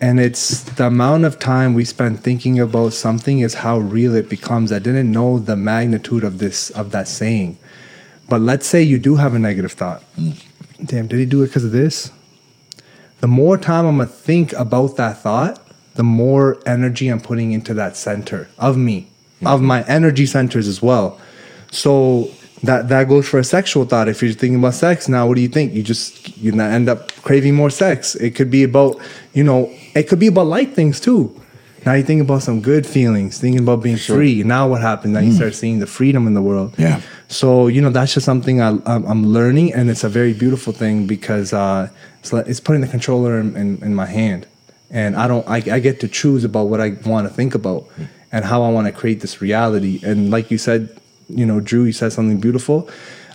[0.00, 4.28] And it's the amount of time we spend thinking about something is how real it
[4.28, 4.70] becomes.
[4.70, 7.56] I didn't know the magnitude of this of that saying.
[8.28, 10.02] But let's say you do have a negative thought.
[10.84, 12.10] Damn, did he do it because of this?
[13.20, 17.72] The more time I'm gonna think about that thought, the more energy I'm putting into
[17.74, 19.08] that center of me,
[19.46, 21.18] of my energy centers as well.
[21.70, 22.30] So
[22.62, 24.08] that that goes for a sexual thought.
[24.08, 25.74] If you're thinking about sex now, what do you think?
[25.74, 28.14] You just you not end up craving more sex.
[28.14, 29.00] It could be about
[29.34, 31.40] you know it could be about light things too.
[31.84, 34.42] Now you think about some good feelings, thinking about being free.
[34.42, 35.14] Now what happens?
[35.14, 36.74] Now you start seeing the freedom in the world.
[36.76, 37.00] Yeah.
[37.28, 40.72] So you know that's just something I, I'm, I'm learning, and it's a very beautiful
[40.72, 41.88] thing because uh,
[42.18, 44.48] it's like, it's putting the controller in, in, in my hand,
[44.90, 47.86] and I don't I, I get to choose about what I want to think about
[48.32, 50.00] and how I want to create this reality.
[50.02, 52.88] And like you said, you know, Drew, you said something beautiful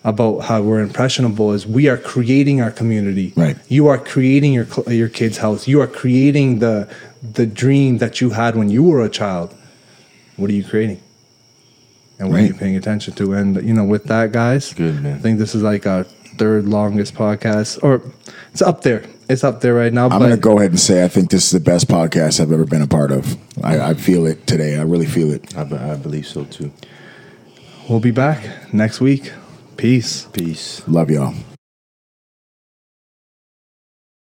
[0.04, 1.52] about how we're impressionable.
[1.54, 3.34] Is we are creating our community.
[3.36, 3.58] Right.
[3.68, 5.68] You are creating your your kid's house.
[5.68, 9.56] You are creating the the dream that you had when you were a child.
[10.38, 11.02] What are you creating?
[12.22, 13.34] and what are you paying attention to?
[13.34, 15.16] And you know, with that, guys, Good, man.
[15.16, 18.02] I think this is like our third longest podcast, or
[18.52, 19.04] it's up there.
[19.28, 20.10] It's up there right now.
[20.10, 22.52] I'm going to go ahead and say I think this is the best podcast I've
[22.52, 23.38] ever been a part of.
[23.64, 24.78] I, I feel it today.
[24.78, 25.58] I really feel it.
[25.58, 26.72] I, I believe so too.
[27.92, 29.34] We'll be back next week.
[29.76, 30.26] Peace.
[30.28, 30.82] Peace.
[30.88, 31.51] Love y'all.